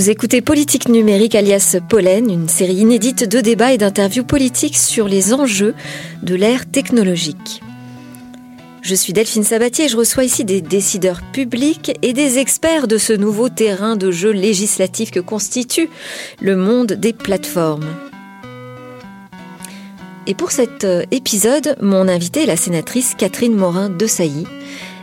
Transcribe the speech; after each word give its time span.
Vous 0.00 0.08
écoutez 0.08 0.40
Politique 0.40 0.88
numérique 0.88 1.34
alias 1.34 1.76
Pollen, 1.86 2.30
une 2.30 2.48
série 2.48 2.76
inédite 2.76 3.28
de 3.28 3.42
débats 3.42 3.74
et 3.74 3.76
d'interviews 3.76 4.24
politiques 4.24 4.78
sur 4.78 5.06
les 5.06 5.34
enjeux 5.34 5.74
de 6.22 6.34
l'ère 6.34 6.64
technologique. 6.64 7.60
Je 8.80 8.94
suis 8.94 9.12
Delphine 9.12 9.44
Sabatier 9.44 9.84
et 9.84 9.88
je 9.88 9.98
reçois 9.98 10.24
ici 10.24 10.46
des 10.46 10.62
décideurs 10.62 11.20
publics 11.34 11.92
et 12.00 12.14
des 12.14 12.38
experts 12.38 12.88
de 12.88 12.96
ce 12.96 13.12
nouveau 13.12 13.50
terrain 13.50 13.94
de 13.94 14.10
jeu 14.10 14.30
législatif 14.30 15.10
que 15.10 15.20
constitue 15.20 15.90
le 16.40 16.56
monde 16.56 16.94
des 16.94 17.12
plateformes. 17.12 17.84
Et 20.26 20.32
pour 20.32 20.50
cet 20.50 20.84
euh, 20.84 21.04
épisode, 21.10 21.76
mon 21.82 22.08
invité 22.08 22.44
est 22.44 22.46
la 22.46 22.56
sénatrice 22.56 23.14
Catherine 23.18 23.54
Morin 23.54 23.90
de 23.90 24.06
Sailly, 24.06 24.46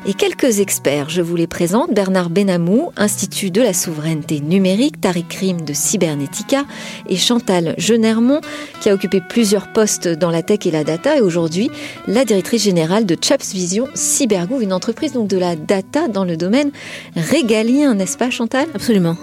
et 0.05 0.13
quelques 0.13 0.59
experts. 0.59 1.09
Je 1.09 1.21
vous 1.21 1.35
les 1.35 1.47
présente. 1.47 1.93
Bernard 1.93 2.29
Benamou, 2.29 2.91
Institut 2.97 3.51
de 3.51 3.61
la 3.61 3.73
souveraineté 3.73 4.39
numérique, 4.39 5.01
Tariq 5.01 5.35
Rim 5.39 5.61
de 5.61 5.73
Cybernetica 5.73 6.65
et 7.09 7.15
Chantal 7.17 7.75
Jenermont, 7.77 8.41
qui 8.81 8.89
a 8.89 8.93
occupé 8.93 9.21
plusieurs 9.21 9.71
postes 9.73 10.07
dans 10.07 10.31
la 10.31 10.43
tech 10.43 10.59
et 10.65 10.71
la 10.71 10.83
data 10.83 11.17
et 11.17 11.21
aujourd'hui 11.21 11.69
la 12.07 12.25
directrice 12.25 12.63
générale 12.63 13.05
de 13.05 13.17
Chaps 13.19 13.53
Vision 13.53 13.87
Cybergouv, 13.93 14.61
une 14.61 14.73
entreprise 14.73 15.13
donc 15.13 15.27
de 15.27 15.37
la 15.37 15.55
data 15.55 16.07
dans 16.07 16.25
le 16.25 16.37
domaine 16.37 16.71
régalien, 17.15 17.93
n'est-ce 17.95 18.17
pas 18.17 18.29
Chantal? 18.29 18.67
Absolument. 18.73 19.17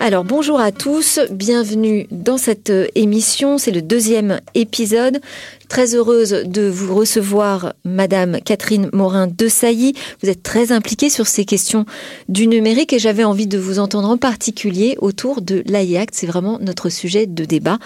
Alors 0.00 0.22
bonjour 0.22 0.60
à 0.60 0.70
tous, 0.70 1.18
bienvenue 1.28 2.06
dans 2.12 2.38
cette 2.38 2.70
euh, 2.70 2.86
émission, 2.94 3.58
c'est 3.58 3.72
le 3.72 3.82
deuxième 3.82 4.40
épisode. 4.54 5.20
Très 5.68 5.94
heureuse 5.94 6.30
de 6.30 6.62
vous 6.62 6.94
recevoir, 6.94 7.74
Madame 7.84 8.40
Catherine 8.40 8.88
Morin 8.94 9.26
de 9.26 9.48
Sailly. 9.48 9.92
Vous 10.22 10.30
êtes 10.30 10.42
très 10.42 10.72
impliquée 10.72 11.10
sur 11.10 11.26
ces 11.26 11.44
questions 11.44 11.84
du 12.28 12.46
numérique 12.46 12.94
et 12.94 12.98
j'avais 12.98 13.24
envie 13.24 13.46
de 13.46 13.58
vous 13.58 13.78
entendre 13.78 14.08
en 14.08 14.16
particulier 14.16 14.96
autour 15.00 15.42
de 15.42 15.62
l'AIACT. 15.66 16.14
C'est 16.14 16.26
vraiment 16.26 16.58
notre 16.58 16.88
sujet 16.88 17.26
de 17.26 17.44
débat 17.44 17.78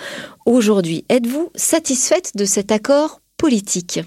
aujourd'hui. 0.47 1.05
Êtes-vous 1.08 1.50
satisfaite 1.56 2.33
de 2.36 2.44
cet 2.44 2.70
accord 2.70 3.20
politique? 3.36 4.00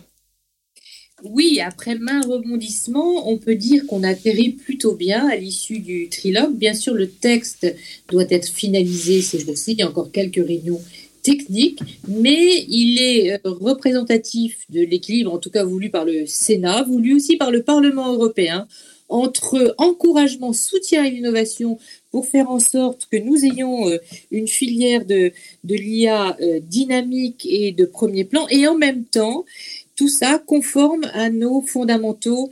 Oui, 1.23 1.59
après 1.59 1.95
main 1.95 2.21
rebondissement, 2.21 3.29
on 3.29 3.37
peut 3.37 3.55
dire 3.55 3.85
qu'on 3.87 4.03
atterrit 4.03 4.51
plutôt 4.51 4.93
bien 4.93 5.27
à 5.27 5.35
l'issue 5.35 5.79
du 5.79 6.07
trilogue. 6.07 6.55
Bien 6.55 6.73
sûr, 6.73 6.93
le 6.93 7.09
texte 7.09 7.67
doit 8.09 8.25
être 8.29 8.47
finalisé 8.47 9.21
ces 9.21 9.39
jours-ci. 9.39 9.73
Il 9.73 9.79
y 9.79 9.81
a 9.81 9.89
encore 9.89 10.11
quelques 10.11 10.45
réunions 10.45 10.81
techniques, 11.25 11.81
mais 12.07 12.65
il 12.69 13.01
est 13.01 13.33
euh, 13.33 13.37
représentatif 13.43 14.59
de 14.69 14.81
l'équilibre, 14.81 15.33
en 15.33 15.39
tout 15.39 15.49
cas 15.49 15.63
voulu 15.63 15.89
par 15.89 16.05
le 16.05 16.27
Sénat, 16.27 16.83
voulu 16.83 17.15
aussi 17.15 17.35
par 17.35 17.49
le 17.49 17.63
Parlement 17.63 18.13
européen, 18.13 18.67
entre 19.09 19.75
encouragement, 19.79 20.53
soutien 20.53 21.03
à 21.03 21.09
l'innovation 21.09 21.79
pour 22.11 22.27
faire 22.27 22.49
en 22.49 22.59
sorte 22.59 23.07
que 23.11 23.17
nous 23.17 23.43
ayons 23.43 23.89
euh, 23.89 23.97
une 24.29 24.47
filière 24.47 25.03
de, 25.05 25.31
l'IA 25.63 26.37
euh, 26.41 26.59
dynamique 26.59 27.47
et 27.49 27.71
de 27.71 27.85
premier 27.85 28.23
plan, 28.23 28.47
et 28.49 28.67
en 28.67 28.77
même 28.77 29.03
temps 29.03 29.45
tout 29.95 30.09
ça 30.09 30.43
conforme 30.45 31.05
à 31.13 31.29
nos 31.29 31.61
fondamentaux 31.61 32.49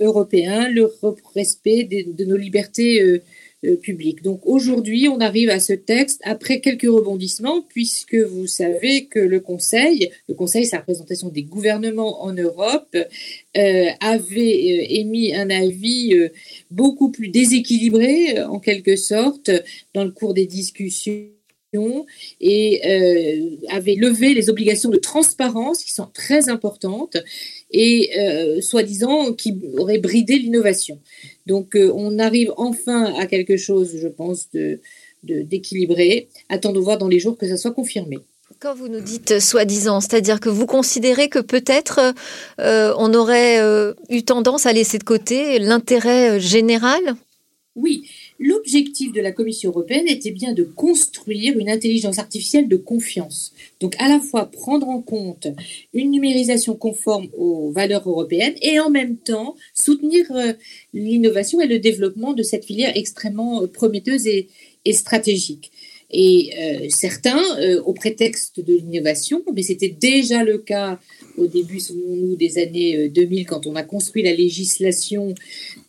européens, 0.00 0.68
le 0.68 0.92
respect 1.34 1.84
de, 1.84 2.24
nos 2.26 2.36
libertés 2.36 3.22
euh, 3.64 3.80
euh. 3.88 4.12
Donc 4.22 4.46
aujourd'hui, 4.46 5.08
on 5.08 5.20
arrive 5.20 5.50
à 5.50 5.60
ce 5.60 5.72
texte 5.72 6.20
après 6.24 6.60
quelques 6.60 6.82
rebondissements, 6.82 7.62
puisque 7.62 8.14
vous 8.14 8.46
savez 8.46 9.06
que 9.06 9.18
le 9.18 9.40
Conseil, 9.40 10.10
le 10.28 10.34
Conseil, 10.34 10.66
c'est 10.66 10.76
la 10.76 10.80
représentation 10.80 11.28
des 11.28 11.42
gouvernements 11.42 12.22
en 12.22 12.32
Europe, 12.32 12.96
avait 13.54 14.94
émis 14.94 15.34
un 15.34 15.48
avis 15.50 16.14
beaucoup 16.70 17.10
plus 17.10 17.28
déséquilibré, 17.28 18.42
en 18.42 18.58
quelque 18.58 18.96
sorte, 18.96 19.50
dans 19.94 20.04
le 20.04 20.10
cours 20.10 20.34
des 20.34 20.46
discussions 20.46 21.34
et 22.40 22.80
euh, 22.86 23.56
avait 23.68 23.94
levé 23.94 24.34
les 24.34 24.50
obligations 24.50 24.90
de 24.90 24.96
transparence 24.96 25.82
qui 25.82 25.92
sont 25.92 26.08
très 26.12 26.48
importantes 26.48 27.16
et 27.74 28.10
euh, 28.16 28.60
soi-disant 28.60 29.32
qui 29.32 29.58
auraient 29.76 29.98
bridé 29.98 30.38
l'innovation. 30.38 31.00
Donc 31.46 31.74
euh, 31.74 31.92
on 31.94 32.18
arrive 32.18 32.52
enfin 32.56 33.12
à 33.18 33.26
quelque 33.26 33.56
chose, 33.56 33.96
je 34.00 34.08
pense, 34.08 34.48
de 34.52 34.80
d'équilibré. 35.22 36.28
Attendons 36.50 36.82
voir 36.82 36.98
dans 36.98 37.08
les 37.08 37.18
jours 37.18 37.38
que 37.38 37.48
ça 37.48 37.56
soit 37.56 37.72
confirmé. 37.72 38.18
Quand 38.60 38.74
vous 38.74 38.88
nous 38.88 39.00
dites 39.00 39.40
soi-disant, 39.40 40.00
c'est-à-dire 40.02 40.38
que 40.38 40.50
vous 40.50 40.66
considérez 40.66 41.30
que 41.30 41.38
peut-être 41.38 42.12
on 42.58 43.14
aurait 43.14 43.58
eu 44.10 44.22
tendance 44.22 44.66
à 44.66 44.74
laisser 44.74 44.98
de 44.98 45.04
côté 45.04 45.58
l'intérêt 45.58 46.38
général? 46.40 47.16
Oui, 47.76 48.04
L'objectif 48.40 49.12
de 49.12 49.20
la 49.20 49.30
Commission 49.30 49.70
européenne 49.70 50.08
était 50.08 50.32
bien 50.32 50.52
de 50.52 50.64
construire 50.64 51.56
une 51.58 51.70
intelligence 51.70 52.18
artificielle 52.18 52.68
de 52.68 52.76
confiance. 52.76 53.52
Donc 53.80 53.94
à 53.98 54.08
la 54.08 54.18
fois 54.18 54.46
prendre 54.46 54.88
en 54.88 55.00
compte 55.00 55.46
une 55.92 56.10
numérisation 56.10 56.74
conforme 56.74 57.28
aux 57.36 57.70
valeurs 57.70 58.08
européennes 58.08 58.54
et 58.60 58.80
en 58.80 58.90
même 58.90 59.16
temps 59.16 59.54
soutenir 59.72 60.26
euh, 60.32 60.52
l'innovation 60.92 61.60
et 61.60 61.68
le 61.68 61.78
développement 61.78 62.32
de 62.32 62.42
cette 62.42 62.64
filière 62.64 62.92
extrêmement 62.96 63.62
euh, 63.62 63.66
prometteuse 63.68 64.26
et, 64.26 64.48
stratégique. 64.92 65.70
Et 66.10 66.50
euh, 66.58 66.86
certains, 66.90 67.42
au 67.86 67.94
prétexte 67.94 68.60
de 68.60 68.74
l'innovation, 68.74 69.42
mais 69.54 69.62
c'était 69.62 69.88
déjà 69.88 70.44
le 70.44 70.58
cas 70.58 71.00
au 71.36 71.46
début, 71.46 71.80
souvenons-nous, 71.80 72.36
des 72.36 72.58
années 72.58 73.08
2000, 73.08 73.40
euh, 73.40 73.44
quand 73.44 73.66
on 73.66 73.76
a 73.76 73.82
construit 73.82 74.22
la 74.22 74.32
législation, 74.32 75.34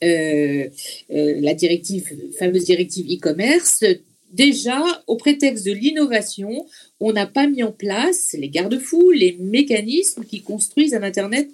euh, 0.03 0.67
euh, 1.11 1.39
la 1.41 1.53
directive, 1.53 2.11
fameuse 2.37 2.65
directive 2.65 3.05
e-commerce, 3.11 3.83
déjà, 4.31 4.81
au 5.07 5.15
prétexte 5.15 5.65
de 5.65 5.71
l'innovation, 5.71 6.65
on 6.99 7.13
n'a 7.13 7.25
pas 7.25 7.47
mis 7.47 7.63
en 7.63 7.71
place 7.71 8.35
les 8.37 8.49
garde-fous, 8.49 9.11
les 9.11 9.37
mécanismes 9.39 10.25
qui 10.25 10.41
construisent 10.41 10.93
un 10.93 11.03
Internet 11.03 11.49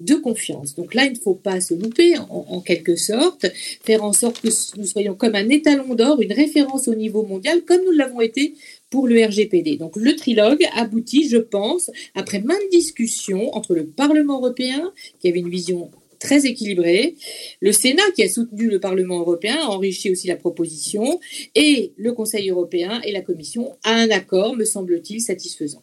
de 0.00 0.14
confiance. 0.14 0.74
Donc 0.74 0.94
là, 0.94 1.04
il 1.04 1.12
ne 1.12 1.18
faut 1.18 1.34
pas 1.34 1.60
se 1.60 1.74
louper, 1.74 2.18
en, 2.18 2.26
en, 2.28 2.60
quelque 2.60 2.96
sorte, 2.96 3.46
faire 3.84 4.02
en 4.02 4.12
sorte 4.12 4.40
que 4.40 4.48
nous 4.76 4.86
soyons 4.86 5.14
comme 5.14 5.34
un 5.34 5.48
étalon 5.48 5.94
d'or, 5.94 6.20
une 6.20 6.32
référence 6.32 6.88
au 6.88 6.94
niveau 6.94 7.24
mondial, 7.24 7.62
comme 7.62 7.84
nous 7.84 7.92
l'avons 7.92 8.20
été 8.20 8.54
pour 8.94 9.08
le 9.08 9.26
RGPD. 9.26 9.76
Donc 9.76 9.96
le 9.96 10.14
trilogue 10.14 10.64
aboutit, 10.72 11.28
je 11.28 11.38
pense, 11.38 11.90
après 12.14 12.40
maintes 12.40 12.70
discussions 12.70 13.52
entre 13.56 13.74
le 13.74 13.86
Parlement 13.86 14.36
européen, 14.36 14.92
qui 15.18 15.28
avait 15.28 15.40
une 15.40 15.50
vision 15.50 15.90
très 16.20 16.46
équilibrée, 16.46 17.16
le 17.60 17.72
Sénat 17.72 18.08
qui 18.14 18.22
a 18.22 18.28
soutenu 18.28 18.70
le 18.70 18.78
Parlement 18.78 19.18
européen, 19.18 19.56
a 19.60 19.66
enrichi 19.66 20.12
aussi 20.12 20.28
la 20.28 20.36
proposition, 20.36 21.18
et 21.56 21.90
le 21.96 22.12
Conseil 22.12 22.50
européen 22.50 23.00
et 23.02 23.10
la 23.10 23.20
Commission 23.20 23.76
à 23.82 23.94
un 23.94 24.10
accord, 24.10 24.54
me 24.54 24.64
semble-t-il, 24.64 25.20
satisfaisant. 25.20 25.82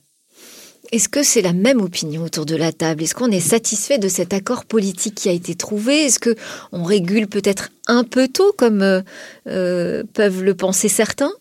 Est-ce 0.93 1.09
que 1.09 1.21
c'est 1.21 1.41
la 1.41 1.51
même 1.51 1.81
opinion 1.81 2.23
autour 2.23 2.45
de 2.45 2.55
la 2.55 2.71
table? 2.71 3.03
Est-ce 3.03 3.13
qu'on 3.13 3.29
est 3.29 3.41
satisfait 3.41 3.97
de 3.97 4.07
cet 4.07 4.31
accord 4.31 4.63
politique 4.63 5.15
qui 5.15 5.27
a 5.27 5.33
été 5.33 5.55
trouvé? 5.55 6.05
Est-ce 6.05 6.19
que 6.19 6.37
on 6.71 6.85
régule 6.85 7.27
peut-être 7.27 7.71
un 7.87 8.05
peu 8.05 8.29
tôt, 8.29 8.53
comme 8.57 8.81
euh, 8.81 9.01
euh, 9.47 10.05
peuvent 10.13 10.43
le 10.43 10.55
penser 10.55 10.87
certains? 10.87 11.33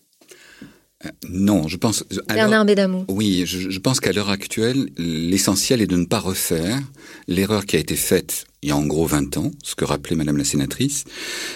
Non, 1.29 1.67
je 1.67 1.77
pense. 1.77 2.03
Bernard 2.27 2.65
Bédamou. 2.65 3.05
Oui, 3.07 3.43
je, 3.45 3.69
je 3.69 3.79
pense 3.79 3.99
qu'à 3.99 4.11
l'heure 4.11 4.29
actuelle, 4.29 4.89
l'essentiel 4.97 5.81
est 5.81 5.87
de 5.87 5.97
ne 5.97 6.05
pas 6.05 6.19
refaire 6.19 6.79
l'erreur 7.27 7.65
qui 7.65 7.75
a 7.75 7.79
été 7.79 7.95
faite 7.95 8.45
il 8.63 8.69
y 8.69 8.71
a 8.71 8.77
en 8.77 8.85
gros 8.85 9.07
20 9.07 9.37
ans, 9.37 9.51
ce 9.63 9.73
que 9.73 9.85
rappelait 9.85 10.15
Madame 10.15 10.37
la 10.37 10.43
sénatrice, 10.43 11.05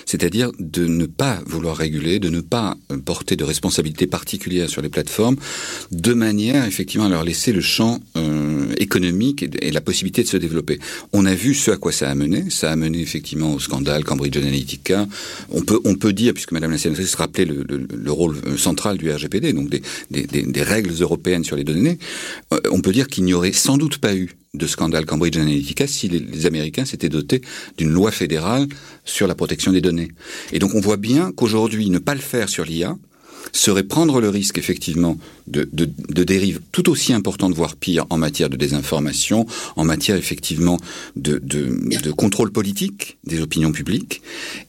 c'est-à-dire 0.07 0.51
de 0.57 0.87
ne 0.87 1.05
pas 1.05 1.39
vouloir 1.45 1.77
réguler, 1.77 2.17
de 2.17 2.29
ne 2.29 2.41
pas 2.41 2.77
porter 3.05 3.35
de 3.35 3.43
responsabilité 3.43 4.07
particulière 4.07 4.69
sur 4.69 4.81
les 4.81 4.89
plateformes, 4.89 5.35
de 5.91 6.13
manière 6.13 6.65
effectivement 6.65 7.05
à 7.05 7.09
leur 7.09 7.23
laisser 7.23 7.51
le 7.51 7.61
champ 7.61 7.99
euh, 8.17 8.73
économique 8.79 9.43
et, 9.43 9.69
la 9.71 9.81
possibilité 9.81 10.23
de 10.23 10.27
se 10.27 10.37
développer. 10.37 10.79
On 11.13 11.27
a 11.27 11.35
vu 11.35 11.53
ce 11.53 11.69
à 11.69 11.77
quoi 11.77 11.91
ça 11.91 12.09
a 12.09 12.15
mené. 12.15 12.49
Ça 12.49 12.71
a 12.71 12.75
mené 12.75 13.01
effectivement 13.01 13.53
au 13.53 13.59
scandale 13.59 14.03
Cambridge 14.03 14.37
Analytica. 14.37 15.07
On 15.51 15.61
peut, 15.61 15.79
on 15.85 15.93
peut 15.93 16.13
dire, 16.13 16.33
puisque 16.33 16.53
Madame 16.53 16.71
la 16.71 16.79
sénatrice 16.79 17.13
rappelait 17.13 17.45
le, 17.45 17.63
le, 17.69 17.85
le 17.87 18.11
rôle 18.11 18.37
euh, 18.47 18.57
central 18.57 18.97
du 18.97 19.11
RGPD, 19.11 19.53
donc 19.53 19.69
des, 19.69 19.83
des, 20.09 20.23
des, 20.23 20.41
des 20.41 20.63
règles 20.63 20.93
européennes 20.99 21.43
sur 21.43 21.55
les 21.55 21.63
données, 21.63 21.99
euh, 22.51 22.59
on 22.71 22.81
peut 22.81 22.93
dire 22.93 23.05
qu'il 23.05 23.25
n'y 23.25 23.35
aurait 23.35 23.51
sans 23.51 23.77
doute 23.77 23.99
pas 23.99 24.15
eu 24.15 24.31
de 24.57 24.67
scandale 24.67 25.05
Cambridge 25.05 25.37
Analytica 25.37 25.87
si 25.87 26.07
les, 26.09 26.45
Américains 26.45 26.85
s'étaient 26.85 27.09
dotés 27.09 27.41
d'une 27.77 27.89
loi 27.89 28.11
fédérale 28.11 28.67
sur 29.03 29.27
la 29.27 29.35
protection 29.35 29.71
des 29.71 29.81
données. 29.81 30.09
Et 30.51 30.59
donc 30.59 30.75
on 30.75 30.81
voit 30.81 30.97
bien 30.97 31.31
qu'aujourd'hui, 31.31 31.89
ne 31.89 31.99
pas 31.99 32.15
le 32.15 32.21
faire 32.21 32.49
sur 32.49 32.65
l'IA 32.65 32.97
serait 33.51 33.83
prendre 33.83 34.21
le 34.21 34.29
risque 34.29 34.57
effectivement 34.57 35.17
de, 35.47 35.67
de, 35.71 35.89
de 36.09 36.23
dérives 36.23 36.61
tout 36.71 36.89
aussi 36.89 37.13
importantes, 37.13 37.53
voire 37.53 37.75
pire, 37.75 38.05
en 38.09 38.17
matière 38.17 38.49
de 38.49 38.57
désinformation, 38.57 39.45
en 39.75 39.83
matière 39.83 40.17
effectivement 40.17 40.77
de, 41.15 41.39
de, 41.43 41.77
de 42.01 42.11
contrôle 42.11 42.51
politique 42.51 43.17
des 43.25 43.41
opinions 43.41 43.71
publiques. 43.71 44.21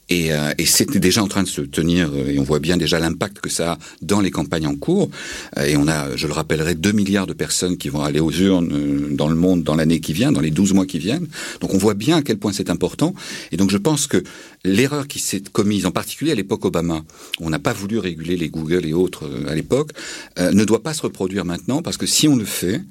Et, 0.09 0.31
euh, 0.31 0.53
et 0.57 0.65
c'était 0.65 0.99
déjà 0.99 1.21
en 1.21 1.27
train 1.27 1.43
de 1.43 1.47
se 1.47 1.61
tenir, 1.61 2.09
euh, 2.13 2.29
et 2.29 2.39
on 2.39 2.43
voit 2.43 2.59
bien 2.59 2.77
déjà 2.77 2.97
l'impact 2.99 3.39
que 3.39 3.49
ça 3.49 3.73
a 3.73 3.77
dans 4.01 4.21
les 4.21 4.31
campagnes 4.31 4.67
en 4.67 4.75
cours. 4.75 5.09
Euh, 5.57 5.65
et 5.65 5.75
on 5.75 5.87
a, 5.87 6.15
je 6.15 6.27
le 6.27 6.33
rappellerai, 6.33 6.75
2 6.75 6.91
milliards 6.93 7.27
de 7.27 7.33
personnes 7.33 7.77
qui 7.77 7.89
vont 7.89 8.01
aller 8.01 8.21
aux 8.21 8.31
urnes 8.31 9.15
dans 9.15 9.27
le 9.27 9.35
monde 9.35 9.63
dans 9.63 9.75
l'année 9.75 9.99
qui 9.99 10.13
vient, 10.13 10.31
dans 10.31 10.39
les 10.39 10.51
12 10.51 10.73
mois 10.73 10.85
qui 10.85 10.99
viennent. 10.99 11.27
Donc 11.59 11.73
on 11.73 11.77
voit 11.77 11.93
bien 11.93 12.17
à 12.17 12.21
quel 12.21 12.37
point 12.37 12.53
c'est 12.53 12.69
important. 12.69 13.13
Et 13.51 13.57
donc 13.57 13.69
je 13.69 13.77
pense 13.77 14.07
que 14.07 14.23
l'erreur 14.63 15.07
qui 15.07 15.19
s'est 15.19 15.43
commise, 15.51 15.85
en 15.85 15.91
particulier 15.91 16.31
à 16.31 16.35
l'époque 16.35 16.63
Obama, 16.63 17.03
on 17.41 17.49
n'a 17.49 17.59
pas 17.59 17.73
voulu 17.73 17.99
réguler 17.99 18.37
les 18.37 18.49
Google 18.49 18.85
et 18.85 18.93
autres 18.93 19.29
à 19.47 19.55
l'époque, 19.55 19.91
ne 20.39 20.63
doit 20.67 20.83
pas 20.83 20.93
se 20.93 21.01
reproduire 21.01 21.45
maintenant, 21.45 21.81
parce 21.81 21.97
que 21.97 22.05
si 22.05 22.27
on 22.27 22.35
le 22.35 22.45
fait, 22.45 22.81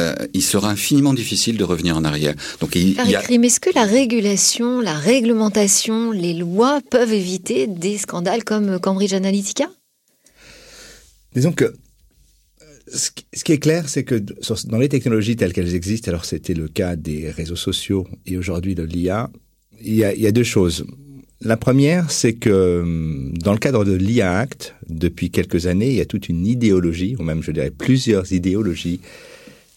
euh, 0.00 0.14
il 0.34 0.42
sera 0.42 0.70
infiniment 0.70 1.14
difficile 1.14 1.56
de 1.56 1.64
revenir 1.64 1.96
en 1.96 2.04
arrière. 2.04 2.34
Donc, 2.60 2.74
il, 2.74 2.92
y 2.92 3.16
a... 3.16 3.22
est-ce 3.22 3.60
que 3.60 3.70
la 3.74 3.84
régulation, 3.84 4.80
la 4.80 4.94
réglementation, 4.94 6.10
les 6.10 6.34
lois 6.34 6.80
peuvent 6.90 7.12
éviter 7.12 7.66
des 7.66 7.98
scandales 7.98 8.44
comme 8.44 8.80
Cambridge 8.80 9.12
Analytica? 9.12 9.70
Disons 11.34 11.52
que 11.52 11.64
euh, 11.64 11.74
ce 12.92 13.44
qui 13.44 13.52
est 13.52 13.58
clair, 13.58 13.88
c'est 13.88 14.04
que 14.04 14.16
dans 14.66 14.78
les 14.78 14.88
technologies 14.88 15.36
telles 15.36 15.52
qu'elles 15.52 15.74
existent, 15.74 16.08
alors 16.08 16.24
c'était 16.24 16.54
le 16.54 16.68
cas 16.68 16.96
des 16.96 17.30
réseaux 17.30 17.56
sociaux 17.56 18.06
et 18.26 18.36
aujourd'hui 18.36 18.74
de 18.74 18.82
l'IA, 18.82 19.30
il 19.82 19.94
y, 19.94 20.04
a, 20.04 20.14
il 20.14 20.20
y 20.20 20.26
a 20.26 20.32
deux 20.32 20.44
choses. 20.44 20.84
La 21.42 21.56
première, 21.56 22.10
c'est 22.10 22.34
que 22.34 22.80
hum, 22.82 23.32
dans 23.38 23.52
le 23.52 23.58
cadre 23.58 23.84
de 23.84 23.94
l'IA 23.94 24.38
Act, 24.38 24.74
depuis 24.88 25.30
quelques 25.30 25.66
années, 25.66 25.88
il 25.88 25.96
y 25.96 26.00
a 26.00 26.06
toute 26.06 26.28
une 26.28 26.46
idéologie, 26.46 27.16
ou 27.18 27.22
même 27.22 27.42
je 27.42 27.50
dirais 27.50 27.70
plusieurs 27.70 28.32
idéologies 28.32 29.00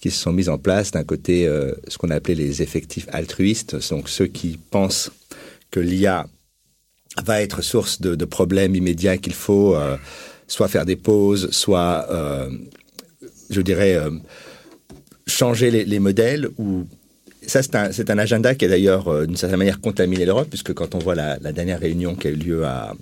qui 0.02 0.12
se 0.12 0.20
sont 0.20 0.34
mises 0.34 0.50
en 0.50 0.58
place. 0.58 0.92
D'un 0.92 1.06
côté, 1.06 1.48
euh, 1.48 1.72
ce 1.88 1.98
qu'on 1.98 2.10
a 2.10 2.16
appelé 2.16 2.36
les 2.36 2.62
effectifs 2.62 3.08
altruistes, 3.14 3.78
donc 3.90 4.10
ceux 4.10 4.28
qui 4.28 4.60
pensent 4.72 5.12
que 5.72 5.80
l'IA 5.80 6.28
va 7.24 7.42
être 7.42 7.62
source 7.62 8.02
de, 8.02 8.26
problèmes 8.26 8.76
immédiats 8.76 9.18
qu'il 9.18 9.34
faut 9.34 9.76
euh, 9.76 9.96
soit 10.48 10.68
faire 10.68 10.86
des 10.86 10.98
pauses, 10.98 11.50
soit, 11.52 12.08
euh, 12.10 12.50
je 13.50 13.62
dirais, 13.62 13.98
changer 15.28 15.72
les, 15.72 15.86
les, 15.86 16.00
modèles. 16.00 16.50
Ou 16.58 16.88
ça, 17.48 17.62
c'est 17.92 18.10
un, 18.10 18.18
agenda 18.18 18.56
qui 18.56 18.66
a 18.66 18.68
d'ailleurs, 18.68 19.28
d'une 19.28 19.36
certaine 19.36 19.60
manière, 19.60 19.82
contaminé 19.82 20.26
l'Europe, 20.26 20.50
puisque 20.50 20.74
quand 20.74 20.96
on 20.96 21.00
voit 21.00 21.16
la, 21.16 21.38
dernière 21.52 21.80
réunion 21.80 22.16
qui 22.16 22.28
a 22.28 22.32
eu 22.32 22.36
lieu 22.36 22.66
à, 22.66 22.94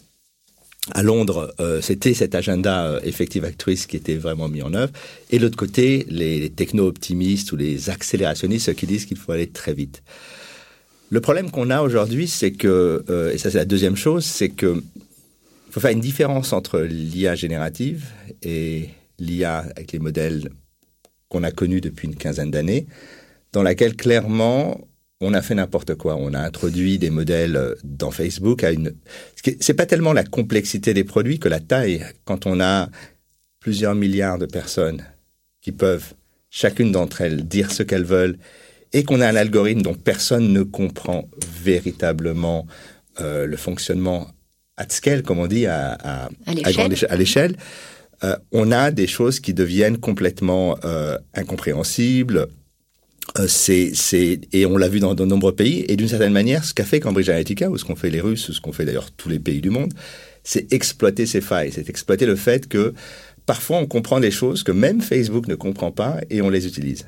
Londres, 1.03 1.53
euh, 1.59 1.79
c'était 1.79 2.13
cet 2.13 2.33
agenda 2.33 2.85
euh, 2.85 2.99
effective 3.03 3.45
actrice 3.45 3.85
qui 3.85 3.97
était 3.97 4.15
vraiment 4.15 4.49
mis 4.49 4.63
en 4.63 4.73
œuvre. 4.73 4.91
Et 5.29 5.38
l'autre 5.38 5.55
côté, 5.55 6.05
les, 6.09 6.49
techno-optimistes 6.49 7.51
ou 7.51 7.55
les 7.55 7.89
accélérationnistes, 7.89 8.65
ceux 8.65 8.73
qui 8.73 8.88
disent 8.88 9.05
qu'il 9.05 9.17
faut 9.17 9.31
aller 9.31 9.47
très 9.47 9.73
vite. 9.73 10.01
Le 11.11 11.21
problème 11.21 11.51
qu'on 11.51 11.69
a 11.69 11.81
aujourd'hui, 11.81 12.27
c'est 12.27 12.51
que, 12.51 13.03
euh, 13.09 13.31
et 13.31 13.38
ça 13.38 13.51
c'est 13.51 13.57
la 13.57 13.65
deuxième 13.65 13.95
chose, 13.95 14.25
c'est 14.25 14.49
que 14.49 14.81
faut 15.69 15.79
faire 15.79 15.91
une 15.91 16.01
différence 16.01 16.51
entre 16.51 16.79
l'IA 16.79 17.35
générative 17.35 18.05
et 18.41 18.89
l'IA 19.19 19.59
avec 19.75 19.91
les 19.91 19.99
modèles 19.99 20.49
qu'on 21.29 21.43
a 21.43 21.51
connus 21.51 21.79
depuis 21.79 22.07
une 22.07 22.15
quinzaine 22.15 22.51
d'années, 22.51 22.88
dans 23.53 23.63
laquelle 23.63 23.95
clairement 23.95 24.88
on 25.24 25.33
a 25.33 25.42
fait 25.42 25.56
n'importe 25.56 25.95
quoi. 25.95 26.15
On 26.15 26.33
a 26.33 26.39
introduit 26.39 26.98
des 26.98 27.09
modèles 27.12 27.56
euh, 27.56 27.75
dans 27.83 28.12
Facebook 28.12 28.63
à 28.63 28.71
une. 28.71 28.94
C'est 29.59 29.74
pas 29.74 29.86
tellement 29.86 30.13
la 30.13 30.24
complexité 30.24 30.94
des 30.94 31.03
produits 31.03 31.39
que 31.39 31.50
la 31.50 31.59
taille. 31.59 32.03
Quand 32.25 32.45
on 32.45 32.59
a 32.59 32.89
plusieurs 33.59 33.95
milliards 33.95 34.39
de 34.39 34.48
personnes 34.48 35.06
qui 35.62 35.71
peuvent 35.71 36.13
chacune 36.50 36.92
d'entre 36.92 37.21
elles 37.21 37.48
dire 37.48 37.71
ce 37.71 37.83
qu'elles 37.83 38.03
veulent 38.03 38.38
et 38.94 39.03
qu'on 39.03 39.21
a 39.21 39.27
un 39.27 39.36
algorithme 39.36 39.81
dont 39.81 39.94
personne 39.94 40.51
ne 40.51 40.63
comprend 40.63 41.30
véritablement 41.63 42.68
euh, 43.19 43.45
le 43.45 43.57
fonctionnement 43.57 44.27
à 44.77 44.89
scale, 44.89 45.21
comme 45.24 45.39
on 45.39 45.48
dit, 45.48 45.65
à, 45.68 45.92
à, 45.94 46.30
à 46.45 47.15
l'échelle, 47.15 47.56
euh, 48.24 48.36
on 48.51 48.71
a 48.71 48.92
des 48.92 49.07
choses 49.07 49.39
qui 49.39 49.53
deviennent 49.53 49.98
complètement 49.98 50.77
euh, 50.83 51.18
incompréhensibles, 51.33 52.48
euh, 53.38 53.47
et 54.51 54.65
on 54.65 54.77
l'a 54.77 54.88
vu 54.89 55.00
dans 55.00 55.15
de 55.15 55.25
nombreux 55.25 55.56
pays, 55.56 55.85
et 55.88 55.95
d'une 55.95 56.07
certaine 56.07 56.33
manière, 56.33 56.63
ce 56.65 56.73
qu'a 56.73 56.83
fait 56.83 57.00
Cambridge 57.00 57.29
Analytica, 57.29 57.69
ou 57.69 57.77
ce 57.77 57.85
qu'ont 57.85 57.95
fait 57.95 58.09
les 58.09 58.21
Russes, 58.21 58.50
ou 58.50 58.53
ce 58.53 58.62
qu'ont 58.62 58.73
fait 58.73 58.85
d'ailleurs 58.85 59.12
tous 59.12 59.29
les 59.29 59.39
pays 59.39 59.62
du 59.62 59.69
monde, 59.69 59.94
c'est 60.44 60.71
exploiter 60.73 61.25
ces 61.25 61.41
failles, 61.41 61.71
c'est 61.71 61.89
exploiter 61.89 62.25
le 62.25 62.35
fait 62.35 62.68
que 62.68 62.94
parfois 63.45 63.77
on 63.77 63.85
comprend 63.85 64.19
des 64.19 64.31
choses 64.31 64.63
que 64.63 64.71
même 64.71 65.01
Facebook 65.01 65.47
ne 65.47 65.56
comprend 65.56 65.91
pas 65.91 66.18
et 66.29 66.41
on 66.41 66.50
les 66.50 66.68
utilise. 66.68 67.06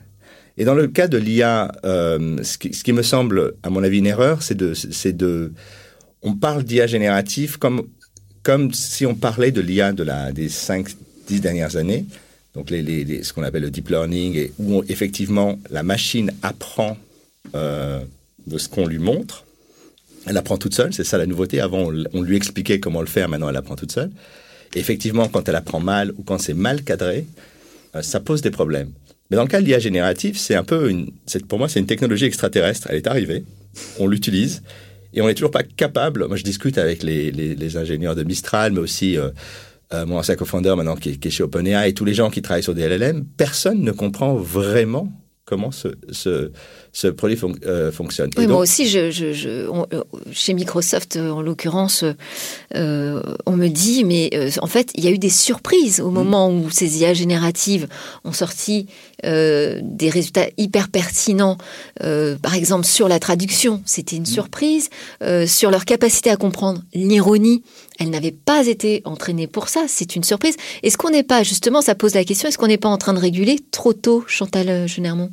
Et 0.57 0.65
dans 0.65 0.75
le 0.75 0.87
cas 0.87 1.07
de 1.07 1.17
l'IA, 1.17 1.71
euh, 1.83 2.37
ce, 2.43 2.59
qui, 2.59 2.73
ce, 2.73 2.83
qui, 2.83 2.93
me 2.93 3.01
semble, 3.01 3.55
à 3.63 3.71
mon 3.71 3.83
avis, 3.83 3.97
une 3.97 4.05
erreur, 4.05 4.43
c'est 4.43 4.55
de, 4.55 4.75
c'est 4.75 5.17
de, 5.17 5.51
on 6.21 6.35
parle 6.35 6.63
d'IA 6.63 6.85
générative 6.85 7.57
comme, 7.57 7.87
comme 8.43 8.71
si 8.71 9.05
on 9.07 9.15
parlait 9.15 9.51
de 9.51 9.61
l'IA 9.61 9.93
de 9.93 10.03
la, 10.03 10.31
des 10.31 10.49
cinq, 10.49 10.89
dix 11.27 11.41
dernières 11.41 11.75
années 11.75 12.05
donc 12.55 12.69
ce 12.69 13.33
qu'on 13.33 13.43
appelle 13.43 13.63
le 13.63 13.71
deep 13.71 13.89
learning, 13.89 14.49
où 14.59 14.83
effectivement 14.87 15.59
la 15.71 15.83
machine 15.83 16.31
apprend 16.41 16.97
euh, 17.55 17.99
de 18.45 18.57
ce 18.57 18.69
qu'on 18.69 18.85
lui 18.85 18.99
montre. 18.99 19.45
Elle 20.25 20.37
apprend 20.37 20.57
toute 20.57 20.75
seule, 20.75 20.93
c'est 20.93 21.03
ça 21.03 21.17
la 21.17 21.25
nouveauté. 21.25 21.59
Avant, 21.59 21.91
on, 22.13 22.21
lui 22.21 22.35
expliquait 22.35 22.79
comment 22.79 23.01
le 23.01 23.07
faire, 23.07 23.27
maintenant 23.27 23.49
elle 23.49 23.57
apprend 23.57 23.75
toute 23.75 23.91
seule. 23.91 24.11
Effectivement, 24.75 25.27
quand 25.27 25.49
elle 25.49 25.55
apprend 25.55 25.79
mal 25.79 26.13
ou 26.17 26.23
quand 26.23 26.37
c'est 26.37 26.53
mal 26.53 26.83
cadré, 26.83 27.25
euh, 27.95 28.01
ça 28.01 28.19
pose 28.19 28.41
des 28.41 28.51
problèmes. 28.51 28.91
Mais 29.29 29.37
dans 29.37 29.43
le 29.43 29.49
cas 29.49 29.59
de 29.59 29.65
l'IA 29.65 29.79
générative, 29.79 30.37
c'est 30.37 30.55
un 30.55 30.63
peu 30.63 30.91
pour 31.47 31.57
moi, 31.57 31.67
c'est 31.67 31.79
une 31.79 31.87
technologie 31.87 32.25
extraterrestre. 32.25 32.87
Elle 32.89 32.97
est 32.97 33.07
arrivée, 33.07 33.43
on 33.99 34.07
l'utilise, 34.07 34.61
et 35.13 35.21
on 35.21 35.27
n'est 35.27 35.33
toujours 35.33 35.51
pas 35.51 35.63
capable. 35.63 36.27
Moi, 36.27 36.37
je 36.37 36.43
discute 36.43 36.77
avec 36.77 37.01
les 37.03 37.77
ingénieurs 37.77 38.15
de 38.15 38.23
Mistral, 38.23 38.73
mais 38.73 38.79
aussi 38.79 39.17
euh, 39.17 39.29
euh, 39.93 40.05
mon 40.05 40.17
ancien 40.17 40.35
maintenant 40.75 40.95
qui, 40.95 41.19
est 41.21 41.29
chez 41.29 41.43
OpenAI 41.43 41.89
et 41.89 41.93
tous 41.93 42.05
les 42.05 42.13
gens 42.13 42.29
qui 42.29 42.41
travaillent 42.41 42.63
sur 42.63 42.75
des 42.75 42.87
personne 43.37 43.81
ne 43.81 43.91
comprend 43.91 44.35
vraiment 44.35 45.11
comment 45.45 45.71
ce, 45.71 46.51
ce 46.93 47.07
produit 47.07 47.39
euh, 47.65 47.91
fonctionne. 47.91 48.29
Oui, 48.37 48.45
moi 48.45 48.59
aussi, 48.59 48.87
je, 48.87 49.09
je, 49.09 49.33
je 49.33 49.49
euh, 49.49 50.03
chez 50.31 50.53
Microsoft, 50.53 51.17
en 51.17 51.41
l'occurrence, 51.41 52.05
euh, 52.75 53.21
on 53.47 53.53
me 53.53 53.67
dit, 53.67 54.03
mais 54.03 54.29
en 54.61 54.67
fait, 54.67 54.91
il 54.93 55.03
y 55.03 55.07
a 55.07 55.11
eu 55.11 55.17
des 55.17 55.31
surprises 55.31 55.99
au 55.99 56.11
mm. 56.11 56.13
moment 56.13 56.51
où 56.51 56.69
ces 56.69 56.99
IA 56.99 57.15
génératives 57.15 57.87
ont 58.23 58.31
sorti 58.31 58.87
des 59.23 60.09
résultats 60.09 60.47
hyper 60.57 60.89
pertinents. 60.89 61.57
par 61.99 62.53
exemple, 62.53 62.85
sur 62.85 63.07
la 63.07 63.19
traduction, 63.19 63.81
c'était 63.85 64.17
une 64.17 64.23
mm. 64.23 64.25
surprise. 64.25 64.89
sur 65.47 65.71
leur 65.71 65.85
capacité 65.85 66.29
à 66.29 66.35
comprendre 66.35 66.83
l'ironie, 66.93 67.63
elle 67.99 68.09
n'avait 68.09 68.31
pas 68.31 68.67
été 68.67 69.01
entraînée 69.05 69.47
pour 69.47 69.69
ça. 69.69 69.85
C'est 69.87 70.15
une 70.15 70.23
surprise. 70.23 70.57
Est-ce 70.83 70.97
qu'on 70.97 71.09
n'est 71.09 71.23
pas, 71.23 71.41
justement, 71.43 71.81
ça 71.81 71.95
pose 71.95 72.13
la 72.13 72.25
question, 72.25 72.49
est-ce 72.49 72.57
qu'on 72.57 72.67
n'est 72.67 72.77
pas 72.77 72.89
en 72.89 72.97
train 72.97 73.13
de 73.13 73.19
réguler 73.19 73.59
trop 73.71 73.93
tôt, 73.93 74.25
Chantal 74.27 74.87
Genermont 74.87 75.31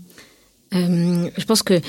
Je 0.72 1.44
pense 1.44 1.62
que 1.62 1.80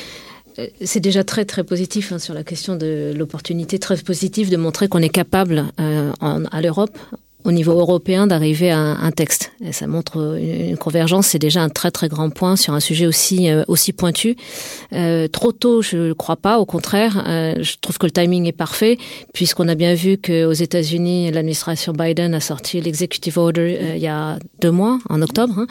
euh, 0.60 0.68
c'est 0.84 1.00
déjà 1.00 1.24
très 1.24 1.46
très 1.46 1.64
positif 1.64 2.12
hein, 2.12 2.20
sur 2.20 2.34
la 2.34 2.44
question 2.44 2.76
de 2.76 3.14
l'opportunité 3.16 3.80
très 3.80 3.98
positive 3.98 4.50
de 4.50 4.58
montrer 4.58 4.88
qu'on 4.88 5.00
est 5.00 5.10
capable 5.10 5.66
euh, 5.80 6.12
en, 6.20 6.46
à 6.46 6.62
l'Europe 6.62 6.98
au 7.44 7.52
niveau 7.52 7.74
européen 7.74 8.28
d'arriver 8.28 8.72
à 8.72 8.80
un 8.80 9.12
texte. 9.12 9.52
Ça 9.72 9.88
montre 9.88 10.38
une 10.40 10.78
convergence, 10.78 11.28
c'est 11.28 11.40
déjà 11.40 11.62
un 11.62 11.70
très 11.70 11.92
très 11.92 12.08
grand 12.08 12.30
point 12.30 12.56
sur 12.56 12.74
un 12.74 12.80
sujet 12.80 13.06
aussi 13.06 13.50
euh, 13.50 13.64
aussi 13.68 13.94
pointu. 13.94 14.36
Euh, 14.94 15.28
trop 15.28 15.52
tôt, 15.52 15.82
je 15.82 15.98
ne 15.98 16.14
crois 16.14 16.36
pas. 16.36 16.60
Au 16.60 16.66
contraire, 16.66 17.24
euh, 17.28 17.56
je 17.62 17.76
trouve 17.82 17.98
que 17.98 18.06
le 18.06 18.12
timing 18.12 18.46
est 18.48 18.52
parfait 18.52 18.98
puisqu'on 19.34 19.68
a 19.68 19.76
bien 19.76 19.94
vu 19.94 20.18
qu'aux 20.18 20.54
États-Unis, 20.54 21.32
l'administration 21.32 21.94
Biden 21.94 22.34
a 22.34 22.40
sorti 22.40 22.82
l'executive 22.82 23.38
order 23.38 23.78
euh, 23.82 23.96
il 23.96 24.02
y 24.02 24.08
a 24.08 24.38
deux 24.62 24.72
mois, 24.72 25.00
en 25.10 25.22
octobre, 25.22 25.54
hein, 25.58 25.68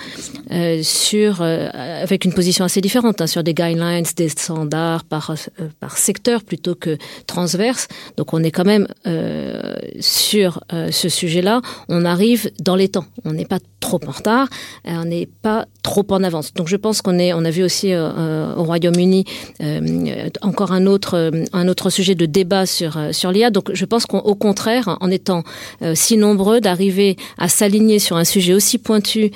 euh, 0.53 0.83
sur 0.83 1.43
euh, 1.43 1.69
avec 1.73 2.25
une 2.25 2.33
position 2.33 2.65
assez 2.65 2.81
différente 2.81 3.21
hein, 3.21 3.27
sur 3.27 3.43
des 3.43 3.55
guidelines, 3.55 4.05
des 4.17 4.29
standards 4.29 5.05
par 5.05 5.31
euh, 5.31 5.69
par 5.81 5.97
secteur 5.99 6.43
plutôt 6.43 6.75
que 6.75 6.97
transverse. 7.27 7.89
Donc 8.17 8.33
on 8.35 8.43
est 8.43 8.51
quand 8.51 8.65
même 8.65 8.87
euh, 9.07 9.75
sur 10.01 10.63
euh, 10.73 10.91
ce 10.91 11.09
sujet-là 11.09 11.60
on 11.89 12.05
arrive 12.05 12.51
dans 12.61 12.77
les 12.77 12.89
temps. 12.89 13.07
On 13.25 13.33
n'est 13.33 13.45
pas 13.45 13.59
trop 13.81 14.01
en 14.07 14.11
retard, 14.11 14.49
euh, 14.87 14.93
on 15.03 15.07
n'est 15.07 15.27
pas 15.27 15.67
trop 15.83 16.07
en 16.11 16.23
avance. 16.23 16.53
Donc 16.55 16.69
je 16.69 16.77
pense 16.77 17.03
qu'on 17.03 17.19
a 17.19 17.51
vu 17.51 17.65
aussi 17.65 17.93
euh, 17.93 18.11
euh 18.17 18.55
au 18.57 18.65
Royaume-Uni 18.65 19.25
encore 20.43 20.73
un 20.73 20.87
autre, 20.87 21.91
sujet 21.91 22.15
de 22.15 22.27
débat 22.27 22.67
sur 22.67 22.99
sur 23.13 23.33
l'IA. 23.33 23.51
Donc 23.51 23.71
je 23.73 23.85
pense 23.85 24.07
qu'au 24.07 24.35
contraire, 24.35 24.99
en 25.01 25.11
étant 25.11 25.45
si 25.95 26.17
nombreux, 26.17 26.61
d'arriver 26.61 27.17
à 27.39 27.49
s'aligner 27.49 27.99
sur 27.99 28.17
un 28.17 28.25
sujet 28.25 28.53
aussi 28.53 28.79
pointu, 28.79 29.31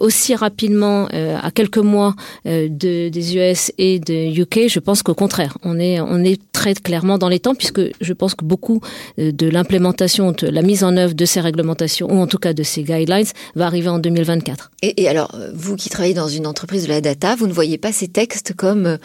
aussi 0.00 0.34
rapidement, 0.34 1.06
à 1.06 1.50
quelques 1.50 1.78
mois 1.78 2.14
de, 2.44 3.08
des 3.08 3.36
US 3.36 3.72
et 3.78 3.98
de 3.98 4.40
UK, 4.40 4.68
je 4.68 4.78
pense 4.78 5.02
qu'au 5.02 5.14
contraire, 5.14 5.58
on 5.64 5.78
est, 5.78 6.00
on 6.00 6.24
est 6.24 6.40
très 6.52 6.74
clairement 6.74 7.18
dans 7.18 7.28
les 7.28 7.40
temps, 7.40 7.54
puisque 7.54 7.82
je 8.00 8.12
pense 8.12 8.34
que 8.34 8.44
beaucoup 8.44 8.80
de 9.18 9.48
l'implémentation, 9.48 10.32
de 10.32 10.46
la 10.46 10.62
mise 10.62 10.84
en 10.84 10.96
œuvre 10.96 11.14
de 11.14 11.24
ces 11.24 11.40
règlements 11.40 11.61
réglementation, 11.62 12.12
ou 12.12 12.20
en 12.20 12.26
tout 12.26 12.38
cas 12.38 12.52
de 12.52 12.62
ces 12.62 12.82
guidelines, 12.82 13.26
va 13.54 13.66
arriver 13.66 13.88
en 13.88 13.98
2024. 13.98 14.70
Et, 14.82 15.02
et 15.02 15.08
alors, 15.08 15.36
vous 15.54 15.76
qui 15.76 15.88
travaillez 15.88 16.14
dans 16.14 16.28
une 16.28 16.46
entreprise 16.46 16.84
de 16.84 16.88
la 16.88 17.00
data, 17.00 17.36
vous 17.36 17.46
ne 17.46 17.52
voyez 17.52 17.78
pas 17.78 17.92
ces 17.92 18.08
textes 18.08 18.54
comme 18.54 18.98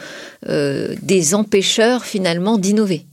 euh, 0.48 0.96
des 1.02 1.36
empêcheurs 1.36 2.06
finalement 2.06 2.58
d'innover? 2.58 3.06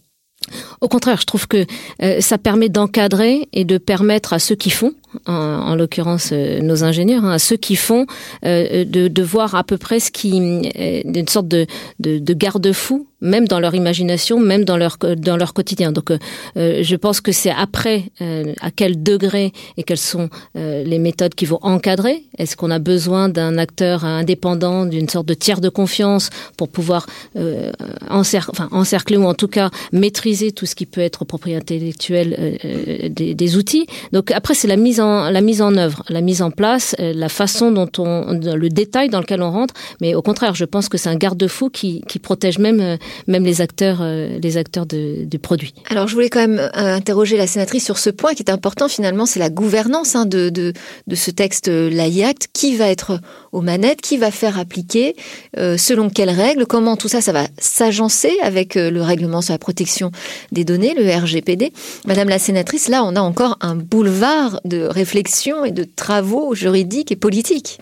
Au 0.81 0.89
contraire, 0.89 1.19
je 1.21 1.27
trouve 1.27 1.47
que 1.47 1.65
euh, 2.03 2.21
ça 2.21 2.39
permet 2.39 2.69
d'encadrer 2.69 3.49
et 3.53 3.65
de 3.65 3.79
permettre 3.79 4.33
à 4.33 4.39
ceux 4.39 4.55
qui 4.55 4.71
font, 4.71 4.93
en, 5.27 5.33
en 5.33 5.75
l'occurrence 5.75 6.31
euh, 6.33 6.61
nos 6.61 6.85
ingénieurs, 6.85 7.25
hein, 7.25 7.33
à 7.33 7.39
ceux 7.39 7.57
qui 7.57 7.77
font, 7.77 8.07
euh, 8.45 8.85
de, 8.85 9.09
de, 9.09 9.23
voir 9.23 9.55
à 9.55 9.65
peu 9.65 9.79
près 9.79 10.01
ce 10.01 10.11
qui, 10.11 10.37
une 10.37 11.29
sorte 11.29 11.49
de, 11.49 11.67
de, 12.01 12.19
de 12.19 12.35
garde-fou 12.35 13.09
même 13.21 13.47
dans 13.49 13.61
leur 13.61 13.75
imagination, 13.75 14.39
même 14.39 14.65
dans 14.65 14.77
leur 14.77 14.99
dans 15.17 15.37
leur 15.37 15.55
quotidien. 15.55 15.93
Donc, 15.93 16.11
euh, 16.11 16.83
je 16.83 16.97
pense 16.97 17.21
que 17.21 17.33
c'est 17.33 17.51
après 17.51 18.05
euh, 18.21 18.55
à 18.61 18.71
quel 18.71 19.03
degré 19.03 19.53
et 19.77 19.83
quelles 19.83 19.99
sont 19.99 20.29
euh, 20.57 20.85
les 20.85 20.99
méthodes 20.99 21.35
qui 21.35 21.47
vont 21.47 21.59
encadrer. 21.63 22.25
Est-ce 22.39 22.57
qu'on 22.57 22.71
a 22.71 22.79
besoin 22.79 23.29
d'un 23.29 23.59
acteur 23.59 24.05
indépendant, 24.05 24.87
d'une 24.87 25.09
sorte 25.09 25.27
de 25.27 25.35
tiers 25.35 25.61
de 25.61 25.69
confiance 25.69 26.31
pour 26.57 26.69
pouvoir 26.69 27.07
euh, 27.37 27.73
encercler, 28.09 28.53
enfin, 28.53 28.69
encercler 28.73 29.17
ou 29.17 29.25
en 29.25 29.35
tout 29.35 29.49
cas 29.49 29.71
maîtriser 29.93 30.53
tout 30.53 30.67
ce 30.67 30.75
qui 30.75 30.87
peut 30.87 31.01
être 31.01 31.25
propriété 31.25 31.77
intellectuelle 31.77 32.37
euh, 32.65 33.09
des, 33.09 33.35
des, 33.35 33.57
outils? 33.57 33.87
Donc 34.13 34.31
après, 34.31 34.55
c'est 34.55 34.69
la 34.69 34.77
mise 34.77 35.01
en 35.01 35.31
la 35.31 35.41
mise 35.41 35.63
en 35.63 35.77
œuvre, 35.77 36.03
la 36.09 36.21
mise 36.21 36.43
en 36.43 36.51
place, 36.51 36.95
la 36.99 37.29
façon 37.29 37.71
dont 37.71 37.91
on, 37.99 38.33
le 38.33 38.69
détail 38.69 39.09
dans 39.09 39.21
lequel 39.21 39.43
on 39.43 39.51
rentre. 39.51 39.75
Mais 40.01 40.15
au 40.15 40.23
contraire, 40.23 40.55
je 40.55 40.65
pense 40.65 40.89
que 40.89 40.99
c'est 40.99 41.09
un 41.09 41.17
garde-fou 41.17 41.71
qui, 41.71 42.03
qui 42.09 42.19
protège 42.19 42.59
même 42.59 42.99
même 43.27 43.45
les 43.45 43.61
acteurs, 43.61 43.99
euh, 44.01 44.39
les 44.43 44.57
acteurs 44.57 44.87
de, 44.87 45.25
du 45.25 45.39
produit. 45.39 45.75
Alors, 45.91 46.09
je 46.09 46.15
voulais 46.15 46.29
quand 46.29 46.41
même 46.41 46.59
euh, 46.59 46.71
interroger 46.75 47.37
la 47.37 47.47
sénatrice 47.47 47.85
sur 47.85 47.99
ce 47.99 48.11
point 48.11 48.35
qui 48.35 48.43
est 48.43 48.51
important 48.51 48.89
finalement, 48.89 49.27
c'est 49.27 49.41
la 49.41 49.51
gouvernance 49.51 50.15
hein, 50.17 50.27
de, 50.27 50.49
de, 50.49 50.73
de, 51.07 51.15
ce 51.15 51.31
texte 51.31 51.69
euh, 51.69 51.91
l'AI 51.91 52.25
Act. 52.25 52.49
Qui 52.53 52.77
va 52.77 52.89
être 52.89 53.21
aux 53.53 53.61
manettes? 53.61 54.01
Qui 54.01 54.17
va 54.17 54.31
faire 54.31 54.59
appliquer 54.59 55.17
euh, 55.59 55.77
Selon 55.77 56.11
quelles 56.11 56.31
règles? 56.31 56.67
Comment 56.67 56.97
tout 56.97 57.09
ça, 57.09 57.21
ça 57.21 57.33
va 57.33 57.47
s'agencer 57.59 58.33
avec 58.43 58.75
le 58.75 59.03
règlement 59.03 59.41
sur 59.41 59.53
la 59.53 59.59
protection 59.59 60.11
des 60.53 60.65
données, 60.65 60.95
le 60.95 61.11
RGPD 61.11 61.73
Madame 62.07 62.29
la 62.29 62.39
sénatrice, 62.39 62.89
là, 62.89 63.05
on 63.05 63.17
a 63.17 63.21
encore 63.21 63.57
un 63.61 63.75
boulevard 63.75 64.61
de 64.65 64.83
réflexion 64.83 65.65
et 65.65 65.73
de 65.73 65.85
travaux 65.85 66.55
juridiques 66.55 67.13
et 67.13 67.17
politiques. 67.17 67.79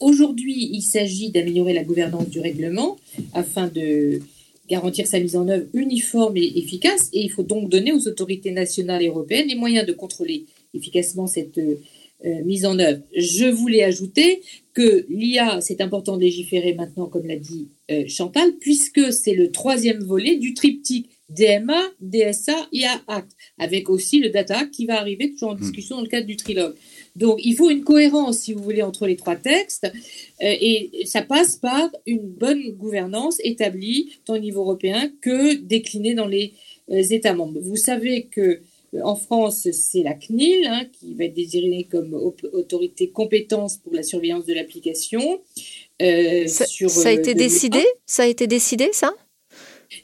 Aujourd'hui, 0.00 0.68
il 0.72 0.82
s'agit 0.82 1.30
d'améliorer 1.30 1.72
la 1.72 1.84
gouvernance 1.84 2.28
du 2.28 2.40
règlement 2.40 2.96
afin 3.34 3.68
de 3.68 4.20
garantir 4.68 5.06
sa 5.06 5.20
mise 5.20 5.36
en 5.36 5.48
œuvre 5.48 5.66
uniforme 5.74 6.36
et 6.36 6.58
efficace, 6.58 7.10
et 7.12 7.20
il 7.20 7.30
faut 7.30 7.42
donc 7.42 7.68
donner 7.68 7.92
aux 7.92 8.08
autorités 8.08 8.52
nationales 8.52 9.02
et 9.02 9.08
européennes 9.08 9.48
les 9.48 9.54
moyens 9.54 9.86
de 9.86 9.92
contrôler 9.92 10.46
efficacement 10.74 11.26
cette 11.26 11.58
euh, 11.58 12.44
mise 12.44 12.64
en 12.64 12.78
œuvre. 12.78 13.00
Je 13.16 13.46
voulais 13.46 13.82
ajouter 13.82 14.42
que 14.74 15.04
l'IA, 15.08 15.60
c'est 15.60 15.80
important 15.80 16.16
de 16.16 16.22
légiférer 16.22 16.72
maintenant, 16.72 17.06
comme 17.06 17.26
l'a 17.26 17.36
dit 17.36 17.68
euh, 17.90 18.04
Chantal, 18.06 18.52
puisque 18.60 19.12
c'est 19.12 19.34
le 19.34 19.50
troisième 19.50 20.02
volet 20.04 20.36
du 20.36 20.54
triptyque 20.54 21.10
DMA, 21.30 21.80
DSA, 22.00 22.68
IA 22.72 23.02
Act, 23.08 23.32
avec 23.58 23.90
aussi 23.90 24.20
le 24.20 24.30
Data 24.30 24.58
Act 24.58 24.72
qui 24.72 24.86
va 24.86 25.00
arriver 25.00 25.32
toujours 25.32 25.50
en 25.50 25.54
hmm. 25.54 25.60
discussion 25.60 25.96
dans 25.96 26.02
le 26.02 26.08
cadre 26.08 26.26
du 26.26 26.36
trilogue. 26.36 26.74
Donc, 27.14 27.40
il 27.44 27.54
faut 27.54 27.70
une 27.70 27.84
cohérence, 27.84 28.38
si 28.38 28.52
vous 28.52 28.62
voulez, 28.62 28.82
entre 28.82 29.06
les 29.06 29.16
trois 29.16 29.36
textes, 29.36 29.84
euh, 29.84 29.90
et 30.40 31.04
ça 31.04 31.22
passe 31.22 31.56
par 31.56 31.90
une 32.06 32.26
bonne 32.26 32.70
gouvernance 32.72 33.38
établie 33.44 34.12
tant 34.24 34.34
au 34.34 34.38
niveau 34.38 34.62
européen 34.62 35.12
que 35.20 35.54
déclinée 35.54 36.14
dans 36.14 36.26
les 36.26 36.54
euh, 36.90 37.02
États 37.02 37.34
membres. 37.34 37.60
Vous 37.60 37.76
savez 37.76 38.24
que 38.24 38.60
euh, 38.94 39.00
en 39.02 39.16
France, 39.16 39.68
c'est 39.72 40.02
la 40.02 40.14
CNIL 40.14 40.66
hein, 40.66 40.86
qui 40.92 41.14
va 41.14 41.24
être 41.24 41.34
désignée 41.34 41.86
comme 41.90 42.14
autorité 42.14 43.10
compétence 43.10 43.78
pour 43.78 43.94
la 43.94 44.02
surveillance 44.02 44.46
de 44.46 44.54
l'application. 44.54 45.40
Euh, 46.00 46.46
ça, 46.46 46.64
a 47.08 47.12
été 47.12 47.34
décidé? 47.34 47.84
Ça 48.06 48.24
a 48.24 48.26
été 48.26 48.46
décidé, 48.46 48.90
ça? 48.92 49.14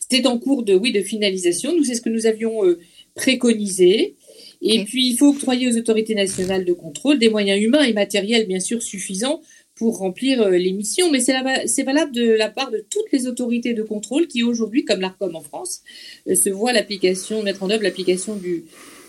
C'était 0.00 0.26
en 0.26 0.38
cours 0.38 0.62
de, 0.62 0.74
oui, 0.74 0.92
de 0.92 1.02
finalisation. 1.02 1.74
Nous, 1.74 1.84
c'est 1.84 1.94
ce 1.94 2.02
que 2.02 2.10
nous 2.10 2.26
avions 2.26 2.64
euh, 2.64 2.78
préconisé. 3.14 4.16
Et 4.60 4.84
puis, 4.84 5.08
il 5.10 5.16
faut 5.16 5.28
octroyer 5.28 5.68
aux 5.68 5.76
autorités 5.76 6.14
nationales 6.14 6.64
de 6.64 6.72
contrôle 6.72 7.18
des 7.18 7.28
moyens 7.28 7.62
humains 7.62 7.84
et 7.84 7.92
matériels, 7.92 8.46
bien 8.46 8.60
sûr, 8.60 8.82
suffisants 8.82 9.40
pour 9.76 9.98
remplir 9.98 10.42
euh, 10.42 10.50
les 10.50 10.72
missions. 10.72 11.10
Mais 11.10 11.20
c'est 11.20 11.82
valable 11.84 12.12
de 12.12 12.32
la 12.32 12.50
part 12.50 12.70
de 12.70 12.84
toutes 12.90 13.10
les 13.12 13.26
autorités 13.26 13.74
de 13.74 13.82
contrôle 13.82 14.26
qui, 14.26 14.42
aujourd'hui, 14.42 14.84
comme 14.84 15.00
l'ARCOM 15.00 15.36
en 15.36 15.40
France, 15.40 15.82
euh, 16.28 16.34
se 16.34 16.50
voient 16.50 16.72
l'application, 16.72 17.42
mettre 17.42 17.62
en 17.62 17.70
œuvre 17.70 17.84
l'application 17.84 18.34
du, 18.34 18.64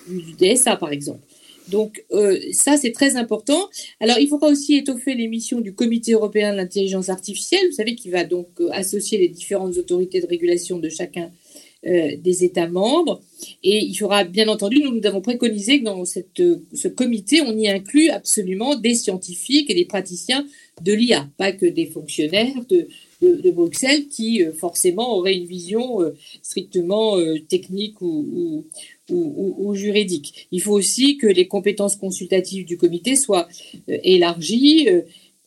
du, 0.07 0.21
du, 0.21 0.33
DSA, 0.33 0.75
par 0.75 0.91
exemple. 0.91 1.21
Donc 1.67 2.03
euh, 2.11 2.39
ça, 2.51 2.77
c'est 2.77 2.91
très 2.91 3.15
important. 3.15 3.69
Alors, 3.99 4.17
il 4.19 4.27
faudra 4.27 4.49
aussi 4.49 4.75
étoffer 4.75 5.13
les 5.13 5.27
missions 5.27 5.61
du 5.61 5.73
Comité 5.73 6.13
européen 6.13 6.51
de 6.51 6.57
l'intelligence 6.57 7.09
artificielle, 7.09 7.65
vous 7.67 7.75
savez, 7.75 7.95
qui 7.95 8.09
va 8.09 8.23
donc 8.23 8.47
associer 8.71 9.17
les 9.17 9.29
différentes 9.29 9.77
autorités 9.77 10.19
de 10.21 10.27
régulation 10.27 10.79
de 10.79 10.89
chacun 10.89 11.31
euh, 11.87 12.17
des 12.17 12.43
États 12.43 12.67
membres. 12.67 13.21
Et 13.63 13.85
il 13.85 13.95
faudra, 13.95 14.25
bien 14.25 14.49
entendu, 14.49 14.81
nous, 14.83 14.93
nous 14.93 15.05
avons 15.07 15.21
préconisé 15.21 15.79
que 15.79 15.85
dans 15.85 16.03
ce 16.03 16.87
comité, 16.89 17.39
on 17.39 17.57
y 17.57 17.69
inclut 17.69 18.09
absolument 18.09 18.75
des 18.75 18.95
scientifiques 18.95 19.69
et 19.69 19.75
des 19.75 19.85
praticiens 19.85 20.45
de 20.81 20.91
l'IA, 20.91 21.29
pas 21.37 21.53
que 21.53 21.65
des 21.65 21.85
fonctionnaires 21.85 22.65
de, 22.69 22.87
Bruxelles 23.51 24.09
qui, 24.09 24.43
euh, 24.43 24.51
forcément, 24.51 25.17
auraient 25.17 25.37
une 25.37 25.45
vision 25.45 26.01
euh, 26.01 26.17
strictement 26.41 27.17
technique 27.47 28.01
ou, 28.01 28.65
juridique. 29.73 30.47
Il 30.51 30.61
faut 30.61 30.73
aussi 30.73 31.17
que 31.17 31.27
les 31.27 31.47
compétences 31.47 31.95
consultatives 31.95 32.65
du 32.65 32.77
comité 32.77 33.15
soient 33.15 33.47
élargies 33.87 34.87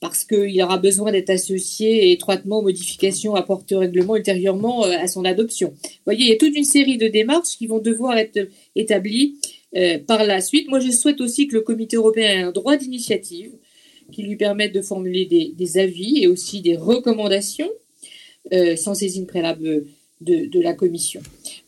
parce 0.02 0.25
qu'il 0.25 0.61
aura 0.61 0.78
besoin 0.78 1.12
d'être 1.12 1.30
associé 1.30 2.11
étroitement 2.11 2.59
aux 2.59 2.62
modifications 2.62 3.37
apportées 3.37 3.76
au 3.76 3.78
règlement 3.78 4.16
ultérieurement 4.16 4.85
euh, 4.85 4.99
à 4.99 5.06
son 5.06 5.25
adoption. 5.25 5.68
Vous 5.80 5.88
voyez, 6.04 6.23
il 6.23 6.28
y 6.28 6.32
a 6.32 6.37
toute 6.37 6.56
une 6.56 6.64
série 6.64 6.99
de 6.99 7.06
démarches 7.06 7.56
qui 7.56 7.68
vont 7.68 7.78
devoir 7.78 8.18
être 8.18 8.49
établies 8.75 9.37
euh, 9.76 10.00
par 10.04 10.25
la 10.25 10.40
suite. 10.40 10.68
Moi, 10.68 10.80
je 10.80 10.90
souhaite 10.90 11.21
aussi 11.21 11.47
que 11.47 11.54
le 11.54 11.61
comité 11.61 11.94
européen 11.94 12.26
ait 12.26 12.42
un 12.42 12.50
droit 12.50 12.76
d'initiative 12.76 13.52
qui 14.11 14.25
lui 14.25 14.35
permette 14.35 14.75
de 14.75 14.82
formuler 14.82 15.25
des, 15.25 15.78
avis 15.78 16.18
et 16.21 16.26
aussi 16.26 16.62
des 16.62 16.76
recommandations 16.76 17.71
euh, 18.52 18.75
sans 18.75 18.94
saisine 18.94 19.28
préalable 19.28 19.85
de, 20.21 20.61
la 20.61 20.75
commission. 20.75 21.21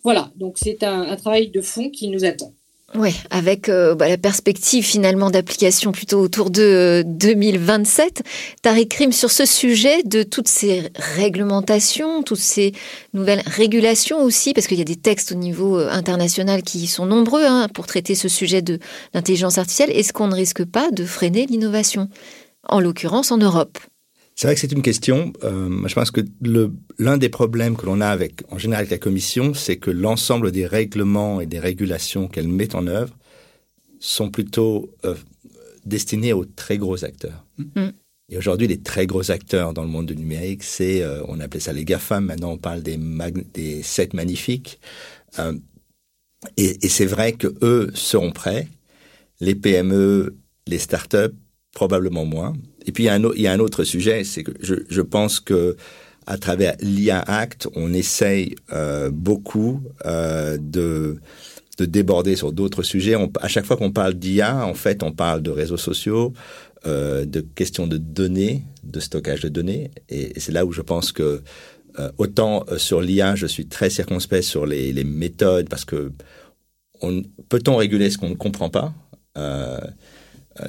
Voilà, 0.02 0.32
donc 0.34 0.58
c'est 0.58 0.82
un 0.82 1.14
travail 1.14 1.50
de 1.50 1.60
fond 1.60 1.88
qui 1.88 2.08
nous 2.08 2.24
attend. 2.24 2.52
Oui, 2.96 3.12
avec 3.30 3.68
euh, 3.68 3.96
bah, 3.96 4.08
la 4.08 4.16
perspective 4.16 4.84
finalement 4.84 5.28
d'application 5.28 5.90
plutôt 5.90 6.20
autour 6.20 6.50
de 6.50 6.62
euh, 6.62 7.02
2027. 7.04 8.22
Tariq 8.62 8.96
Rim, 8.96 9.10
sur 9.10 9.32
ce 9.32 9.44
sujet 9.44 10.04
de 10.04 10.22
toutes 10.22 10.46
ces 10.46 10.92
réglementations, 10.94 12.22
toutes 12.22 12.38
ces 12.38 12.72
nouvelles 13.12 13.42
régulations 13.46 14.22
aussi, 14.22 14.54
parce 14.54 14.68
qu'il 14.68 14.78
y 14.78 14.82
a 14.82 14.84
des 14.84 14.94
textes 14.94 15.32
au 15.32 15.34
niveau 15.34 15.76
euh, 15.76 15.90
international 15.90 16.62
qui 16.62 16.86
sont 16.86 17.04
nombreux 17.04 17.44
hein, 17.44 17.66
pour 17.74 17.88
traiter 17.88 18.14
ce 18.14 18.28
sujet 18.28 18.62
de 18.62 18.78
l'intelligence 19.12 19.58
artificielle, 19.58 19.90
est-ce 19.90 20.12
qu'on 20.12 20.28
ne 20.28 20.36
risque 20.36 20.64
pas 20.64 20.92
de 20.92 21.04
freiner 21.04 21.46
l'innovation, 21.46 22.08
en 22.68 22.78
l'occurrence 22.78 23.32
en 23.32 23.38
Europe 23.38 23.76
c'est 24.34 24.46
vrai 24.48 24.54
que 24.54 24.60
c'est 24.60 24.72
une 24.72 24.82
question. 24.82 25.32
Euh, 25.44 25.86
je 25.86 25.94
pense 25.94 26.10
que 26.10 26.20
l'un 26.98 27.18
des 27.18 27.28
problèmes 27.28 27.76
que 27.76 27.86
l'on 27.86 28.00
a 28.00 28.08
avec, 28.08 28.42
en 28.50 28.58
général, 28.58 28.82
avec 28.82 28.90
la 28.90 28.98
Commission, 28.98 29.54
c'est 29.54 29.76
que 29.76 29.90
l'ensemble 29.90 30.50
des 30.50 30.66
règlements 30.66 31.40
et 31.40 31.46
des 31.46 31.60
régulations 31.60 32.26
qu'elle 32.26 32.48
met 32.48 32.74
en 32.74 32.86
œuvre 32.86 33.14
sont 34.00 34.30
plutôt 34.30 34.90
euh, 35.04 35.14
destinés 35.86 36.32
aux 36.32 36.44
très 36.44 36.78
gros 36.78 37.04
acteurs. 37.04 37.44
Mm. 37.58 37.90
Et 38.30 38.38
aujourd'hui, 38.38 38.66
les 38.66 38.80
très 38.80 39.06
gros 39.06 39.30
acteurs 39.30 39.74
dans 39.74 39.82
le 39.82 39.88
monde 39.88 40.06
du 40.06 40.16
numérique, 40.16 40.62
c'est, 40.62 41.02
euh, 41.02 41.22
on 41.28 41.40
appelait 41.40 41.60
ça 41.60 41.72
les 41.72 41.84
GAFAM, 41.84 42.24
maintenant 42.24 42.52
on 42.52 42.58
parle 42.58 42.82
des, 42.82 42.98
des 43.52 43.82
sept 43.82 44.14
magnifiques. 44.14 44.80
Euh, 45.38 45.56
et, 46.56 46.84
et 46.84 46.88
c'est 46.88 47.06
vrai 47.06 47.32
que 47.32 47.54
eux 47.62 47.90
seront 47.94 48.32
prêts, 48.32 48.68
les 49.40 49.54
PME, 49.54 50.36
les 50.66 50.78
startups, 50.78 51.34
probablement 51.72 52.24
moins. 52.24 52.54
Et 52.84 52.92
puis 52.92 53.04
il 53.04 53.06
y 53.42 53.46
a 53.46 53.52
un, 53.52 53.58
autre 53.58 53.84
sujet, 53.84 54.24
c'est 54.24 54.42
que 54.42 54.52
je, 54.60 55.00
pense 55.00 55.40
que 55.40 55.76
à 56.26 56.38
travers 56.38 56.74
l'IA 56.80 57.20
Act, 57.20 57.68
on 57.74 57.92
essaye 57.92 58.54
euh, 58.72 59.10
beaucoup 59.10 59.82
euh, 60.06 60.58
de 60.60 61.18
de 61.76 61.86
déborder 61.86 62.36
sur 62.36 62.52
d'autres 62.52 62.84
sujets. 62.84 63.16
On, 63.16 63.32
à 63.40 63.48
chaque 63.48 63.64
fois 63.64 63.76
qu'on 63.76 63.90
parle 63.90 64.14
d'IA, 64.14 64.64
en 64.64 64.74
fait, 64.74 65.02
on 65.02 65.10
parle 65.10 65.42
de 65.42 65.50
réseaux 65.50 65.76
sociaux, 65.76 66.32
euh, 66.86 67.24
de 67.24 67.40
questions 67.40 67.88
de 67.88 67.96
données, 67.96 68.62
de 68.84 69.00
stockage 69.00 69.40
de 69.40 69.48
données. 69.48 69.90
Et, 70.08 70.38
c'est 70.38 70.52
là 70.52 70.64
où 70.64 70.70
je 70.70 70.82
pense 70.82 71.10
que 71.10 71.42
autant 72.18 72.64
sur 72.76 73.00
l'IA, 73.00 73.34
je 73.34 73.46
suis 73.46 73.66
très 73.66 73.90
circonspect 73.90 74.44
sur 74.44 74.66
les, 74.66 74.92
méthodes 75.04 75.68
parce 75.68 75.84
que 75.84 76.12
peut-on 77.48 77.74
réguler 77.76 78.10
ce 78.10 78.18
qu'on 78.18 78.30
ne 78.30 78.34
comprend 78.36 78.68
pas 78.68 78.94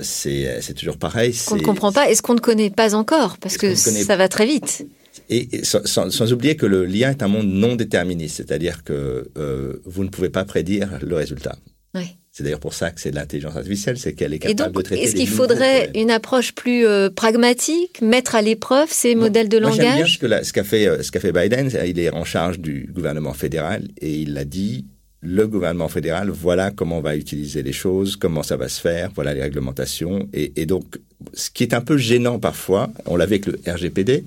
c'est 0.01 0.73
toujours 0.75 0.97
pareil. 0.97 1.35
On 1.51 1.55
ne 1.55 1.61
comprend 1.61 1.91
pas. 1.91 2.09
Est-ce 2.09 2.21
qu'on 2.21 2.33
ne 2.33 2.39
connaît 2.39 2.69
pas 2.69 2.95
encore 2.95 3.37
Parce 3.37 3.57
que 3.57 3.75
ça 3.75 4.15
va 4.15 4.27
très 4.27 4.45
vite. 4.45 4.85
Et, 5.29 5.57
et 5.57 5.63
sans, 5.63 6.33
oublier 6.33 6.55
que 6.55 6.65
le 6.65 6.85
lien 6.85 7.09
est 7.11 7.23
un 7.23 7.27
monde 7.27 7.47
non 7.47 7.75
déterministe, 7.75 8.37
c'est-à-dire 8.37 8.83
que 8.83 9.31
euh, 9.37 9.81
vous 9.85 10.03
ne 10.03 10.09
pouvez 10.09 10.29
pas 10.29 10.45
prédire 10.45 10.99
le 11.01 11.15
résultat. 11.15 11.55
Oui. 11.95 12.17
C'est 12.31 12.43
d'ailleurs 12.43 12.59
pour 12.59 12.73
ça 12.73 12.91
que 12.91 12.99
c'est 12.99 13.11
de 13.11 13.15
l'intelligence 13.15 13.55
artificielle, 13.55 13.97
c'est 13.97 14.13
qu'elle 14.13 14.33
est 14.33 14.39
capable 14.39 14.75
de 14.75 14.81
traiter. 14.81 15.01
Est-ce 15.01 15.15
qu'il 15.15 15.29
faudrait 15.29 15.89
une 15.95 16.11
approche 16.11 16.53
plus 16.53 16.85
euh, 16.85 17.09
pragmatique, 17.09 18.01
mettre 18.01 18.35
à 18.35 18.41
l'épreuve 18.41 18.89
ces 18.91 19.15
modèles 19.15 19.47
de 19.47 19.57
langage 19.57 19.77
Moi, 19.77 19.95
bien 19.95 20.05
ce 20.05 20.51
qu'a 20.51 20.63
ce 20.63 20.67
fait, 20.67 20.85
euh, 20.85 21.01
ce 21.01 21.31
Biden. 21.31 21.71
Il 21.87 21.97
est 21.97 22.13
en 22.13 22.25
charge 22.25 22.59
du 22.59 22.91
gouvernement 22.93 23.33
fédéral 23.33 23.87
et 24.01 24.13
il 24.17 24.37
a 24.37 24.43
dit 24.43 24.85
le 25.25 25.47
gouvernement 25.47 25.87
fédéral, 25.87 26.29
voilà 26.29 26.71
comment 26.71 26.99
on 26.99 27.01
va 27.01 27.15
utiliser 27.15 27.63
les 27.63 27.73
choses, 27.73 28.15
comment 28.15 28.43
ça 28.43 28.57
va 28.57 28.69
se 28.69 28.79
faire, 28.79 29.09
voilà 29.15 29.33
les 29.33 29.41
réglementations. 29.41 30.29
Et, 30.33 30.53
et 30.55 30.65
donc, 30.65 30.99
ce 31.33 31.49
qui 31.49 31.63
est 31.63 31.73
un 31.73 31.81
peu 31.81 31.97
gênant 31.97 32.39
parfois, 32.39 32.89
on 33.05 33.15
l'avait 33.15 33.41
avec 33.43 33.47
le 33.47 33.59
RGPD, 33.67 34.23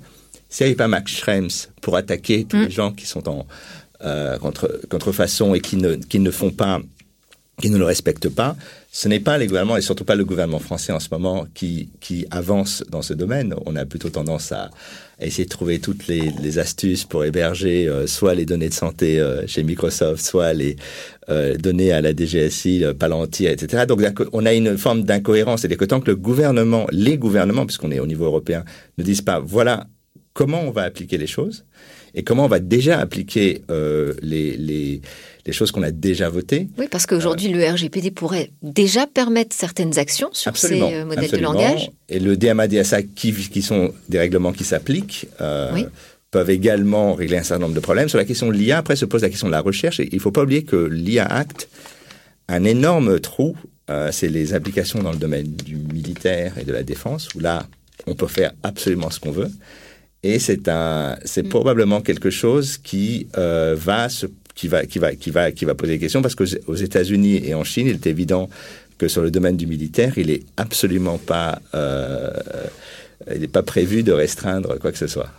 s'il 0.49 0.65
n'y 0.65 0.71
avait 0.71 0.77
pas 0.77 0.87
Max 0.87 1.11
Schrems 1.11 1.71
pour 1.81 1.95
attaquer 1.95 2.45
tous 2.45 2.57
mm. 2.57 2.63
les 2.65 2.71
gens 2.71 2.91
qui 2.91 3.05
sont 3.05 3.29
en 3.29 3.47
euh, 4.03 4.37
contre, 4.37 4.79
contrefaçon 4.89 5.53
et 5.53 5.59
qui 5.59 5.77
ne, 5.77 5.95
qui 5.95 6.19
ne 6.19 6.31
font 6.31 6.51
pas 6.51 6.81
qui 7.61 7.69
ne 7.69 7.77
le 7.77 7.83
respectent 7.83 8.29
pas. 8.29 8.55
Ce 8.91 9.07
n'est 9.09 9.19
pas 9.19 9.37
les 9.37 9.45
gouvernements, 9.45 9.75
et 9.75 9.81
surtout 9.81 10.05
pas 10.05 10.15
le 10.15 10.23
gouvernement 10.23 10.59
français 10.59 10.93
en 10.93 10.99
ce 11.01 11.09
moment, 11.11 11.45
qui, 11.53 11.89
qui 11.99 12.25
avance 12.31 12.83
dans 12.89 13.01
ce 13.01 13.13
domaine. 13.13 13.53
On 13.65 13.75
a 13.75 13.85
plutôt 13.85 14.09
tendance 14.09 14.53
à, 14.53 14.69
essayer 15.25 15.45
de 15.45 15.49
trouver 15.49 15.79
toutes 15.79 16.07
les, 16.07 16.31
les 16.41 16.59
astuces 16.59 17.03
pour 17.05 17.25
héberger 17.25 17.87
euh, 17.87 18.07
soit 18.07 18.35
les 18.35 18.45
données 18.45 18.69
de 18.69 18.73
santé 18.73 19.19
euh, 19.19 19.45
chez 19.47 19.63
Microsoft, 19.63 20.23
soit 20.23 20.53
les 20.53 20.77
euh, 21.29 21.57
données 21.57 21.91
à 21.91 22.01
la 22.01 22.13
DGSI, 22.13 22.83
Palantir, 22.97 23.51
etc. 23.51 23.85
Donc 23.87 24.01
on 24.33 24.45
a 24.45 24.53
une 24.53 24.77
forme 24.77 25.03
d'incohérence. 25.03 25.61
C'est-à-dire 25.61 25.77
que 25.77 25.85
tant 25.85 25.99
que 25.99 26.09
le 26.09 26.15
gouvernement, 26.15 26.87
les 26.91 27.17
gouvernements, 27.17 27.65
puisqu'on 27.65 27.91
est 27.91 27.99
au 27.99 28.07
niveau 28.07 28.25
européen, 28.25 28.63
ne 28.97 29.03
disent 29.03 29.21
pas 29.21 29.39
voilà 29.39 29.87
comment 30.33 30.61
on 30.61 30.71
va 30.71 30.83
appliquer 30.83 31.17
les 31.17 31.27
choses 31.27 31.65
et 32.13 32.23
comment 32.23 32.45
on 32.45 32.49
va 32.49 32.59
déjà 32.59 32.99
appliquer 32.99 33.61
les, 34.21 34.57
les 34.57 35.01
des 35.45 35.51
choses 35.53 35.71
qu'on 35.71 35.83
a 35.83 35.91
déjà 35.91 36.29
votées. 36.29 36.67
Oui, 36.77 36.87
parce 36.89 37.05
qu'aujourd'hui, 37.05 37.49
le 37.49 37.65
RGPD 37.65 38.11
pourrait 38.11 38.51
déjà 38.61 39.07
permettre 39.07 39.55
certaines 39.55 39.97
actions 39.97 40.29
sur 40.33 40.55
ces 40.57 40.81
euh, 40.81 41.05
modèles 41.05 41.31
de 41.31 41.37
langage. 41.37 41.91
Et 42.09 42.19
le 42.19 42.35
DMA, 42.35 42.67
DSA, 42.67 43.03
qui, 43.03 43.33
qui 43.33 43.61
sont 43.61 43.93
des 44.09 44.19
règlements 44.19 44.51
qui 44.51 44.63
s'appliquent, 44.63 45.27
euh, 45.41 45.83
peuvent 46.31 46.49
également 46.49 47.13
régler 47.13 47.37
un 47.37 47.43
certain 47.43 47.63
nombre 47.63 47.75
de 47.75 47.79
problèmes. 47.79 48.09
Sur 48.09 48.17
la 48.17 48.25
question 48.25 48.47
de 48.47 48.53
l'IA, 48.53 48.79
après 48.79 48.95
se 48.95 49.05
pose 49.05 49.21
la 49.21 49.29
question 49.29 49.47
de 49.47 49.51
la 49.51 49.61
recherche. 49.61 49.99
Et 49.99 50.09
il 50.11 50.15
ne 50.15 50.21
faut 50.21 50.31
pas 50.31 50.43
oublier 50.43 50.63
que 50.63 50.75
l'IA 50.75 51.25
Act, 51.25 51.69
un 52.47 52.63
énorme 52.65 53.19
trou, 53.19 53.55
euh, 53.89 54.09
c'est 54.11 54.29
les 54.29 54.53
applications 54.53 55.01
dans 55.01 55.11
le 55.11 55.17
domaine 55.17 55.47
du 55.47 55.77
militaire 55.77 56.57
et 56.59 56.65
de 56.65 56.73
la 56.73 56.83
défense, 56.83 57.29
où 57.33 57.39
là, 57.39 57.65
on 58.07 58.13
peut 58.13 58.27
faire 58.27 58.51
absolument 58.63 59.09
ce 59.09 59.19
qu'on 59.19 59.31
veut. 59.31 59.49
Et 60.21 60.37
c'est 60.37 60.67
un, 60.67 61.17
c'est 61.23 61.43
mm. 61.43 61.49
probablement 61.49 62.01
quelque 62.01 62.29
chose 62.29 62.77
qui 62.77 63.27
va 63.33 64.09
se 64.09 64.27
qui 64.59 64.67
va, 64.67 64.85
qui 64.85 64.99
va, 64.99 65.15
qui 65.15 65.31
va, 65.31 65.51
qui 65.53 65.63
va 65.63 65.73
poser 65.73 65.93
des 65.93 65.99
questions 65.99 66.21
parce 66.21 66.35
qu'aux 66.35 66.75
États-Unis 66.75 67.41
et 67.45 67.53
en 67.53 67.63
Chine, 67.63 67.87
il 67.87 67.93
est 67.93 68.07
évident 68.07 68.49
que 68.97 69.07
sur 69.07 69.21
le 69.21 69.31
domaine 69.31 69.55
du 69.55 69.65
militaire, 69.65 70.17
il 70.17 70.29
est 70.29 70.43
absolument 70.57 71.17
pas, 71.17 71.61
euh, 71.73 72.29
il 73.33 73.39
n'est 73.39 73.47
pas 73.47 73.63
prévu 73.63 74.03
de 74.03 74.11
restreindre 74.11 74.77
quoi 74.77 74.91
que 74.91 74.97
ce 74.97 75.07
soit. 75.07 75.29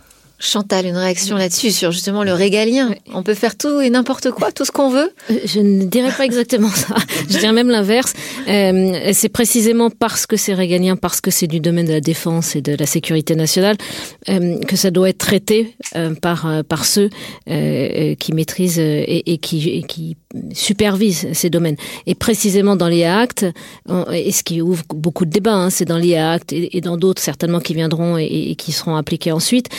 Chantal, 0.41 0.87
une 0.87 0.97
réaction 0.97 1.37
là-dessus 1.37 1.69
sur 1.69 1.91
justement 1.91 2.23
le 2.23 2.33
régalien. 2.33 2.95
On 3.13 3.21
peut 3.21 3.35
faire 3.35 3.55
tout 3.55 3.79
et 3.79 3.91
n'importe 3.91 4.31
quoi, 4.31 4.51
tout 4.51 4.65
ce 4.65 4.71
qu'on 4.71 4.89
veut 4.89 5.11
euh, 5.29 5.35
Je 5.45 5.59
ne 5.59 5.85
dirais 5.85 6.11
pas 6.11 6.25
exactement 6.25 6.69
ça. 6.69 6.95
Je 7.29 7.37
dirais 7.37 7.53
même 7.53 7.69
l'inverse. 7.69 8.13
Euh, 8.47 9.11
c'est 9.13 9.29
précisément 9.29 9.91
parce 9.91 10.25
que 10.25 10.37
c'est 10.37 10.55
régalien, 10.55 10.95
parce 10.95 11.21
que 11.21 11.29
c'est 11.29 11.45
du 11.45 11.59
domaine 11.59 11.85
de 11.85 11.93
la 11.93 12.01
défense 12.01 12.55
et 12.55 12.61
de 12.61 12.75
la 12.75 12.87
sécurité 12.87 13.35
nationale, 13.35 13.77
euh, 14.29 14.57
que 14.61 14.75
ça 14.75 14.89
doit 14.89 15.09
être 15.09 15.19
traité 15.19 15.75
par 16.21 16.47
par 16.67 16.85
ceux 16.85 17.09
qui 17.45 18.33
maîtrisent 18.33 18.79
et, 18.79 19.37
qui, 19.41 19.69
et 19.69 19.83
qui 19.83 20.17
supervise 20.53 21.27
ces 21.33 21.49
domaines. 21.49 21.75
Et 22.07 22.15
précisément 22.15 22.75
dans 22.75 22.87
l'IA 22.87 23.19
Act, 23.19 23.45
et 24.11 24.31
ce 24.31 24.43
qui 24.43 24.61
ouvre 24.61 24.83
beaucoup 24.89 25.25
de 25.25 25.29
débats, 25.29 25.53
hein, 25.53 25.69
c'est 25.69 25.85
dans 25.85 25.97
l'IA 25.97 26.31
Act 26.31 26.53
et, 26.53 26.81
dans 26.81 26.97
d'autres 26.97 27.21
certainement 27.21 27.59
qui 27.59 27.73
viendront 27.73 28.17
et, 28.17 28.25
et, 28.25 28.55
qui 28.55 28.71
seront 28.71 28.95
appliqués 28.95 29.31
ensuite, 29.31 29.69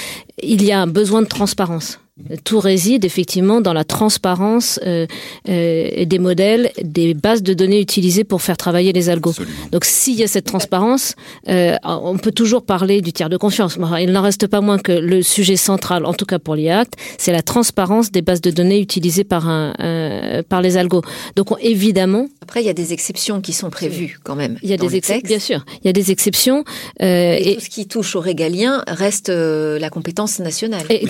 il 0.43 0.63
y 0.65 0.73
a 0.73 0.81
un 0.81 0.87
besoin 0.87 1.23
de 1.23 1.29
transparence. 1.29 2.02
Tout 2.45 2.61
réside 2.61 3.07
effectivement 3.07 3.63
dans 3.63 3.73
la 3.73 3.85
transparence 3.85 4.79
euh, 4.87 5.07
euh, 5.49 6.05
des 6.05 6.19
modèles, 6.19 6.71
des 6.83 7.15
bases 7.15 7.43
de 7.43 7.55
données 7.55 7.81
utilisées 7.81 8.23
pour 8.23 8.43
faire 8.43 8.59
travailler 8.59 8.93
les 8.93 9.09
algos. 9.09 9.33
Donc 9.71 9.87
s'il 9.87 10.17
y 10.17 10.23
a 10.23 10.29
cette 10.29 10.45
transparence, 10.45 11.15
euh, 11.49 11.75
on 11.83 12.19
peut 12.19 12.31
toujours 12.31 12.67
parler 12.67 13.01
du 13.01 13.15
tiers 13.15 13.31
de 13.31 13.39
confiance. 13.39 13.79
Il 13.99 14.13
n'en 14.13 14.21
reste 14.21 14.47
pas 14.47 14.61
moins 14.61 14.79
que 14.79 14.93
le 14.93 15.23
sujet 15.23 15.57
central, 15.57 16.05
en 16.05 16.13
tout 16.13 16.27
cas 16.27 16.39
pour 16.39 16.55
l'IACT, 16.55 16.93
c'est 17.17 17.33
la 17.33 17.41
transparence 17.41 18.13
des 18.13 18.21
bases 18.21 18.43
de 18.43 18.51
données 18.51 18.79
utilisées 18.81 19.25
par, 19.25 19.49
un, 19.49 19.73
euh, 19.81 20.43
par 20.47 20.61
les 20.61 20.77
algos. 20.77 21.03
Donc 21.35 21.49
évidemment... 21.63 22.29
Après, 22.43 22.63
il 22.63 22.67
y 22.67 22.71
a 22.71 22.75
des 22.75 22.93
exceptions 22.93 23.41
qui 23.41 23.55
sont 23.55 23.71
prévues 23.71 24.19
quand 24.23 24.37
même. 24.37 24.59
Il 24.63 24.69
y 24.69 24.75
a 24.75 24.77
des 24.77 24.97
exceptions, 24.97 25.27
bien 25.27 25.39
sûr. 25.39 25.65
Il 25.83 25.87
y 25.87 25.91
a 25.91 25.95
des 25.95 26.11
exceptions. 26.11 26.65
Euh, 27.01 27.39
et, 27.41 27.55
tout 27.55 27.61
ce 27.63 27.71
qui 27.71 27.87
touche 27.87 28.17
aux 28.17 28.21
régaliens 28.21 28.85
reste 28.87 29.31
la 29.31 29.89
compétence 29.89 30.41
nationale. 30.41 30.85
Et, 30.91 31.07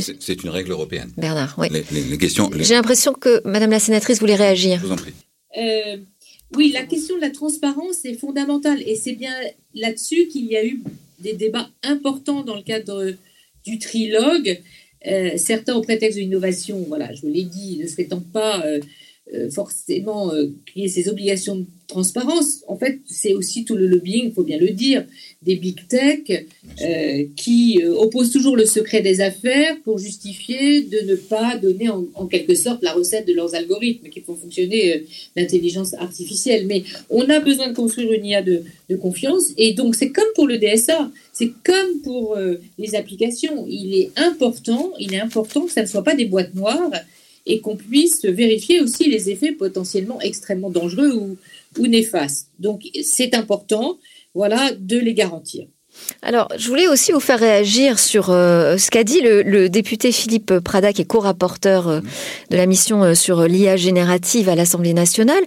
c'est 0.00 0.43
une 0.44 0.50
règle 0.50 0.72
européenne. 0.72 1.10
Bernard, 1.16 1.54
oui. 1.58 1.68
Les, 1.70 2.18
questions. 2.18 2.50
J'ai 2.58 2.74
l'impression 2.74 3.12
que 3.12 3.40
Madame 3.44 3.70
la 3.70 3.78
sénatrice 3.78 4.20
voulait 4.20 4.36
réagir. 4.36 4.78
Je 4.80 4.86
vous 4.86 4.92
en 4.92 4.96
prie. 4.96 5.12
Euh, 5.56 5.96
oui, 6.56 6.70
la 6.72 6.84
question 6.84 7.16
de 7.16 7.20
la 7.20 7.30
transparence 7.30 8.04
est 8.04 8.14
fondamentale 8.14 8.82
et 8.86 8.96
c'est 8.96 9.14
bien 9.14 9.34
là-dessus 9.74 10.28
qu'il 10.28 10.46
y 10.46 10.56
a 10.56 10.64
eu 10.64 10.82
des 11.20 11.32
débats 11.32 11.68
importants 11.82 12.42
dans 12.42 12.56
le 12.56 12.62
cadre 12.62 13.14
du 13.64 13.78
trilogue. 13.78 14.60
Euh, 15.06 15.32
certains, 15.36 15.74
au 15.74 15.82
prétexte 15.82 16.16
de 16.16 16.22
l'innovation, 16.22 16.84
voilà, 16.88 17.12
je 17.12 17.22
vous 17.22 17.32
l'ai 17.32 17.44
dit, 17.44 17.78
ne 17.82 17.86
souhaitant 17.86 18.22
pas 18.32 18.64
euh, 19.32 19.44
euh, 19.44 19.50
forcément 19.50 20.32
créer 20.66 20.88
ces 20.88 21.08
obligations 21.08 21.56
de 21.56 21.66
transparence. 21.86 22.64
En 22.66 22.76
fait, 22.76 22.98
c'est 23.06 23.34
aussi 23.34 23.64
tout 23.64 23.76
le 23.76 23.86
lobbying, 23.86 24.26
il 24.26 24.32
faut 24.32 24.42
bien 24.42 24.58
le 24.58 24.70
dire, 24.70 25.04
des 25.42 25.56
big 25.56 25.86
tech 25.86 26.20
euh, 26.30 27.24
qui 27.36 27.80
euh, 27.82 27.94
opposent 27.94 28.32
toujours 28.32 28.56
le 28.56 28.64
secret 28.64 29.02
des 29.02 29.20
affaires 29.20 29.76
pour 29.84 29.98
justifier 29.98 30.82
de 30.82 31.00
ne 31.00 31.14
pas 31.14 31.56
donner 31.56 31.88
en, 31.90 32.26
quelque 32.26 32.54
sorte 32.54 32.82
la 32.82 32.92
recette 32.92 33.26
de 33.26 33.34
leurs 33.34 33.54
algorithmes 33.54 34.08
qui 34.08 34.20
font 34.20 34.34
fonctionner 34.34 34.94
euh, 34.94 34.98
l'intelligence 35.36 35.94
artificielle. 35.94 36.66
Mais 36.66 36.82
on 37.10 37.28
a 37.28 37.40
besoin 37.40 37.68
de 37.68 37.74
construire 37.74 38.12
une 38.12 38.24
IA 38.24 38.42
de, 38.42 38.62
de 38.88 38.96
confiance 38.96 39.52
et 39.58 39.74
donc 39.74 39.94
c'est 39.94 40.10
comme 40.10 40.24
pour 40.34 40.46
le 40.46 40.58
DSA, 40.58 41.10
c'est 41.32 41.52
comme 41.62 42.00
pour 42.02 42.36
les 42.78 42.94
applications. 42.94 43.66
Il 43.68 43.94
est 43.94 44.10
important, 44.16 44.92
il 44.98 45.14
est 45.14 45.20
important 45.20 45.62
que 45.66 45.72
ça 45.72 45.82
ne 45.82 45.86
soit 45.86 46.04
pas 46.04 46.14
des 46.14 46.26
boîtes 46.26 46.54
noires 46.54 46.90
et 47.46 47.60
qu'on 47.60 47.76
puisse 47.76 48.24
vérifier 48.24 48.80
aussi 48.80 49.08
les 49.10 49.30
effets 49.30 49.52
potentiellement 49.52 50.20
extrêmement 50.20 50.70
dangereux 50.70 51.12
ou, 51.12 51.36
néfastes. 51.86 52.48
Donc 52.60 52.82
c'est 53.02 53.34
important 53.34 53.98
voilà, 54.34 54.70
de 54.78 54.98
les 54.98 55.14
garantir. 55.14 55.66
Alors, 56.22 56.48
je 56.56 56.68
voulais 56.68 56.88
aussi 56.88 57.12
vous 57.12 57.20
faire 57.20 57.38
réagir 57.38 57.98
sur 57.98 58.30
euh, 58.30 58.76
ce 58.78 58.90
qu'a 58.90 59.04
dit 59.04 59.20
le, 59.20 59.68
député 59.68 60.12
Philippe 60.12 60.58
Prada, 60.58 60.92
qui 60.92 61.02
est 61.02 61.04
co-rapporteur 61.04 61.88
euh, 61.88 62.00
de 62.50 62.56
la 62.56 62.66
mission 62.66 63.02
euh, 63.04 63.14
sur 63.14 63.42
l'IA 63.44 63.76
générative 63.76 64.48
à 64.48 64.54
l'Assemblée 64.54 64.94
nationale. 64.94 65.42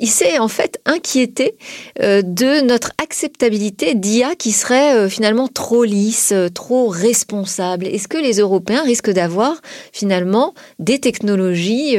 Il 0.00 0.08
s'est 0.08 0.38
en 0.38 0.48
fait 0.48 0.80
inquiété 0.86 1.54
de 1.98 2.60
notre 2.60 2.92
acceptabilité 3.02 3.94
d'IA 3.94 4.34
qui 4.36 4.52
serait 4.52 5.08
finalement 5.10 5.48
trop 5.48 5.84
lisse, 5.84 6.32
trop 6.54 6.88
responsable. 6.88 7.86
Est-ce 7.86 8.08
que 8.08 8.18
les 8.18 8.38
Européens 8.38 8.82
risquent 8.82 9.10
d'avoir 9.10 9.60
finalement 9.92 10.54
des 10.78 11.00
technologies 11.00 11.96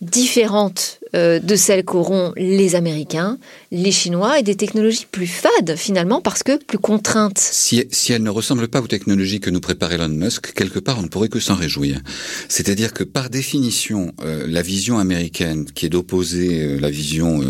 différentes 0.00 0.97
euh, 1.14 1.38
de 1.38 1.56
celles 1.56 1.84
qu'auront 1.84 2.32
les 2.36 2.74
Américains, 2.74 3.38
les 3.70 3.92
Chinois 3.92 4.38
et 4.38 4.42
des 4.42 4.56
technologies 4.56 5.06
plus 5.10 5.26
fades 5.26 5.76
finalement 5.76 6.20
parce 6.20 6.42
que 6.42 6.62
plus 6.62 6.78
contraintes. 6.78 7.38
Si, 7.38 7.86
elles 8.10 8.22
ne 8.22 8.30
ressemblent 8.30 8.68
pas 8.68 8.80
aux 8.80 8.86
technologies 8.86 9.40
que 9.40 9.50
nous 9.50 9.60
prépare 9.60 9.92
Elon 9.92 10.08
Musk, 10.08 10.52
quelque 10.52 10.78
part 10.78 10.98
on 10.98 11.02
ne 11.02 11.08
pourrait 11.08 11.28
que 11.28 11.40
s'en 11.40 11.54
réjouir. 11.54 12.00
C'est-à-dire 12.48 12.92
que 12.92 13.04
par 13.04 13.30
définition, 13.30 14.12
euh, 14.22 14.46
la 14.46 14.62
vision 14.62 14.98
américaine 14.98 15.66
qui 15.74 15.86
est 15.86 15.90
d'opposer 15.90 16.62
euh, 16.62 16.80
la 16.80 16.90
vision 16.90 17.40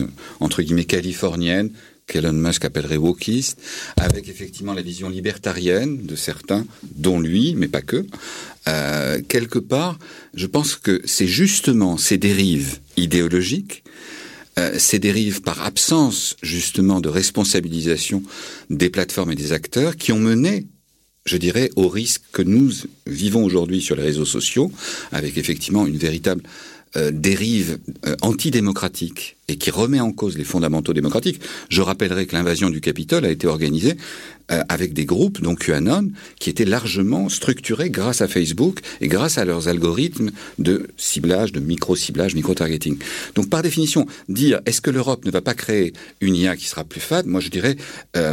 entre 0.40 0.62
guillemets 0.62 0.85
californienne 0.85 1.71
qu'Elon 2.09 2.33
Musk 2.33 2.64
appellerait 2.64 2.97
wokiste, 2.97 3.61
avec 3.97 4.29
effectivement 4.29 4.75
la 4.75 4.83
vision 4.83 5.09
libertarienne 5.09 6.05
de 6.05 6.16
certains, 6.16 6.66
dont 6.97 7.21
lui, 7.21 7.55
mais 7.57 7.68
pas 7.68 7.83
que. 7.83 8.07
Euh, 8.66 9.21
quelque 9.29 9.61
part, 9.61 9.99
je 10.35 10.47
pense 10.47 10.75
que 10.75 11.01
c'est 11.05 11.29
justement 11.29 11.97
ces 11.97 12.18
dérives 12.18 12.79
idéologiques, 12.97 13.85
euh, 14.59 14.75
ces 14.79 14.99
dérives 14.99 15.42
par 15.42 15.62
absence 15.64 16.37
justement 16.42 17.01
de 17.01 17.09
responsabilisation 17.09 18.23
des 18.71 18.90
plateformes 18.90 19.31
et 19.33 19.37
des 19.37 19.53
acteurs 19.53 19.97
qui 19.97 20.11
ont 20.11 20.18
mené 20.18 20.66
je 21.29 21.37
dirais, 21.37 21.71
au 21.77 21.88
risque 21.88 22.23
que 22.33 22.42
nous 22.42 22.73
vivons 23.07 23.44
aujourd'hui 23.44 23.83
sur 23.83 23.94
les 23.94 24.03
réseaux 24.03 24.25
sociaux, 24.25 24.73
avec 25.12 25.37
effectivement 25.37 25.87
une 25.87 25.99
véritable 25.99 26.42
euh, 26.96 27.11
dérive 27.12 27.79
euh, 28.07 28.16
antidémocratique 28.22 29.37
et 29.48 29.57
qui 29.57 29.70
remet 29.70 30.01
en 30.01 30.11
cause 30.11 30.38
les 30.38 30.44
fondamentaux 30.44 30.94
démocratiques. 30.94 31.40
Je 31.68 31.83
rappellerai 31.83 32.27
que 32.27 32.35
l'invasion 32.35 32.70
du 32.70 32.81
Capitole 32.81 33.27
a 33.27 33.31
été 33.31 33.46
organisée 33.46 33.96
euh, 34.51 34.62
avec 34.70 34.94
des 34.94 35.05
groupes, 35.05 35.42
dont 35.42 35.55
QAnon, 35.55 36.11
qui 36.40 36.48
étaient 36.48 36.64
largement 36.64 37.29
structurés 37.29 37.90
grâce 37.90 38.22
à 38.22 38.29
Facebook 38.29 38.81
et 39.03 39.09
grâce 39.09 39.37
à 39.37 39.44
leurs 39.44 39.68
algorithmes 39.68 40.31
de 40.59 40.88
ciblage, 40.96 41.53
de 41.53 41.61
micro-ciblage, 41.61 42.35
micro-targeting. 42.35 42.96
Donc 43.35 43.51
par 43.51 43.62
définition, 43.62 44.07
dire 44.31 44.61
est-ce 44.64 44.81
que 44.81 44.90
l'Europe 44.90 45.27
ne 45.27 45.31
va 45.31 45.42
pas 45.42 45.55
créer 45.55 45.92
une 46.22 46.37
IA 46.37 46.57
qui 46.57 46.66
sera 46.66 46.85
plus 46.85 47.01
fade, 47.01 47.27
moi 47.27 47.40
je 47.40 47.51
dirais, 47.51 47.77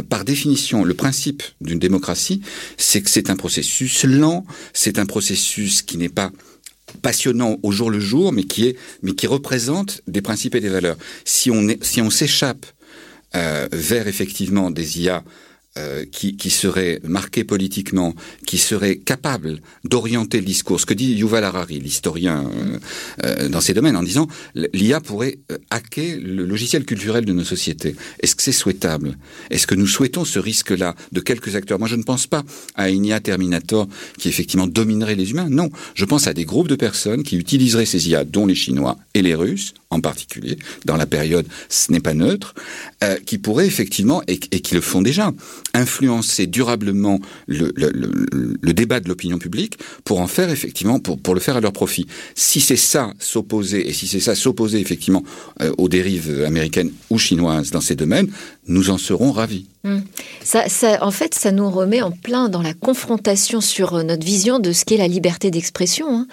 par 0.08 0.24
définition, 0.24 0.84
le 0.84 0.94
principe 0.94 1.42
d'une 1.60 1.78
démocratie, 1.78 2.40
c'est 2.76 3.02
que 3.02 3.10
c'est 3.10 3.30
un 3.30 3.36
processus 3.36 4.04
lent, 4.04 4.46
c'est 4.72 4.98
un 4.98 5.06
processus 5.06 5.82
qui 5.82 5.98
n'est 5.98 6.08
pas 6.08 6.30
passionnant 6.96 7.58
au 7.62 7.72
jour 7.72 7.90
le 7.90 8.00
jour, 8.00 8.32
mais 8.32 8.44
qui 8.44 8.66
est, 8.66 8.76
mais 9.02 9.12
qui 9.12 9.26
représente 9.26 10.00
des 10.06 10.22
principes 10.22 10.54
et 10.54 10.60
des 10.60 10.68
valeurs. 10.68 10.96
Si 11.24 11.50
on 11.50 11.68
est, 11.68 11.82
si 11.84 12.00
s'échappe 12.10 12.66
euh, 13.34 13.68
vers 13.72 14.08
effectivement 14.08 14.70
des 14.70 15.00
IA 15.00 15.22
euh, 15.78 16.04
qui, 16.10 16.36
qui 16.36 16.50
serait 16.50 17.00
marqué 17.04 17.44
politiquement, 17.44 18.14
qui 18.46 18.58
serait 18.58 18.96
capable 18.96 19.60
d'orienter 19.84 20.38
le 20.38 20.46
discours. 20.46 20.80
Ce 20.80 20.86
que 20.86 20.94
dit 20.94 21.14
Yuval 21.14 21.44
Harari, 21.44 21.80
l'historien 21.80 22.44
euh, 22.44 22.78
euh 23.24 23.48
dans 23.48 23.60
ces 23.60 23.74
domaines, 23.74 23.96
en 23.96 24.02
disant 24.02 24.26
l'IA 24.54 25.00
pourrait 25.00 25.38
euh, 25.52 25.58
hacker 25.70 26.18
le 26.20 26.44
logiciel 26.44 26.84
culturel 26.84 27.24
de 27.24 27.32
nos 27.32 27.44
sociétés. 27.44 27.94
Est-ce 28.20 28.34
que 28.34 28.42
c'est 28.42 28.52
souhaitable? 28.52 29.18
Est-ce 29.50 29.66
que 29.66 29.74
nous 29.74 29.86
souhaitons 29.86 30.24
ce 30.24 30.38
risque-là 30.38 30.94
de 31.12 31.20
quelques 31.20 31.56
acteurs? 31.56 31.78
Moi, 31.78 31.88
je 31.88 31.96
ne 31.96 32.02
pense 32.02 32.26
pas 32.26 32.42
à 32.74 32.88
une 32.88 33.04
IA 33.04 33.20
Terminator 33.20 33.86
qui 34.18 34.28
effectivement 34.28 34.66
dominerait 34.66 35.14
les 35.14 35.30
humains. 35.30 35.48
Non, 35.50 35.70
je 35.94 36.04
pense 36.04 36.26
à 36.26 36.32
des 36.32 36.44
groupes 36.44 36.68
de 36.68 36.76
personnes 36.76 37.22
qui 37.22 37.36
utiliseraient 37.36 37.86
ces 37.86 38.08
IA, 38.08 38.24
dont 38.24 38.46
les 38.46 38.54
Chinois 38.54 38.96
et 39.14 39.22
les 39.22 39.34
Russes 39.34 39.74
en 39.90 40.00
particulier, 40.00 40.58
dans 40.84 40.96
la 40.96 41.06
période 41.06 41.46
ce 41.68 41.92
n'est 41.92 42.00
pas 42.00 42.14
neutre, 42.14 42.54
euh, 43.04 43.16
qui 43.24 43.38
pourraient 43.38 43.66
effectivement, 43.66 44.22
et, 44.26 44.40
et 44.50 44.60
qui 44.60 44.74
le 44.74 44.80
font 44.80 45.02
déjà, 45.02 45.32
influencer 45.76 46.46
durablement 46.46 47.20
le, 47.46 47.72
le, 47.76 47.90
le, 47.90 48.56
le 48.60 48.72
débat 48.72 49.00
de 49.00 49.08
l'opinion 49.08 49.38
publique 49.38 49.78
pour 50.04 50.20
en 50.20 50.26
faire 50.26 50.50
effectivement, 50.50 50.98
pour, 50.98 51.18
pour 51.20 51.34
le 51.34 51.40
faire 51.40 51.56
à 51.56 51.60
leur 51.60 51.72
profit. 51.72 52.06
Si 52.34 52.60
c'est 52.60 52.76
ça 52.76 53.12
s'opposer, 53.18 53.88
et 53.88 53.92
si 53.92 54.06
c'est 54.06 54.20
ça 54.20 54.34
s'opposer 54.34 54.80
effectivement 54.80 55.22
euh, 55.60 55.72
aux 55.78 55.88
dérives 55.88 56.44
américaines 56.44 56.92
ou 57.10 57.18
chinoises 57.18 57.70
dans 57.70 57.80
ces 57.80 57.96
domaines, 57.96 58.28
nous 58.66 58.90
en 58.90 58.98
serons 58.98 59.32
ravis. 59.32 59.66
Mmh. 59.84 59.98
Ça, 60.42 60.68
ça, 60.68 60.98
en 61.02 61.12
fait, 61.12 61.34
ça 61.34 61.52
nous 61.52 61.70
remet 61.70 62.02
en 62.02 62.10
plein 62.10 62.48
dans 62.48 62.62
la 62.62 62.74
confrontation 62.74 63.60
sur 63.60 63.94
euh, 63.94 64.02
notre 64.02 64.26
vision 64.26 64.58
de 64.58 64.72
ce 64.72 64.84
qu'est 64.84 64.96
la 64.96 65.06
liberté 65.06 65.50
d'expression, 65.52 66.06
hein, 66.08 66.26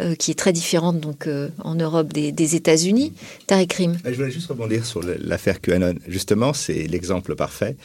euh, 0.00 0.14
qui 0.14 0.30
est 0.30 0.34
très 0.34 0.52
différente 0.52 1.00
donc 1.00 1.26
euh, 1.26 1.48
en 1.64 1.74
Europe 1.74 2.12
des, 2.12 2.32
des 2.32 2.54
États-Unis. 2.54 3.14
Tariq 3.46 3.74
Rim. 3.74 3.96
Je 4.04 4.14
voulais 4.14 4.30
juste 4.30 4.48
rebondir 4.48 4.84
sur 4.84 5.00
l'affaire 5.02 5.60
QAnon. 5.60 5.94
Justement, 6.06 6.52
c'est 6.52 6.86
l'exemple 6.86 7.34
parfait. 7.34 7.76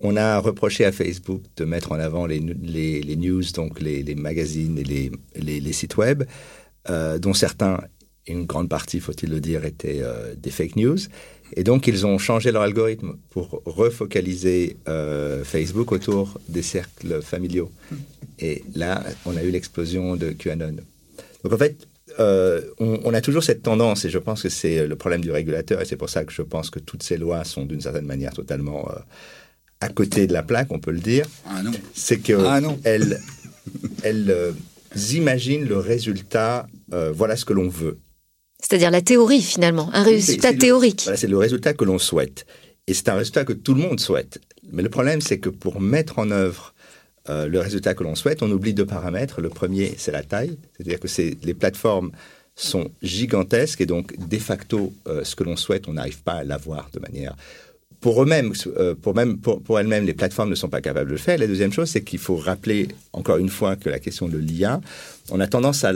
On 0.00 0.16
a 0.16 0.38
reproché 0.38 0.86
à 0.86 0.92
Facebook 0.92 1.42
de 1.56 1.64
mettre 1.66 1.92
en 1.92 1.98
avant 1.98 2.24
les, 2.24 2.40
news, 2.40 3.42
donc 3.54 3.80
les, 3.80 4.14
magazines 4.14 4.78
et 4.78 5.10
les, 5.34 5.72
sites 5.72 5.98
web, 5.98 6.24
euh, 6.88 7.18
dont 7.18 7.34
certains, 7.34 7.80
une 8.26 8.46
grande 8.46 8.70
partie, 8.70 8.98
faut-il 8.98 9.28
le 9.28 9.40
dire, 9.40 9.66
étaient 9.66 10.00
euh, 10.00 10.34
des 10.34 10.50
fake 10.50 10.76
news. 10.76 10.96
Et 11.54 11.64
donc, 11.64 11.86
ils 11.86 12.06
ont 12.06 12.16
changé 12.16 12.50
leur 12.50 12.62
algorithme 12.62 13.16
pour 13.28 13.62
refocaliser 13.66 14.78
euh, 14.88 15.44
Facebook 15.44 15.92
autour 15.92 16.40
des 16.48 16.62
cercles 16.62 17.20
familiaux. 17.20 17.70
Et 18.38 18.64
là, 18.74 19.04
on 19.26 19.36
a 19.36 19.42
eu 19.42 19.50
l'explosion 19.50 20.16
de 20.16 20.30
QAnon. 20.30 20.76
Donc, 21.44 21.52
en 21.52 21.58
fait, 21.58 21.86
on, 22.78 23.12
a 23.12 23.20
toujours 23.20 23.42
cette 23.42 23.62
tendance, 23.62 24.06
et 24.06 24.10
je 24.10 24.18
pense 24.18 24.42
que 24.42 24.48
c'est 24.48 24.86
le 24.86 24.96
problème 24.96 25.20
du 25.20 25.30
régulateur, 25.30 25.80
et 25.82 25.84
c'est 25.84 25.96
pour 25.96 26.08
ça 26.08 26.24
que 26.24 26.32
je 26.32 26.42
pense 26.42 26.70
que 26.70 26.78
toutes 26.78 27.02
ces 27.02 27.18
lois 27.18 27.44
sont 27.44 27.66
d'une 27.66 27.80
certaine 27.80 28.06
manière 28.06 28.32
totalement 28.32 28.88
à 29.80 29.88
côté 29.88 30.26
de 30.26 30.32
la 30.32 30.42
plaque, 30.42 30.68
on 30.70 30.78
peut 30.78 30.90
le 30.90 31.00
dire. 31.00 31.26
Ah. 31.46 31.62
C'est 31.94 32.18
que 32.18 32.32
ah 32.32 32.60
elles, 32.84 33.20
elles 34.02 34.30
euh, 34.30 34.52
imaginent 35.12 35.66
le 35.66 35.78
résultat, 35.78 36.66
euh, 36.92 37.12
voilà 37.14 37.36
ce 37.36 37.44
que 37.44 37.52
l'on 37.52 37.68
veut. 37.68 37.98
C'est-à-dire 38.60 38.90
la 38.90 39.00
théorie 39.00 39.42
finalement, 39.42 39.90
un 39.92 40.02
résultat 40.02 40.52
théorique. 40.52 41.02
Voilà, 41.04 41.16
c'est 41.16 41.28
le 41.28 41.38
résultat 41.38 41.72
que 41.72 41.84
l'on 41.84 41.98
souhaite. 41.98 42.46
Et 42.86 42.94
c'est 42.94 43.08
un 43.08 43.14
résultat 43.14 43.44
que 43.44 43.52
tout 43.52 43.74
le 43.74 43.80
monde 43.80 44.00
souhaite. 44.00 44.40
Mais 44.72 44.82
le 44.82 44.90
problème, 44.90 45.20
c'est 45.20 45.38
que 45.38 45.48
pour 45.48 45.80
mettre 45.80 46.18
en 46.18 46.30
œuvre 46.30 46.74
euh, 47.28 47.46
le 47.46 47.60
résultat 47.60 47.94
que 47.94 48.02
l'on 48.02 48.14
souhaite, 48.14 48.42
on 48.42 48.50
oublie 48.50 48.74
deux 48.74 48.86
paramètres. 48.86 49.40
Le 49.40 49.48
premier, 49.48 49.94
c'est 49.96 50.12
la 50.12 50.22
taille. 50.22 50.58
C'est-à-dire 50.76 51.00
que 51.00 51.46
les 51.46 51.54
plateformes 51.54 52.10
sont 52.54 52.90
gigantesques 53.02 53.80
et 53.80 53.86
donc, 53.86 54.16
de 54.18 54.38
facto, 54.38 54.92
euh, 55.06 55.24
ce 55.24 55.34
que 55.36 55.44
l'on 55.44 55.56
souhaite, 55.56 55.88
on 55.88 55.94
n'arrive 55.94 56.22
pas 56.22 56.34
à 56.34 56.44
l'avoir 56.44 56.90
de 56.92 57.00
manière 57.00 57.34
pour 58.00 58.22
eux-mêmes, 58.22 58.52
euh, 58.78 58.94
pour, 58.94 59.14
même, 59.14 59.38
pour, 59.38 59.62
pour 59.62 59.78
elles-mêmes, 59.78 60.06
les 60.06 60.14
plateformes 60.14 60.48
ne 60.50 60.54
sont 60.54 60.68
pas 60.68 60.80
capables 60.80 61.08
de 61.08 61.14
le 61.14 61.18
faire. 61.18 61.38
La 61.38 61.46
deuxième 61.46 61.72
chose, 61.72 61.88
c'est 61.90 62.02
qu'il 62.02 62.18
faut 62.18 62.36
rappeler 62.36 62.88
encore 63.12 63.36
une 63.36 63.50
fois 63.50 63.76
que 63.76 63.90
la 63.90 63.98
question 63.98 64.28
de 64.28 64.38
l'IA, 64.38 64.80
on 65.30 65.38
a 65.38 65.46
tendance 65.46 65.84
à 65.84 65.92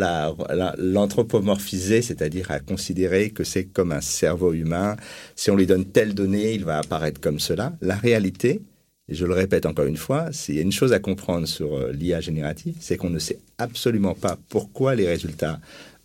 l'anthropomorphiser, 0.77 1.97
la, 1.97 2.03
c'est-à-dire 2.03 2.51
à 2.51 2.61
considérer 2.61 3.31
que 3.31 3.43
c'est 3.43 3.65
comme 3.65 3.93
un 3.93 4.03
cerveau 4.03 4.53
humain. 4.53 4.97
Si 5.35 5.51
on 5.51 5.57
lui 5.57 5.67
donne 5.67 5.87
telle 5.87 6.15
donnée, 6.15 6.53
il 6.53 6.65
va 6.65 6.79
apparaître 6.79 7.21
comme 7.21 7.41
cela. 7.41 7.73
La 7.81 7.97
réalité, 7.97 8.61
et 9.09 9.15
je 9.15 9.25
le 9.25 9.35
répète 9.35 9.65
encore 9.65 9.87
une 9.87 9.97
fois, 9.97 10.33
s'il 10.33 10.57
y 10.57 10.59
a 10.59 10.63
une 10.63 10.73
chose 10.73 10.93
à 10.93 10.99
comprendre 10.99 11.47
sur 11.47 11.75
euh, 11.75 11.93
l'IA 11.93 12.21
générative, 12.21 12.75
c'est 12.81 12.97
qu'on 12.97 13.11
ne 13.11 13.19
sait 13.19 13.39
absolument 13.59 14.15
pas 14.15 14.39
pourquoi 14.51 14.95
les 14.95 15.07
résultats 15.07 15.59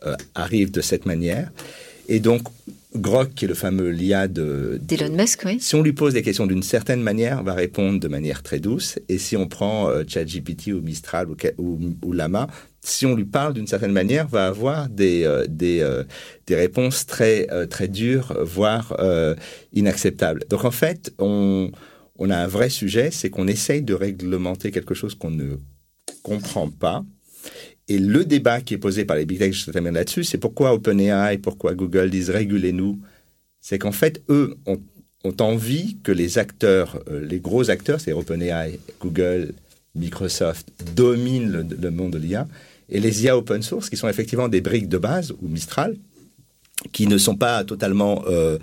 euh, 0.06 0.16
arrivent 0.34 0.72
de 0.72 0.82
cette 0.82 1.06
manière. 1.06 1.52
Et 2.10 2.20
donc, 2.20 2.42
Grok, 2.96 3.36
qui 3.36 3.46
est 3.46 3.48
le 3.48 3.54
fameux 3.54 3.92
l'IA 3.92 4.28
de 4.28 4.80
d'Elon 4.82 5.16
Musk, 5.16 5.44
oui. 5.46 5.60
Si 5.62 5.76
on 5.76 5.84
lui 5.84 5.94
pose 5.94 6.14
des 6.14 6.24
questions 6.24 6.48
d'une 6.48 6.64
certaine 6.64 7.04
manière, 7.04 7.44
va 7.44 7.54
répondre 7.54 8.00
de 8.00 8.08
manière 8.08 8.42
très 8.42 8.60
douce. 8.60 8.98
Et 9.10 9.20
si 9.20 9.38
on 9.38 9.48
prend 9.48 9.90
euh, 9.90 10.04
ChatGPT 10.08 10.74
ou 10.74 10.82
Mistral 10.82 11.28
ou, 11.30 11.36
ou, 11.60 11.80
ou, 12.04 12.14
Lama, 12.14 12.48
si 12.82 13.06
on 13.06 13.16
lui 13.16 13.26
parle 13.26 13.54
d'une 13.54 13.68
certaine 13.68 13.92
manière, 13.92 14.28
va 14.28 14.48
avoir 14.48 14.90
des 14.90 15.24
euh, 15.24 15.46
des, 15.48 15.82
euh, 15.82 16.04
des 16.48 16.56
réponses 16.56 17.06
très 17.06 17.48
euh, 17.52 17.68
très 17.68 17.88
dures, 17.88 18.36
voire 18.42 18.98
inacceptables. 19.72 20.46
Donc 20.50 20.66
en 20.66 20.72
fait, 20.72 21.14
on 21.20 21.72
on 22.18 22.32
a 22.32 22.38
un 22.38 22.48
vrai 22.48 22.70
sujet, 22.70 23.12
c'est 23.12 23.30
qu'on 23.30 23.48
essaye 23.48 23.84
de 23.84 23.94
réglementer 23.94 24.72
quelque 24.72 24.96
chose 24.96 25.14
qu'on 25.14 25.32
ne 25.32 25.58
comprend 26.24 26.70
pas 26.70 27.06
et 27.90 27.98
le 27.98 28.24
débat 28.24 28.62
qui 28.62 28.76
est 28.76 28.78
posé 28.78 29.04
par 29.04 29.18
les 29.18 29.26
big 29.26 29.40
tech, 29.40 29.54
je 29.54 29.72
termine 29.72 29.96
là-dessus, 29.96 30.24
c'est 30.24 30.38
pourquoi 30.38 30.74
OpenAI, 30.74 31.40
pourquoi 31.40 31.74
Google 31.74 32.12
disent 32.12 32.30
régulez-nous. 32.30 33.00
C'est 33.60 33.80
qu'en 33.80 33.92
fait, 33.92 34.22
eux 34.30 34.56
ont, 34.68 34.80
envie 35.40 35.98
que 36.04 36.12
les 36.12 36.38
acteurs, 36.38 37.04
euh, 37.10 37.26
les 37.26 37.40
gros 37.40 37.70
acteurs, 37.70 38.00
c'est 38.00 38.14
OpenAI, 38.14 38.80
Google, 39.02 39.54
Microsoft, 39.96 40.70
dominent 40.96 41.66
le, 41.82 41.92
monde 41.92 42.14
de 42.14 42.20
l'IA. 42.20 42.48
Et 42.90 43.00
les 43.00 43.24
IA 43.24 43.36
open 43.38 43.62
source, 43.64 43.90
qui 43.90 43.98
sont 43.98 44.08
effectivement 44.08 44.48
des 44.48 44.62
briques 44.62 44.88
de 44.88 44.98
base, 44.98 45.32
ou 45.42 45.48
Mistral, 45.48 45.98
qui 46.92 47.08
ne 47.08 47.18
sont 47.18 47.36
pas 47.36 47.64
totalement 47.64 48.24
euh, 48.28 48.58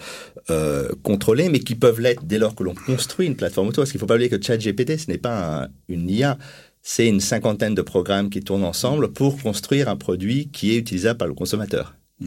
euh, 0.51 0.89
contrôlées, 1.03 1.49
mais 1.49 1.59
qui 1.59 1.75
peuvent 1.75 2.01
l'être 2.01 2.25
dès 2.25 2.39
lors 2.39 2.55
que 2.55 2.63
l'on 2.63 2.75
construit 2.75 3.27
une 3.27 3.37
plateforme 3.37 3.69
auto. 3.69 3.83
Parce 3.83 3.91
qu'il 3.91 3.99
ne 3.99 4.01
faut 4.01 4.07
pas 4.07 4.15
oublier 4.15 4.31
que 4.31 4.41
ChatGPT, 4.41 4.99
ce 4.99 5.11
n'est 5.11 5.19
pas 5.19 5.65
un, 5.65 5.69
une 5.89 6.09
IA, 6.09 6.39
c'est 6.89 7.09
une 7.09 7.19
cinquantaine 7.19 7.75
de 7.75 7.83
programmes 7.83 8.31
qui 8.31 8.43
tournent 8.43 8.63
ensemble 8.63 9.13
pour 9.13 9.43
construire 9.43 9.89
un 9.89 9.97
produit 9.97 10.51
qui 10.53 10.73
est 10.73 10.77
utilisable 10.77 11.19
par 11.19 11.27
le 11.27 11.35
consommateur. 11.35 11.97
Mm. 12.21 12.27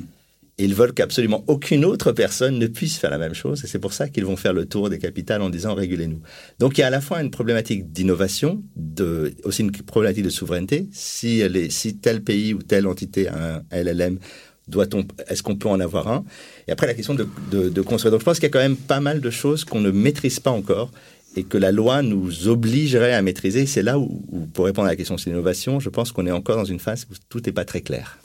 Et 0.58 0.66
ils 0.66 0.76
veulent 0.76 0.92
qu'absolument 0.92 1.46
aucune 1.48 1.86
autre 1.86 2.12
personne 2.12 2.60
ne 2.60 2.68
puisse 2.68 2.98
faire 2.98 3.10
la 3.10 3.18
même 3.18 3.34
chose. 3.34 3.64
Et 3.64 3.68
c'est 3.68 3.80
pour 3.80 3.94
ça 3.94 4.10
qu'ils 4.10 4.26
vont 4.26 4.36
faire 4.36 4.52
le 4.52 4.66
tour 4.66 4.90
des 4.90 5.00
capitales 5.00 5.42
en 5.42 5.50
disant 5.50 5.76
régulez-nous. 5.76 6.20
Donc 6.60 6.78
il 6.78 6.82
y 6.82 6.84
a 6.84 6.88
à 6.88 6.90
la 6.90 7.00
fois 7.00 7.22
une 7.22 7.32
problématique 7.32 7.94
d'innovation, 7.94 8.62
de, 8.76 9.34
aussi 9.46 9.62
une 9.62 9.72
problématique 9.72 10.26
de 10.26 10.30
souveraineté. 10.30 10.90
Si, 10.92 11.40
elle 11.40 11.56
est, 11.56 11.70
si 11.70 11.96
tel 11.96 12.22
pays 12.22 12.54
ou 12.54 12.62
telle 12.62 12.86
entité 12.86 13.30
a 13.30 13.64
un 13.72 13.82
LLM, 13.82 14.20
doit-on, 14.68 15.06
est-ce 15.30 15.42
qu'on 15.42 15.56
peut 15.56 15.70
en 15.70 15.80
avoir 15.80 16.10
un? 16.10 16.26
Et 16.68 16.74
après 16.74 16.86
la 16.86 16.96
question 16.96 17.16
de, 17.16 17.26
de, 17.50 17.70
de 17.70 17.82
construire. 17.82 18.12
Donc 18.12 18.20
je 18.20 18.26
pense 18.26 18.40
qu'il 18.40 18.48
y 18.48 18.52
a 18.52 18.54
quand 18.54 18.60
même 18.60 18.76
pas 18.76 19.00
mal 19.00 19.22
de 19.22 19.30
choses 19.30 19.64
qu'on 19.64 19.80
ne 19.80 19.90
maîtrise 19.90 20.42
pas 20.42 20.52
encore 20.52 20.92
et 21.36 21.44
que 21.44 21.58
la 21.58 21.72
loi 21.72 22.02
nous 22.02 22.48
obligerait 22.48 23.14
à 23.14 23.22
maîtriser. 23.22 23.66
C'est 23.66 23.84
là 23.84 24.00
où, 24.00 24.22
où, 24.32 24.46
pour 24.46 24.66
répondre 24.66 24.88
à 24.88 24.92
la 24.92 24.96
question 24.96 25.16
de 25.16 25.22
l'innovation, 25.26 25.80
je 25.80 25.90
pense 25.90 26.12
qu'on 26.12 26.26
est 26.26 26.32
encore 26.32 26.58
dans 26.58 26.66
une 26.66 26.80
phase 26.80 27.06
où 27.10 27.16
tout 27.30 27.42
n'est 27.46 27.52
pas 27.52 27.66
très 27.66 27.82
clair. 27.82 28.20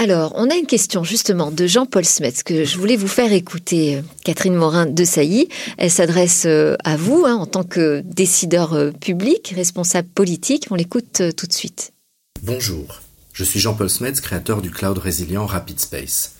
Alors, 0.00 0.32
on 0.36 0.48
a 0.48 0.54
une 0.54 0.66
question 0.66 1.02
justement 1.02 1.50
de 1.50 1.66
Jean-Paul 1.66 2.04
Smets 2.04 2.44
que 2.44 2.64
je 2.64 2.78
voulais 2.78 2.94
vous 2.94 3.08
faire 3.08 3.32
écouter, 3.32 4.00
Catherine 4.24 4.54
Morin 4.54 4.86
de 4.86 5.04
Sailly. 5.04 5.48
Elle 5.76 5.90
s'adresse 5.90 6.44
euh, 6.46 6.76
à 6.84 6.96
vous 6.96 7.24
hein, 7.26 7.34
en 7.34 7.46
tant 7.46 7.64
que 7.64 8.00
décideur 8.04 8.74
euh, 8.74 8.92
public, 8.92 9.52
responsable 9.56 10.06
politique. 10.06 10.68
On 10.70 10.76
l'écoute 10.76 11.20
euh, 11.20 11.32
tout 11.32 11.48
de 11.48 11.52
suite. 11.52 11.92
Bonjour, 12.44 13.00
je 13.32 13.42
suis 13.42 13.58
Jean-Paul 13.58 13.90
Smets, 13.90 14.12
créateur 14.22 14.62
du 14.62 14.70
cloud 14.70 14.98
résilient 14.98 15.46
Rapid 15.46 15.80
Space. 15.80 16.34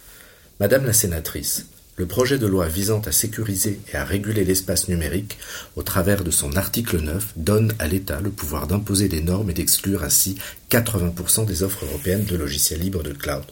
Madame 0.60 0.86
la 0.86 0.92
sénatrice, 0.92 1.66
le 1.98 2.06
projet 2.06 2.38
de 2.38 2.46
loi 2.46 2.68
visant 2.68 3.00
à 3.00 3.12
sécuriser 3.12 3.80
et 3.92 3.96
à 3.96 4.04
réguler 4.04 4.44
l'espace 4.44 4.86
numérique, 4.86 5.36
au 5.74 5.82
travers 5.82 6.22
de 6.22 6.30
son 6.30 6.56
article 6.56 7.00
9, 7.00 7.32
donne 7.36 7.74
à 7.80 7.88
l'État 7.88 8.20
le 8.20 8.30
pouvoir 8.30 8.68
d'imposer 8.68 9.08
des 9.08 9.20
normes 9.20 9.50
et 9.50 9.52
d'exclure 9.52 10.04
ainsi 10.04 10.36
80% 10.70 11.44
des 11.44 11.64
offres 11.64 11.84
européennes 11.84 12.24
de 12.24 12.36
logiciels 12.36 12.80
libres 12.80 13.02
de 13.02 13.12
cloud, 13.12 13.42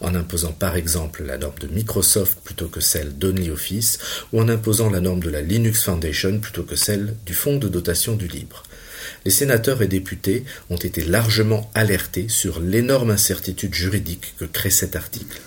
en 0.00 0.14
imposant 0.14 0.52
par 0.52 0.76
exemple 0.76 1.24
la 1.24 1.38
norme 1.38 1.58
de 1.58 1.66
Microsoft 1.66 2.38
plutôt 2.44 2.68
que 2.68 2.80
celle 2.80 3.18
d'OnlyOffice, 3.18 3.98
ou 4.32 4.40
en 4.40 4.48
imposant 4.48 4.90
la 4.90 5.00
norme 5.00 5.20
de 5.20 5.30
la 5.30 5.42
Linux 5.42 5.82
Foundation 5.82 6.38
plutôt 6.38 6.62
que 6.62 6.76
celle 6.76 7.16
du 7.26 7.34
Fonds 7.34 7.58
de 7.58 7.68
dotation 7.68 8.14
du 8.14 8.28
libre. 8.28 8.62
Les 9.24 9.32
sénateurs 9.32 9.82
et 9.82 9.88
députés 9.88 10.44
ont 10.70 10.76
été 10.76 11.04
largement 11.04 11.68
alertés 11.74 12.28
sur 12.28 12.60
l'énorme 12.60 13.10
incertitude 13.10 13.74
juridique 13.74 14.34
que 14.38 14.44
crée 14.44 14.70
cet 14.70 14.94
article. 14.94 15.40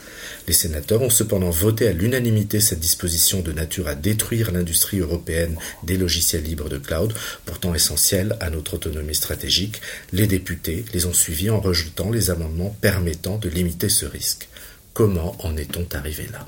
Les 0.47 0.53
sénateurs 0.53 1.01
ont 1.01 1.09
cependant 1.09 1.49
voté 1.49 1.87
à 1.87 1.93
l'unanimité 1.93 2.59
cette 2.59 2.79
disposition 2.79 3.41
de 3.41 3.51
nature 3.51 3.87
à 3.87 3.95
détruire 3.95 4.51
l'industrie 4.51 4.99
européenne 4.99 5.57
des 5.83 5.97
logiciels 5.97 6.43
libres 6.43 6.69
de 6.69 6.77
cloud, 6.77 7.13
pourtant 7.45 7.73
essentielle 7.73 8.37
à 8.39 8.49
notre 8.49 8.75
autonomie 8.75 9.15
stratégique. 9.15 9.81
Les 10.11 10.27
députés 10.27 10.85
les 10.93 11.05
ont 11.05 11.13
suivis 11.13 11.49
en 11.49 11.59
rejetant 11.59 12.11
les 12.11 12.29
amendements 12.29 12.75
permettant 12.81 13.37
de 13.37 13.49
limiter 13.49 13.89
ce 13.89 14.05
risque. 14.05 14.47
Comment 14.93 15.35
en 15.45 15.55
est-on 15.55 15.87
arrivé 15.95 16.27
là? 16.31 16.45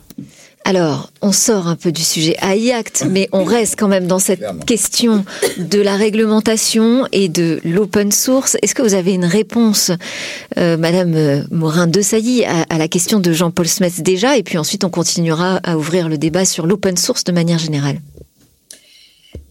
Alors, 0.65 1.11
on 1.21 1.33
sort 1.33 1.67
un 1.67 1.75
peu 1.75 1.91
du 1.91 2.03
sujet 2.03 2.37
AIACT, 2.41 3.05
mais 3.09 3.27
on 3.33 3.43
reste 3.43 3.77
quand 3.77 3.89
même 3.89 4.07
dans 4.07 4.19
cette 4.19 4.43
question 4.65 5.25
de 5.57 5.81
la 5.81 5.97
réglementation 5.97 7.05
et 7.11 7.27
de 7.27 7.59
l'open 7.65 8.11
source. 8.13 8.55
Est-ce 8.61 8.73
que 8.73 8.81
vous 8.81 8.93
avez 8.93 9.13
une 9.13 9.25
réponse, 9.25 9.91
euh, 10.57 10.77
Madame 10.77 11.15
euh, 11.15 11.41
Morin-Desailly, 11.51 12.45
à, 12.45 12.61
à 12.69 12.77
la 12.77 12.87
question 12.87 13.19
de 13.19 13.33
Jean-Paul 13.33 13.67
Smith 13.67 14.01
déjà, 14.03 14.37
et 14.37 14.43
puis 14.43 14.57
ensuite 14.57 14.85
on 14.85 14.89
continuera 14.89 15.57
à 15.63 15.77
ouvrir 15.77 16.07
le 16.07 16.17
débat 16.17 16.45
sur 16.45 16.65
l'open 16.65 16.95
source 16.95 17.25
de 17.25 17.33
manière 17.33 17.59
générale 17.59 17.99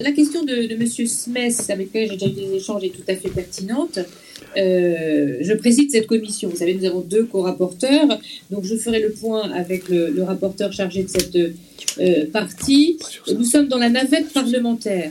La 0.01 0.13
question 0.13 0.43
de, 0.45 0.67
de 0.67 0.75
M. 0.75 0.87
Smith, 1.07 1.67
avec 1.69 1.89
lequel 1.89 2.11
j'ai 2.11 2.17
déjà 2.17 2.27
eu 2.27 2.31
des 2.31 2.57
échanges, 2.57 2.85
est 2.85 2.91
tout 2.91 3.05
à 3.09 3.17
fait 3.17 3.29
pertinente. 3.29 3.99
Euh, 4.57 5.39
je 5.41 5.53
préside 5.55 5.91
cette 5.91 6.07
commission. 6.07 6.49
Vous 6.49 6.57
savez, 6.57 6.75
nous 6.75 6.85
avons 6.85 7.01
deux 7.01 7.25
co-rapporteurs. 7.25 8.21
Donc, 8.51 8.65
je 8.65 8.77
ferai 8.77 9.01
le 9.01 9.11
point 9.11 9.51
avec 9.51 9.89
le, 9.89 10.11
le 10.11 10.23
rapporteur 10.23 10.73
chargé 10.73 11.03
de 11.05 11.09
cette 11.09 11.37
euh, 11.37 12.27
partie. 12.33 12.99
Nous 13.35 13.45
sommes 13.45 13.69
dans 13.69 13.79
la 13.79 13.89
navette 13.89 14.33
parlementaire. 14.33 15.11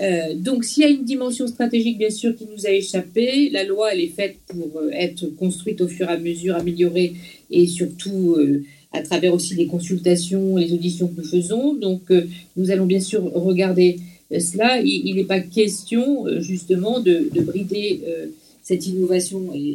Euh, 0.00 0.34
donc, 0.34 0.64
s'il 0.64 0.82
y 0.82 0.86
a 0.86 0.88
une 0.88 1.04
dimension 1.04 1.46
stratégique, 1.46 1.98
bien 1.98 2.10
sûr, 2.10 2.34
qui 2.34 2.46
nous 2.50 2.66
a 2.66 2.70
échappé, 2.70 3.50
la 3.50 3.64
loi, 3.64 3.92
elle 3.92 4.00
est 4.00 4.08
faite 4.14 4.36
pour 4.48 4.82
être 4.92 5.26
construite 5.36 5.80
au 5.80 5.88
fur 5.88 6.08
et 6.08 6.12
à 6.12 6.18
mesure, 6.18 6.56
améliorée 6.56 7.14
et 7.50 7.66
surtout 7.66 8.36
à 8.92 9.02
travers 9.02 9.34
aussi 9.34 9.54
les 9.54 9.66
consultations, 9.66 10.56
les 10.56 10.72
auditions 10.72 11.08
que 11.08 11.20
nous 11.20 11.28
faisons. 11.28 11.74
Donc, 11.74 12.02
nous 12.56 12.70
allons 12.70 12.86
bien 12.86 13.00
sûr 13.00 13.22
regarder 13.34 13.98
cela. 14.30 14.80
Il 14.80 15.14
n'est 15.16 15.24
pas 15.24 15.40
question, 15.40 16.24
justement, 16.40 17.00
de, 17.00 17.28
de 17.32 17.40
brider 17.42 18.00
cette 18.70 18.86
innovation 18.86 19.52
et 19.52 19.74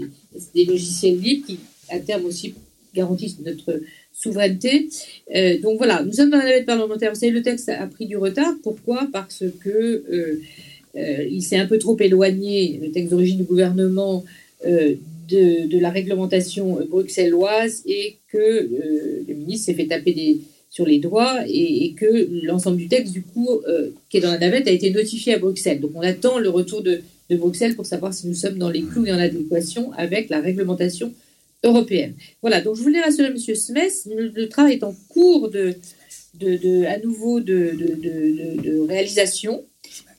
des 0.53 0.63
logiciels 0.63 1.19
libres 1.19 1.45
qui, 1.45 1.59
à 1.89 1.99
terme 1.99 2.25
aussi, 2.25 2.53
garantissent 2.93 3.39
notre 3.45 3.81
souveraineté. 4.13 4.87
Euh, 5.35 5.59
donc 5.59 5.77
voilà, 5.77 6.01
nous 6.03 6.13
sommes 6.13 6.29
dans 6.29 6.37
la 6.37 6.45
navette 6.45 6.65
parlementaire. 6.65 7.11
Vous 7.13 7.19
savez, 7.19 7.33
le 7.33 7.41
texte 7.41 7.67
a 7.67 7.87
pris 7.87 8.05
du 8.05 8.15
retard. 8.15 8.53
Pourquoi? 8.63 9.09
Parce 9.11 9.43
que 9.61 9.69
euh, 9.69 10.41
euh, 10.95 11.27
il 11.29 11.41
s'est 11.41 11.57
un 11.57 11.65
peu 11.65 11.77
trop 11.77 11.97
éloigné, 11.99 12.79
le 12.81 12.89
texte 12.91 13.11
d'origine 13.11 13.37
du 13.37 13.43
gouvernement, 13.43 14.23
de, 14.65 15.79
la 15.79 15.89
réglementation 15.89 16.79
bruxelloise 16.89 17.83
et 17.85 18.15
que 18.31 18.69
le 19.27 19.33
ministre 19.33 19.65
s'est 19.65 19.73
fait 19.73 19.87
taper 19.87 20.13
des, 20.13 20.39
sur 20.69 20.85
les 20.85 20.99
doigts 20.99 21.43
et, 21.47 21.93
que 21.97 22.45
l'ensemble 22.45 22.77
du 22.77 22.87
texte, 22.87 23.11
du 23.11 23.21
coup, 23.21 23.49
qui 24.09 24.17
est 24.17 24.21
dans 24.21 24.31
la 24.31 24.39
navette, 24.39 24.67
a 24.69 24.71
été 24.71 24.89
notifié 24.91 25.33
à 25.33 25.37
Bruxelles. 25.37 25.81
Donc 25.81 25.91
on 25.93 26.01
attend 26.01 26.39
le 26.39 26.49
retour 26.49 26.81
de, 26.81 27.01
de 27.29 27.37
Bruxelles 27.37 27.75
pour 27.75 27.85
savoir 27.85 28.13
si 28.13 28.27
nous 28.27 28.33
sommes 28.33 28.57
dans 28.57 28.69
les 28.69 28.83
clous 28.83 29.05
et 29.05 29.11
en 29.11 29.19
adéquation 29.19 29.91
avec 29.93 30.29
la 30.29 30.39
réglementation 30.39 31.13
européenne. 31.63 32.13
Voilà, 32.41 32.61
donc 32.61 32.75
je 32.75 32.83
voulais 32.83 33.01
rassurer 33.01 33.29
M. 33.29 33.37
Smith, 33.37 34.07
le, 34.15 34.45
travail 34.47 34.73
est 34.73 34.83
en 34.83 34.95
cours 35.09 35.49
de, 35.49 35.75
de, 36.35 36.57
de 36.57 36.85
à 36.85 36.99
nouveau 36.99 37.39
de, 37.39 37.71
de 37.75 38.87
réalisation. 38.87 39.63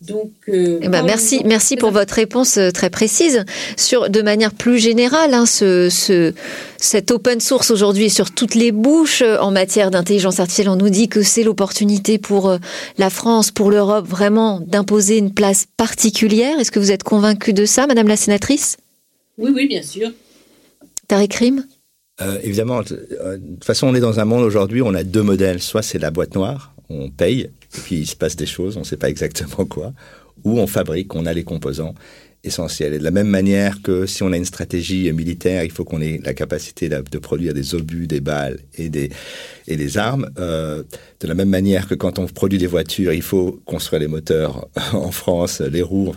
Donc, 0.03 0.31
euh, 0.49 0.79
eh 0.83 0.89
ben, 0.89 1.03
merci, 1.03 1.41
merci 1.45 1.77
pour 1.77 1.91
votre 1.91 2.15
réponse 2.15 2.59
euh, 2.59 2.71
très 2.71 2.91
précise. 2.91 3.45
Sur, 3.77 4.11
de 4.11 4.21
manière 4.21 4.53
plus 4.53 4.79
générale, 4.79 5.33
hein, 5.33 5.47
ce, 5.47 5.89
ce, 5.89 6.35
cette 6.77 7.11
open 7.11 7.41
source 7.41 7.71
aujourd'hui 7.71 8.11
sur 8.11 8.31
toutes 8.31 8.55
les 8.55 8.73
bouches 8.73 9.23
euh, 9.23 9.39
en 9.39 9.51
matière 9.51 9.91
d'intelligence 9.91 10.39
artificielle, 10.39 10.69
on 10.69 10.77
nous 10.77 10.91
dit 10.91 11.09
que 11.09 11.23
c'est 11.23 11.43
l'opportunité 11.43 12.19
pour 12.19 12.57
la 12.99 13.11
France, 13.11 13.51
pour 13.51 13.71
l'Europe, 13.71 14.07
vraiment 14.07 14.61
d'imposer 14.61 15.17
une 15.17 15.33
place 15.33 15.67
particulière. 15.77 16.61
Est-ce 16.61 16.71
que 16.71 16.79
vous 16.79 16.93
êtes 16.93 17.03
convaincu 17.03 17.55
de 17.55 17.65
ça, 17.65 17.87
Madame 17.87 18.09
la 18.09 18.17
sénatrice? 18.17 18.77
Oui, 19.39 19.51
oui, 19.55 19.67
bien 19.67 19.83
sûr. 19.83 20.11
Tariq 21.09 21.37
Rim 21.39 21.65
euh, 22.21 22.39
Évidemment, 22.43 22.83
de 22.83 22.85
toute 22.85 23.65
façon, 23.65 23.89
on 23.89 23.95
est 23.95 24.01
dans 24.01 24.21
un 24.21 24.25
monde 24.25 24.43
aujourd'hui 24.43 24.81
où 24.81 24.87
on 24.87 24.95
a 24.95 25.05
deux 25.05 25.23
modèles. 25.23 25.61
Soit 25.61 25.83
c'est 25.83 25.99
la 25.99 26.11
boîte 26.11 26.35
noire, 26.35 26.75
on 26.89 27.11
paye, 27.11 27.51
et 27.77 27.81
puis 27.81 27.97
il 27.97 28.07
se 28.07 28.17
passe 28.17 28.37
des 28.37 28.47
choses, 28.47 28.77
on 28.77 28.81
ne 28.81 28.85
sait 28.85 28.97
pas 28.97 29.09
exactement 29.09 29.65
quoi, 29.69 29.93
ou 30.45 30.59
on 30.59 30.67
fabrique, 30.67 31.15
on 31.15 31.27
a 31.27 31.33
les 31.33 31.45
composants 31.45 31.95
essentiels. 32.45 32.95
Et 32.95 32.99
de 32.99 33.05
la 33.05 33.11
même 33.11 33.29
manière 33.29 33.83
que 33.83 34.07
si 34.07 34.23
on 34.23 34.33
a 34.33 34.37
une 34.37 34.45
stratégie 34.45 35.11
militaire, 35.12 35.65
il 35.65 35.71
faut 35.71 35.85
qu'on 35.85 36.01
ait 36.01 36.21
la 36.25 36.35
capacité 36.35 36.89
de, 36.89 37.19
produire 37.19 37.55
des 37.55 37.75
obus, 37.75 38.07
des 38.07 38.21
balles 38.21 38.61
et 38.79 38.89
des, 38.89 39.11
et 39.67 39.77
des 39.77 39.99
armes. 39.99 40.31
Euh, 40.39 40.83
de 41.21 41.27
la 41.27 41.35
même 41.35 41.49
manière 41.49 41.89
que 41.89 41.95
quand 41.95 42.19
on 42.19 42.27
produit 42.27 42.59
des 42.59 42.67
voitures, 42.67 43.12
il 43.12 43.23
faut 43.23 43.61
construire 43.65 44.01
les 44.01 44.09
moteurs 44.09 44.69
en 44.93 45.11
France, 45.11 45.61
les 45.61 45.83
roues 45.83 46.15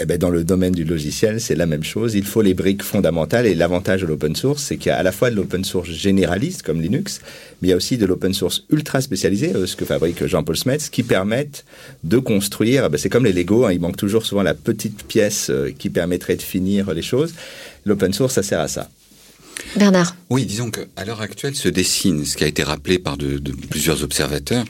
eh 0.00 0.06
ben, 0.06 0.16
dans 0.16 0.30
le 0.30 0.44
domaine 0.44 0.72
du 0.72 0.84
logiciel, 0.84 1.40
c'est 1.40 1.56
la 1.56 1.66
même 1.66 1.82
chose. 1.82 2.14
Il 2.14 2.24
faut 2.24 2.40
les 2.40 2.54
briques 2.54 2.84
fondamentales. 2.84 3.46
Et 3.46 3.54
l'avantage 3.54 4.02
de 4.02 4.06
l'open 4.06 4.36
source, 4.36 4.62
c'est 4.62 4.76
qu'il 4.76 4.90
y 4.90 4.92
a 4.92 4.96
à 4.96 5.02
la 5.02 5.10
fois 5.10 5.30
de 5.30 5.36
l'open 5.36 5.64
source 5.64 5.90
généraliste, 5.90 6.62
comme 6.62 6.80
Linux, 6.80 7.20
mais 7.60 7.68
il 7.68 7.70
y 7.72 7.74
a 7.74 7.76
aussi 7.76 7.98
de 7.98 8.06
l'open 8.06 8.32
source 8.32 8.64
ultra 8.70 9.00
spécialisé, 9.00 9.52
ce 9.66 9.74
que 9.74 9.84
fabrique 9.84 10.24
Jean-Paul 10.24 10.56
Smets, 10.56 10.90
qui 10.92 11.02
permettent 11.02 11.64
de 12.04 12.18
construire, 12.18 12.84
eh 12.86 12.88
ben, 12.88 12.96
c'est 12.96 13.08
comme 13.08 13.24
les 13.24 13.32
Lego, 13.32 13.66
hein, 13.66 13.72
il 13.72 13.80
manque 13.80 13.96
toujours 13.96 14.24
souvent 14.24 14.42
la 14.42 14.54
petite 14.54 15.02
pièce 15.02 15.50
qui 15.78 15.90
permettrait 15.90 16.36
de 16.36 16.42
finir 16.42 16.94
les 16.94 17.02
choses. 17.02 17.34
L'open 17.84 18.12
source, 18.12 18.34
ça 18.34 18.42
sert 18.42 18.60
à 18.60 18.68
ça. 18.68 18.88
Bernard. 19.76 20.16
Oui, 20.30 20.44
disons 20.44 20.70
qu'à 20.70 21.04
l'heure 21.06 21.20
actuelle 21.20 21.54
se 21.54 21.68
dessine, 21.68 22.24
ce 22.24 22.36
qui 22.36 22.44
a 22.44 22.46
été 22.46 22.62
rappelé 22.62 22.98
par 22.98 23.16
de, 23.16 23.40
plusieurs 23.70 24.02
observateurs, 24.02 24.64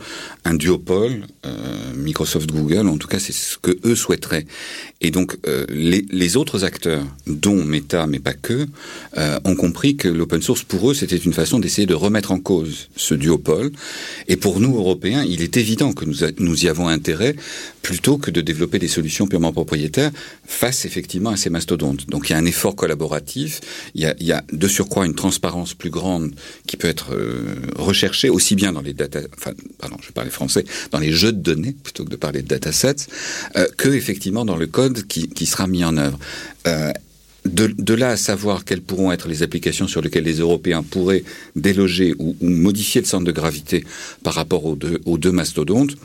un 0.45 0.55
duopole, 0.55 1.27
euh, 1.47 1.95
Microsoft, 1.97 2.51
Google, 2.51 2.87
en 2.87 2.97
tout 2.97 3.09
cas 3.09 3.19
c'est 3.19 3.33
ce 3.33 3.59
que 3.59 3.77
eux 3.85 3.97
souhaiteraient. 3.97 4.47
Et 5.01 5.11
donc 5.11 5.37
euh, 5.47 5.67
les, 5.69 6.37
autres 6.37 6.65
acteurs, 6.65 7.05
dont 7.27 7.65
Meta, 7.65 8.07
mais 8.07 8.21
pas 8.21 8.35
que, 8.35 8.67
euh, 9.17 9.41
ont 9.45 9.57
compris 9.57 9.97
que 9.97 10.09
l'open 10.09 10.43
source 10.43 10.63
pour 10.63 10.91
eux 10.91 10.95
c'était 10.95 11.17
une 11.17 11.33
façon 11.33 11.59
d'essayer 11.59 11.87
de 11.87 11.95
remettre 11.95 12.31
en 12.31 12.39
cause 12.39 12.89
ce 12.95 13.15
duopole. 13.15 13.73
Et 14.29 14.37
pour 14.37 14.61
nous 14.61 14.77
Européens, 14.77 15.25
il 15.25 15.43
est 15.43 15.57
évident 15.57 15.93
que 15.93 16.05
nous, 16.05 16.19
nous 16.39 16.65
y 16.65 16.69
avons 16.69 16.87
intérêt 16.87 17.35
plutôt 17.83 18.19
que 18.19 18.31
de 18.31 18.41
développer 18.41 18.79
des 18.79 18.89
solutions 18.89 19.27
purement 19.27 19.53
propriétaires 19.53 20.13
face 20.47 20.85
effectivement 20.85 21.31
à 21.31 21.37
ces 21.37 21.51
mastodontes. 21.51 22.09
Donc 22.09 22.29
il 22.29 22.33
y 22.33 22.37
a 22.37 22.39
un 22.39 22.45
effort 22.45 22.77
collaboratif, 22.77 23.61
il 23.95 24.03
y 24.03 24.07
a, 24.07 24.15
il 24.21 24.27
y 24.27 24.33
a 24.33 24.45
de 24.53 24.69
surcroît 24.79 25.07
une 25.07 25.15
transparence 25.17 25.75
plus 25.75 25.91
grande 25.91 26.31
qui 26.69 26.77
peut 26.77 26.87
être 26.87 27.13
euh, 27.13 27.57
recherchée 27.75 28.29
aussi 28.29 28.55
bien 28.55 28.73
dans 28.73 28.81
les 28.81 28.93
data, 28.93 29.19
enfin, 29.37 29.51
pardon, 29.79 29.97
je 30.01 30.13
parle 30.13 30.31
français, 30.31 30.65
dans 30.93 31.01
les 31.01 31.11
jeux 31.11 31.33
de 31.33 31.41
données 31.41 31.75
plutôt 31.83 32.05
que 32.05 32.11
de 32.11 32.17
parler 32.17 32.43
de 32.43 32.47
datasets, 32.47 33.09
euh, 33.57 33.67
que 33.77 33.89
effectivement 33.89 34.45
dans 34.45 34.57
le 34.57 34.69
code 34.69 35.05
qui, 35.09 35.29
qui 35.29 35.47
sera 35.47 35.67
mis 35.67 35.85
en 35.85 35.97
œuvre. 35.97 36.19
Euh, 36.69 36.93
de, 37.45 37.67
de, 37.67 37.95
là 37.95 38.11
à 38.11 38.17
savoir 38.17 38.65
quelles 38.65 38.83
pourront 38.83 39.11
être 39.11 39.27
les 39.27 39.43
applications 39.43 39.89
sur 39.89 40.01
lesquelles 40.01 40.25
les 40.25 40.39
Européens 40.39 40.85
pourraient 40.85 41.25
déloger 41.57 42.15
ou, 42.19 42.37
ou 42.41 42.49
modifier 42.49 43.01
le 43.01 43.07
centre 43.07 43.25
de 43.25 43.33
gravité 43.33 43.85
par 44.23 44.35
rapport 44.35 44.65
aux 44.65 44.77
deux, 44.77 45.01
aux 45.07 45.19
deux 45.19 45.33
mastodontes, 45.33 45.97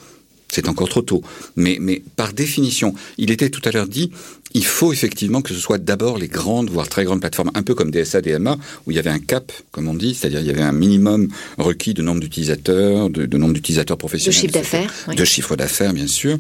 c'est 0.54 0.70
encore 0.70 0.90
trop 0.90 1.02
tôt. 1.02 1.22
Mais, 1.56 1.78
mais 1.82 2.02
par 2.16 2.34
définition, 2.34 2.94
il 3.18 3.32
était 3.32 3.50
tout 3.50 3.62
à 3.66 3.72
l'heure 3.72 3.88
dit, 3.88 4.12
il 4.54 4.66
faut 4.66 4.94
effectivement 4.94 5.42
que 5.42 5.54
ce 5.54 5.60
soit 5.60 5.80
d'abord 5.80 6.18
les 6.18 6.28
grandes, 6.28 6.70
voire 6.70 6.88
très 6.88 7.04
grandes 7.06 7.22
plateformes, 7.22 7.52
un 7.56 7.64
peu 7.64 7.74
comme 7.74 7.90
DSA, 7.90 8.22
DMA, 8.22 8.58
où 8.86 8.92
il 8.92 8.96
y 8.96 9.00
avait 9.00 9.10
un 9.10 9.20
cap, 9.20 9.52
comme 9.72 9.88
on 9.88 9.96
dit, 9.96 10.14
c'est-à-dire 10.14 10.42
il 10.42 10.48
y 10.48 10.52
avait 10.52 10.62
un 10.62 10.72
minimum 10.72 11.30
requis 11.58 11.94
de 11.94 12.04
nombre 12.04 12.22
d'utilisateurs, 12.22 13.10
de, 13.10 13.26
de, 13.26 13.38
nombre 13.38 13.54
d'utilisateurs 13.54 13.98
professionnels. 13.98 14.36
De 14.36 14.42
chiffre 14.42 14.54
d'affaires. 14.54 14.94
Oui. 15.08 15.16
De 15.16 15.26
chiffre 15.26 15.56
d'affaires, 15.56 15.94
bien 15.94 16.08
sûr. 16.08 16.38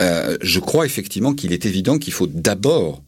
Euh, 0.00 0.36
je 0.42 0.60
crois 0.60 0.86
effectivement 0.86 1.34
qu'il 1.34 1.52
est 1.52 1.66
évident 1.66 1.98
qu'il 1.98 2.12
faut 2.12 2.28
d'abord 2.28 3.02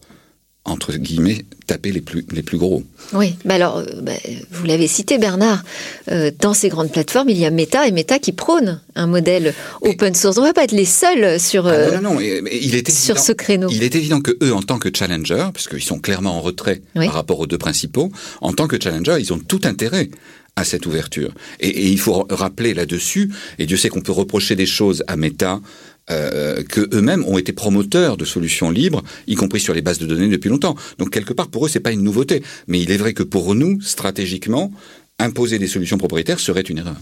entre 0.68 0.92
guillemets, 0.94 1.44
taper 1.66 1.92
les 1.92 2.00
plus, 2.00 2.24
les 2.30 2.42
plus 2.42 2.58
gros. 2.58 2.82
Oui, 3.12 3.34
bah 3.44 3.54
alors, 3.54 3.82
bah, 4.02 4.12
vous 4.50 4.66
l'avez 4.66 4.86
cité 4.86 5.18
Bernard, 5.18 5.62
euh, 6.10 6.30
dans 6.40 6.54
ces 6.54 6.68
grandes 6.68 6.90
plateformes, 6.90 7.28
il 7.28 7.38
y 7.38 7.44
a 7.44 7.50
Meta 7.50 7.86
et 7.86 7.92
Meta 7.92 8.18
qui 8.18 8.32
prône 8.32 8.80
un 8.94 9.06
modèle 9.06 9.54
open 9.80 10.14
source. 10.14 10.38
On 10.38 10.42
ne 10.42 10.46
va 10.46 10.52
pas 10.52 10.64
être 10.64 10.72
les 10.72 10.84
seuls 10.84 11.38
sur, 11.40 11.66
ah 11.66 11.90
non, 11.90 12.02
non, 12.02 12.14
non. 12.14 12.20
il 12.20 12.74
est 12.74 12.90
sur 12.90 13.14
évident, 13.14 13.24
ce 13.26 13.32
créneau. 13.32 13.68
Il 13.70 13.82
est 13.82 13.94
évident 13.94 14.20
que 14.20 14.36
eux, 14.42 14.52
en 14.52 14.62
tant 14.62 14.78
que 14.78 14.88
challenger, 14.94 15.46
puisqu'ils 15.52 15.82
sont 15.82 15.98
clairement 15.98 16.36
en 16.36 16.40
retrait 16.40 16.82
oui. 16.96 17.06
par 17.06 17.14
rapport 17.14 17.40
aux 17.40 17.46
deux 17.46 17.58
principaux, 17.58 18.10
en 18.40 18.52
tant 18.52 18.66
que 18.66 18.76
challenger, 18.82 19.16
ils 19.18 19.32
ont 19.32 19.38
tout 19.38 19.60
intérêt 19.64 20.08
à 20.56 20.64
cette 20.64 20.86
ouverture. 20.86 21.32
Et, 21.60 21.68
et 21.68 21.88
il 21.88 21.98
faut 21.98 22.26
rappeler 22.30 22.74
là-dessus, 22.74 23.30
et 23.58 23.66
Dieu 23.66 23.76
sait 23.76 23.88
qu'on 23.88 24.00
peut 24.00 24.12
reprocher 24.12 24.56
des 24.56 24.66
choses 24.66 25.04
à 25.06 25.16
Meta, 25.16 25.60
euh, 26.10 26.62
que 26.62 26.88
eux-mêmes 26.94 27.24
ont 27.24 27.38
été 27.38 27.52
promoteurs 27.52 28.16
de 28.16 28.24
solutions 28.24 28.70
libres, 28.70 29.02
y 29.26 29.34
compris 29.34 29.60
sur 29.60 29.74
les 29.74 29.82
bases 29.82 29.98
de 29.98 30.06
données 30.06 30.28
depuis 30.28 30.48
longtemps. 30.48 30.76
Donc 30.98 31.10
quelque 31.10 31.32
part 31.32 31.48
pour 31.48 31.66
eux 31.66 31.68
c'est 31.68 31.80
pas 31.80 31.92
une 31.92 32.02
nouveauté, 32.02 32.42
mais 32.66 32.80
il 32.80 32.90
est 32.90 32.96
vrai 32.96 33.14
que 33.14 33.22
pour 33.22 33.54
nous 33.54 33.80
stratégiquement 33.80 34.72
imposer 35.18 35.58
des 35.58 35.66
solutions 35.66 35.98
propriétaires 35.98 36.40
serait 36.40 36.62
une 36.62 36.78
erreur. 36.78 36.96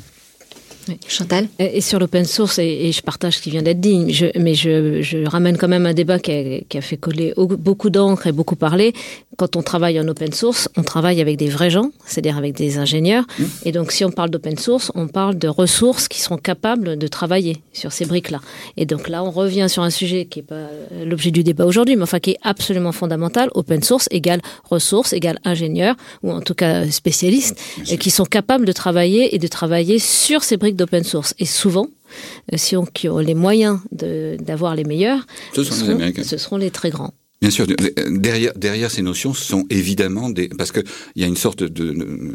Chantal? 1.08 1.48
Et, 1.58 1.80
sur 1.80 1.98
l'open 1.98 2.24
source, 2.24 2.58
et, 2.58 2.92
je 2.92 3.02
partage 3.02 3.36
ce 3.36 3.42
qui 3.42 3.50
vient 3.50 3.62
d'être 3.62 3.80
dit, 3.80 4.12
je, 4.12 4.26
mais 4.38 4.54
je, 4.54 5.02
je, 5.02 5.26
ramène 5.26 5.56
quand 5.56 5.68
même 5.68 5.86
un 5.86 5.94
débat 5.94 6.18
qui 6.18 6.32
a, 6.32 6.60
qui 6.68 6.78
a 6.78 6.80
fait 6.80 6.96
coller 6.96 7.34
beaucoup 7.36 7.90
d'encre 7.90 8.26
et 8.26 8.32
beaucoup 8.32 8.56
parler. 8.56 8.92
Quand 9.36 9.56
on 9.56 9.62
travaille 9.62 10.00
en 10.00 10.08
open 10.08 10.32
source, 10.32 10.68
on 10.76 10.82
travaille 10.82 11.20
avec 11.20 11.36
des 11.36 11.48
vrais 11.48 11.70
gens, 11.70 11.90
c'est-à-dire 12.06 12.38
avec 12.38 12.54
des 12.54 12.78
ingénieurs. 12.78 13.24
Mmh. 13.38 13.44
Et 13.64 13.72
donc, 13.72 13.92
si 13.92 14.04
on 14.04 14.10
parle 14.10 14.30
d'open 14.30 14.56
source, 14.56 14.90
on 14.94 15.08
parle 15.08 15.36
de 15.38 15.48
ressources 15.48 16.08
qui 16.08 16.20
seront 16.20 16.38
capables 16.38 16.96
de 16.96 17.06
travailler 17.06 17.58
sur 17.72 17.92
ces 17.92 18.06
briques-là. 18.06 18.40
Et 18.76 18.86
donc 18.86 19.08
là, 19.08 19.22
on 19.22 19.30
revient 19.30 19.66
sur 19.68 19.82
un 19.82 19.90
sujet 19.90 20.24
qui 20.24 20.38
n'est 20.38 20.44
pas 20.44 20.68
l'objet 21.04 21.30
du 21.30 21.44
débat 21.44 21.66
aujourd'hui, 21.66 21.96
mais 21.96 22.02
enfin 22.02 22.20
qui 22.20 22.30
est 22.30 22.38
absolument 22.42 22.92
fondamental. 22.92 23.50
Open 23.54 23.82
source 23.82 24.08
égale 24.10 24.40
ressources, 24.64 25.12
égale 25.12 25.38
ingénieurs, 25.44 25.96
ou 26.22 26.32
en 26.32 26.40
tout 26.40 26.54
cas 26.54 26.88
spécialistes, 26.90 27.58
qui 28.00 28.10
sont 28.10 28.24
capables 28.24 28.64
de 28.64 28.72
travailler 28.72 29.34
et 29.34 29.38
de 29.38 29.48
travailler 29.48 29.98
sur 29.98 30.42
ces 30.44 30.56
briques 30.56 30.75
d'open 30.76 31.04
source. 31.04 31.34
Et 31.38 31.46
souvent, 31.46 31.88
si 32.54 32.76
on 32.76 32.84
qui 32.84 33.08
ont 33.08 33.18
les 33.18 33.34
moyens 33.34 33.80
d'avoir 33.90 34.74
les 34.74 34.84
meilleurs, 34.84 35.26
ce, 35.54 35.64
seront, 35.64 35.98
les 35.98 36.24
ce 36.24 36.36
seront 36.36 36.56
les 36.56 36.70
très 36.70 36.90
grands. 36.90 37.12
Bien 37.42 37.50
sûr, 37.50 37.66
derrière, 38.08 38.52
derrière 38.56 38.90
ces 38.90 39.02
notions 39.02 39.34
sont 39.34 39.66
évidemment 39.68 40.30
des... 40.30 40.48
Parce 40.48 40.72
qu'il 40.72 40.84
y 41.16 41.22
a 41.22 41.26
une 41.26 41.36
sorte 41.36 41.62
de... 41.62 41.94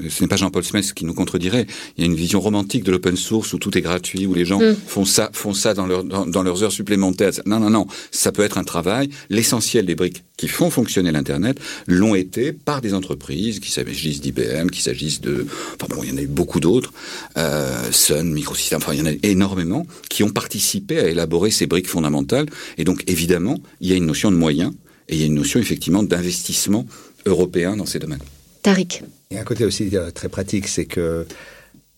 Ce 0.10 0.21
n'est 0.21 0.27
pas 0.27 0.36
Jean-Paul 0.36 0.63
Smith 0.63 0.93
qui 0.93 1.06
nous 1.06 1.15
contredirait. 1.15 1.65
Il 1.97 2.01
y 2.01 2.04
a 2.04 2.06
une 2.06 2.15
vision 2.15 2.39
romantique 2.39 2.84
de 2.84 2.91
l'open 2.91 3.15
source 3.15 3.51
où 3.54 3.58
tout 3.58 3.75
est 3.75 3.82
gratuit, 3.82 4.27
où 4.27 4.36
les 4.36 4.45
gens 4.45 4.60
mm. 4.60 4.75
font 4.86 5.06
ça 5.06 5.32
font 5.34 5.56
ça 5.56 5.73
dans, 5.73 5.88
leur, 5.88 6.04
dans, 6.04 6.43
leurs 6.43 6.62
heures 6.62 6.71
supplémentaires. 6.71 7.32
Non, 7.47 7.60
non, 7.60 7.71
non. 7.71 7.88
Ça 8.12 8.32
peut 8.32 8.43
être 8.43 8.60
un 8.60 8.63
travail. 8.63 9.10
L'essentiel 9.30 9.88
des 9.88 9.95
briques 9.95 10.23
qui 10.41 10.47
font 10.47 10.71
fonctionner 10.71 11.12
l'Internet 11.12 11.60
l'ont 11.86 12.15
été 12.15 12.51
par 12.51 12.82
des 12.82 12.95
entreprises, 12.95 13.60
qu'il 13.60 13.71
s'agisse 13.71 14.21
d'IBM, 14.21 14.71
qu'il 14.71 14.82
s'agisse 14.82 15.21
de... 15.21 15.45
Enfin 15.75 15.86
bon, 15.95 16.01
il 16.01 16.10
y 16.10 16.13
en 16.13 16.17
a 16.17 16.21
eu 16.21 16.27
beaucoup 16.27 16.60
d'autres. 16.60 16.91
Euh, 17.38 17.91
Sun, 17.91 18.34
Microsystems, 18.34 18.80
enfin 18.82 18.93
il 18.95 18.99
y 19.01 19.04
en 19.04 19.06
a 19.06 19.13
énormément 19.21 19.86
qui 20.10 20.23
ont 20.23 20.32
participé 20.32 20.97
à 20.97 21.08
élaborer 21.08 21.51
ces 21.51 21.67
briques 21.67 21.88
fondamentales. 21.88 22.47
Et 22.80 22.86
donc 22.86 23.04
évidemment, 23.06 23.60
il 23.82 23.89
y 23.89 23.93
a 23.93 23.95
une 23.95 24.08
notion 24.08 24.32
de 24.32 24.36
moyens 24.36 24.73
et 25.10 25.13
il 25.13 25.21
y 25.21 25.23
a 25.23 25.27
une 25.27 25.36
notion 25.36 25.60
effectivement 25.60 26.01
d'investissement 26.01 26.88
européen 27.27 27.77
dans 27.77 27.86
ces 27.86 27.99
domaines. 27.99 28.23
Tariq. 28.63 29.04
Il 29.30 29.36
y 29.36 29.38
a 29.38 29.41
un 29.41 29.45
côté 29.45 29.63
aussi 29.63 29.95
euh, 29.95 30.10
très 30.10 30.27
pratique, 30.27 30.67
c'est 30.67 30.86
que 30.86 31.27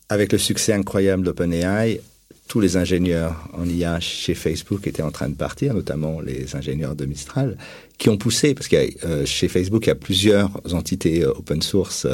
avec 0.09 0.33
le 0.33 0.37
succès 0.37 0.73
incroyable 0.73 1.23
d'OpenAI, 1.23 2.01
tous 2.47 2.59
les 2.59 2.77
ingénieurs 2.77 3.47
en 3.53 3.67
IA 3.67 3.99
chez 3.99 4.33
Facebook 4.35 4.85
étaient 4.85 5.01
en 5.01 5.11
train 5.11 5.29
de 5.29 5.35
partir, 5.35 5.73
notamment 5.73 6.21
les 6.21 6.55
ingénieurs 6.55 6.95
de 6.95 7.05
Mistral, 7.05 7.57
qui 7.97 8.09
ont 8.09 8.17
poussé, 8.17 8.53
parce 8.53 8.67
que 8.67 8.75
euh, 9.05 9.25
chez 9.25 9.47
Facebook, 9.47 9.85
il 9.85 9.89
y 9.89 9.91
a 9.91 9.95
plusieurs 9.95 10.51
entités 10.73 11.23
euh, 11.23 11.31
open 11.31 11.61
source, 11.61 12.05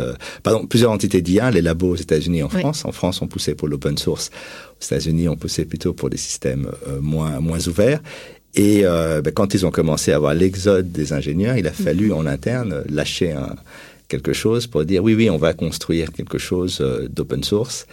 pardon, 0.43 0.65
plusieurs 0.65 0.91
entités 0.91 1.21
d'IA, 1.21 1.51
les 1.51 1.61
labos 1.61 1.91
aux 1.91 1.95
États-Unis 1.95 2.39
et 2.39 2.43
en 2.43 2.49
France. 2.49 2.85
En 2.85 2.91
France, 2.91 3.21
on 3.21 3.27
poussait 3.27 3.55
pour 3.55 3.67
l'open 3.67 3.97
source. 3.97 4.29
Aux 4.81 4.85
États-Unis, 4.85 5.27
on 5.27 5.35
poussait 5.35 5.65
plutôt 5.65 5.93
pour 5.93 6.09
des 6.09 6.17
systèmes 6.17 6.71
moins, 7.01 7.39
moins 7.39 7.67
ouverts. 7.67 8.01
Et 8.55 8.81
euh, 8.83 9.21
ben, 9.21 9.31
quand 9.31 9.53
ils 9.53 9.65
ont 9.65 9.71
commencé 9.71 10.11
à 10.11 10.15
avoir 10.15 10.33
l'exode 10.33 10.91
des 10.91 11.13
ingénieurs, 11.13 11.57
il 11.57 11.67
a 11.67 11.71
fallu 11.71 12.11
en 12.11 12.25
interne 12.25 12.83
lâcher 12.89 13.31
un, 13.31 13.55
quelque 14.07 14.33
chose 14.33 14.65
pour 14.67 14.83
dire 14.85 15.03
oui, 15.03 15.13
oui, 15.13 15.29
on 15.29 15.37
va 15.37 15.53
construire 15.53 16.11
quelque 16.11 16.37
chose 16.37 16.79
euh, 16.81 17.07
d'open 17.07 17.43
source. 17.43 17.85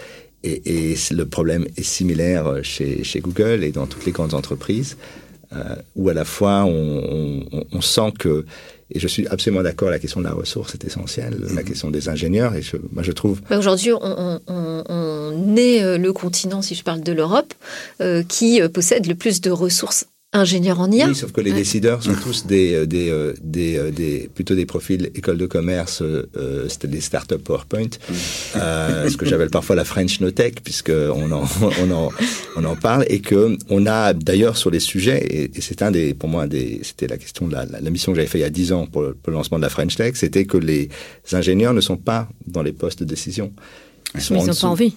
Et, 0.47 0.93
et, 0.93 0.95
le 1.11 1.27
problème 1.27 1.67
est 1.77 1.83
similaire 1.83 2.61
chez, 2.63 3.03
chez, 3.03 3.21
Google 3.21 3.65
et 3.65 3.73
dans 3.73 3.87
toutes 3.87 4.07
les 4.07 4.13
grandes 4.13 4.33
entreprises, 4.33 4.97
euh, 5.53 5.77
où 5.97 6.09
à 6.09 6.15
la 6.15 6.25
fois 6.25 6.65
on, 6.65 7.45
on, 7.53 7.65
on, 7.73 7.81
sent 7.81 8.13
que, 8.19 8.45
et 8.91 8.99
je 8.99 9.09
suis 9.09 9.27
absolument 9.27 9.63
d'accord, 9.63 9.91
la 9.91 9.99
question 9.99 10.21
de 10.21 10.27
la 10.27 10.33
ressource 10.33 10.75
est 10.75 10.85
essentielle, 10.85 11.37
la 11.41 11.49
mm-hmm. 11.49 11.65
question 11.65 11.91
des 11.91 12.09
ingénieurs, 12.09 12.55
et 12.55 12.63
je, 12.63 12.77
moi 12.93 13.03
je 13.03 13.13
trouve... 13.13 13.41
Aujourd'hui, 13.51 13.93
on, 13.93 14.41
on, 14.47 15.57
est 15.57 15.83
euh, 15.83 15.99
le 15.99 16.13
continent, 16.13 16.63
si 16.63 16.75
je 16.75 16.85
parle 16.85 17.01
de 17.01 17.13
l'Europe, 17.13 17.55
euh, 18.01 18.23
qui 18.23 18.61
possède 18.69 19.07
le 19.07 19.15
plus 19.15 19.41
de 19.41 19.51
ressources 19.51 20.07
ingénieur 20.37 20.81
en 20.81 20.91
IA. 20.91 21.09
Oui, 21.09 21.15
sauf 21.15 21.33
que 21.33 21.41
les 21.41 21.53
décideurs 21.53 22.03
sont 22.03 22.15
tous 22.15 22.47
des, 22.47 22.75
euh, 22.75 22.87
des, 22.87 23.11
euh, 23.11 23.35
des, 23.43 23.77
euh, 23.77 23.91
des, 23.91 24.31
plutôt 24.35 24.55
des 24.55 24.67
profils 24.67 25.11
école 25.15 25.39
de 25.39 25.47
commerce, 25.47 26.03
euh, 26.03 26.69
c'était 26.69 26.89
des 26.89 27.01
startups 27.01 27.39
PowerPoint, 27.39 27.91
euh, 28.57 29.09
ce 29.09 29.17
que 29.17 29.27
j'appelle 29.27 29.51
parfois 29.51 29.77
la 29.77 29.85
French 29.85 30.21
No 30.21 30.31
Tech, 30.31 30.55
puisque 30.63 30.91
on 30.91 31.31
en, 31.33 31.45
on 31.83 31.91
en, 31.91 32.11
on 32.57 32.65
en 32.65 32.77
parle, 32.77 33.05
et 33.09 33.21
que 33.21 33.57
on 33.69 33.87
a 33.87 34.13
d'ailleurs 34.13 34.57
sur 34.57 34.71
les 34.71 34.81
sujets, 34.81 35.27
et, 35.31 35.61
c'est 35.61 35.83
un 35.83 35.91
des, 35.91 36.15
pour 36.15 36.29
moi, 36.29 36.47
des, 36.47 36.81
c'était 36.83 37.07
la 37.07 37.17
question 37.17 37.49
de 37.49 37.53
la, 37.55 37.65
la, 37.65 37.91
mission 37.91 38.13
que 38.13 38.17
j'avais 38.17 38.29
fait 38.29 38.39
il 38.39 38.43
y 38.43 38.45
a 38.45 38.51
dix 38.51 38.73
ans 38.73 38.87
pour, 38.87 39.03
pour, 39.23 39.31
le 39.31 39.35
lancement 39.35 39.59
de 39.59 39.63
la 39.63 39.71
French 39.71 39.97
Tech, 39.97 40.15
c'était 40.15 40.45
que 40.45 40.57
les 40.57 40.89
ingénieurs 41.33 41.75
ne 41.75 41.81
sont 41.81 41.97
pas 41.97 42.29
dans 42.47 42.63
les 42.63 42.73
postes 42.73 43.01
de 43.01 43.05
décision. 43.05 43.53
Ils 44.15 44.35
n'ont 44.35 44.47
pas 44.47 44.67
envie. 44.69 44.95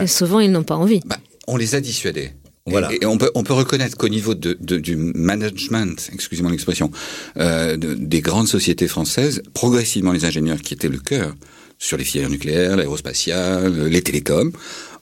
Et 0.00 0.06
souvent, 0.06 0.40
ils 0.40 0.50
n'ont 0.50 0.62
pas 0.62 0.76
envie. 0.76 1.00
Bah, 1.06 1.18
on 1.46 1.56
les 1.56 1.74
a 1.74 1.80
dissuadés. 1.80 2.32
Voilà. 2.66 2.90
Et, 2.92 3.06
on 3.06 3.16
peut 3.16 3.30
on 3.34 3.44
peut 3.44 3.52
reconnaître 3.52 3.96
qu'au 3.96 4.08
niveau 4.08 4.34
de, 4.34 4.54
du 4.54 4.96
management, 4.96 6.10
excusez-moi 6.12 6.50
l'expression, 6.50 6.90
euh, 7.36 7.76
des 7.76 8.20
grandes 8.20 8.48
sociétés 8.48 8.88
françaises, 8.88 9.42
progressivement 9.54 10.12
les 10.12 10.24
ingénieurs 10.24 10.60
qui 10.60 10.74
étaient 10.74 10.88
le 10.88 10.98
cœur 10.98 11.34
sur 11.78 11.96
les 11.96 12.04
filières 12.04 12.30
nucléaires, 12.30 12.76
l'aérospatiale, 12.76 13.86
les 13.86 14.02
télécoms, 14.02 14.52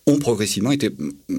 ont 0.06 0.18
progressivement 0.18 0.70
été 0.70 0.90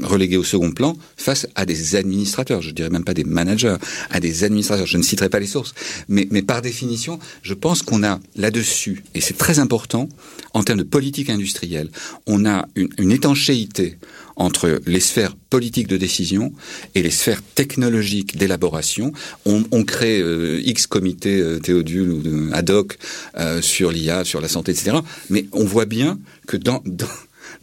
relégués 0.04 0.38
au 0.38 0.44
second 0.44 0.72
plan 0.72 0.98
face 1.18 1.48
à 1.56 1.66
des 1.66 1.96
administrateurs, 1.96 2.62
je 2.62 2.72
dirais 2.72 2.90
même 2.90 3.04
pas 3.04 3.14
des 3.14 3.24
managers, 3.24 3.76
à 4.10 4.20
des 4.20 4.44
administrateurs. 4.44 4.88
Je 4.88 4.98
ne 4.98 5.04
citerai 5.04 5.30
pas 5.30 5.40
les 5.40 5.46
sources, 5.48 5.74
mais, 6.08 6.28
mais 6.32 6.42
par 6.42 6.62
définition, 6.62 7.20
je 7.44 7.54
pense 7.54 7.84
qu'on 7.84 8.04
a 8.04 8.20
là-dessus, 8.36 9.04
et 9.14 9.22
c'est 9.22 9.38
très 9.38 9.60
important, 9.60 10.10
en 10.54 10.64
termes 10.64 10.80
de 10.80 10.84
politique 10.84 11.30
industrielle, 11.30 11.90
on 12.26 12.46
a 12.46 12.68
une 12.76 13.12
étanchéité 13.12 13.98
entre 14.36 14.82
les 14.86 15.00
sphères 15.00 15.36
politiques 15.50 15.88
de 15.88 15.98
décision 15.98 16.54
et 16.94 17.02
les 17.02 17.12
sphères 17.12 17.42
technologiques 17.56 18.38
d'élaboration. 18.38 19.14
On, 19.46 19.64
on, 19.72 19.84
crée 19.84 20.20
euh, 20.20 20.62
X 20.66 20.88
comités 20.88 21.40
euh, 21.40 21.60
théodules 21.60 22.12
ou 22.12 22.50
ad 22.54 22.70
hoc 22.70 22.98
euh, 23.38 23.62
sur 23.62 23.92
l'IA, 23.92 24.26
sur 24.26 24.42
la 24.42 24.48
santé, 24.48 24.72
etc. 24.72 24.98
Mais 25.30 25.46
on 25.52 25.64
voit 25.64 25.86
bien 25.86 26.20
que 26.48 26.58
dans, 26.58 26.82
dans, 26.86 27.08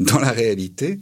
dans 0.01 0.19
la 0.19 0.31
réalité, 0.31 1.01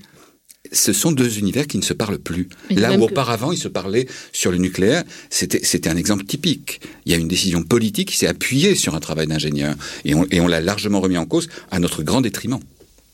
ce 0.73 0.93
sont 0.93 1.13
deux 1.13 1.39
univers 1.39 1.67
qui 1.67 1.79
ne 1.79 1.83
se 1.83 1.95
parlent 1.95 2.19
plus. 2.19 2.49
Là 2.71 2.97
où 2.97 3.03
auparavant 3.05 3.51
ils 3.51 3.59
se 3.59 3.69
parlaient 3.69 4.07
sur 4.33 4.53
le 4.53 4.59
nucléaire, 4.59 5.05
c'était 5.31 5.61
c'était 5.63 5.89
un 5.89 5.97
exemple 5.97 6.25
typique. 6.25 6.81
Il 7.07 7.13
y 7.13 7.15
a 7.15 7.19
une 7.19 7.29
décision 7.29 7.63
politique 7.63 8.09
qui 8.09 8.17
s'est 8.17 8.27
appuyée 8.27 8.75
sur 8.75 8.95
un 8.95 9.01
travail 9.01 9.27
d'ingénieur 9.27 9.75
et 10.05 10.15
on, 10.15 10.27
et 10.31 10.41
on 10.41 10.47
l'a 10.47 10.61
largement 10.61 11.01
remis 11.01 11.17
en 11.17 11.27
cause 11.27 11.49
à 11.71 11.79
notre 11.79 12.03
grand 12.03 12.21
détriment. 12.21 12.61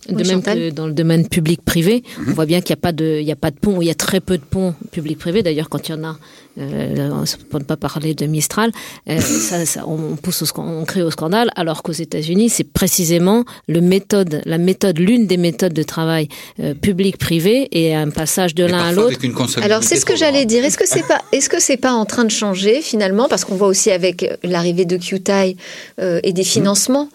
De 0.09 0.27
même 0.27 0.43
que 0.43 0.71
dans 0.71 0.87
le 0.87 0.93
domaine 0.93 1.29
public-privé, 1.29 2.03
on 2.19 2.23
mhm. 2.23 2.33
voit 2.33 2.47
bien 2.47 2.61
qu'il 2.61 2.75
n'y 2.75 2.79
a 2.79 2.83
pas 2.83 2.93
de, 2.93 3.19
il 3.21 3.27
y 3.27 3.33
a 3.33 3.37
pas 3.37 3.51
de 3.51 3.57
pont, 3.59 3.81
il 3.81 3.87
y 3.87 3.91
a 3.91 3.95
très 3.95 4.21
peu 4.21 4.39
de 4.39 4.43
ponts 4.43 4.75
public-privé. 4.93 5.43
D'ailleurs, 5.43 5.69
quand 5.69 5.89
il 5.89 5.93
y 5.93 5.95
en 5.95 6.05
a, 6.05 6.17
euh, 6.59 7.25
pour 7.51 7.61
ne 7.61 7.65
pas 7.65 7.77
parler 7.77 8.15
de 8.15 8.27
Mistral, 8.27 8.71
euh, 9.09 9.21
ça, 9.21 9.67
ça, 9.67 9.85
on 9.87 10.17
pousse 10.17 10.43
au, 10.43 10.61
on 10.61 10.85
crée 10.85 11.03
au 11.03 11.11
scandale, 11.11 11.51
alors 11.57 11.83
qu'aux 11.83 11.93
États-Unis, 11.93 12.49
c'est 12.49 12.65
précisément 12.65 13.45
le 13.69 13.81
méthode, 13.81 14.43
la 14.45 14.59
méthode, 14.59 14.99
l'une 14.99 15.27
des 15.27 15.37
méthodes 15.37 15.75
de 15.75 15.83
travail 15.83 16.29
euh, 16.61 16.75
public-privé 16.75 17.69
et 17.73 17.95
un 17.95 18.11
passage 18.11 18.55
de 18.55 18.65
l'un 18.65 18.79
à 18.79 18.93
l'autre. 18.93 19.19
Alors 19.63 19.83
c'est 19.83 19.97
ce 19.97 20.05
que 20.05 20.17
j'allais 20.17 20.45
dire. 20.47 20.65
Est-ce 20.65 20.79
que 20.79 20.87
c'est 20.87 21.07
pas, 21.07 21.21
est-ce 21.33 21.49
que 21.49 21.61
c'est 21.61 21.77
pas 21.77 21.93
en 21.93 22.05
train 22.05 22.25
de 22.25 22.31
changer 22.31 22.81
finalement, 22.83 23.29
parce 23.29 23.45
qu'on 23.45 23.57
voit 23.57 23.69
aussi 23.69 23.91
avec 23.91 24.39
l'arrivée 24.43 24.85
de 24.85 24.97
QTI 24.97 25.57
euh, 26.01 26.21
et 26.23 26.33
des 26.33 26.43
mhm. 26.43 26.47
financements 26.47 27.09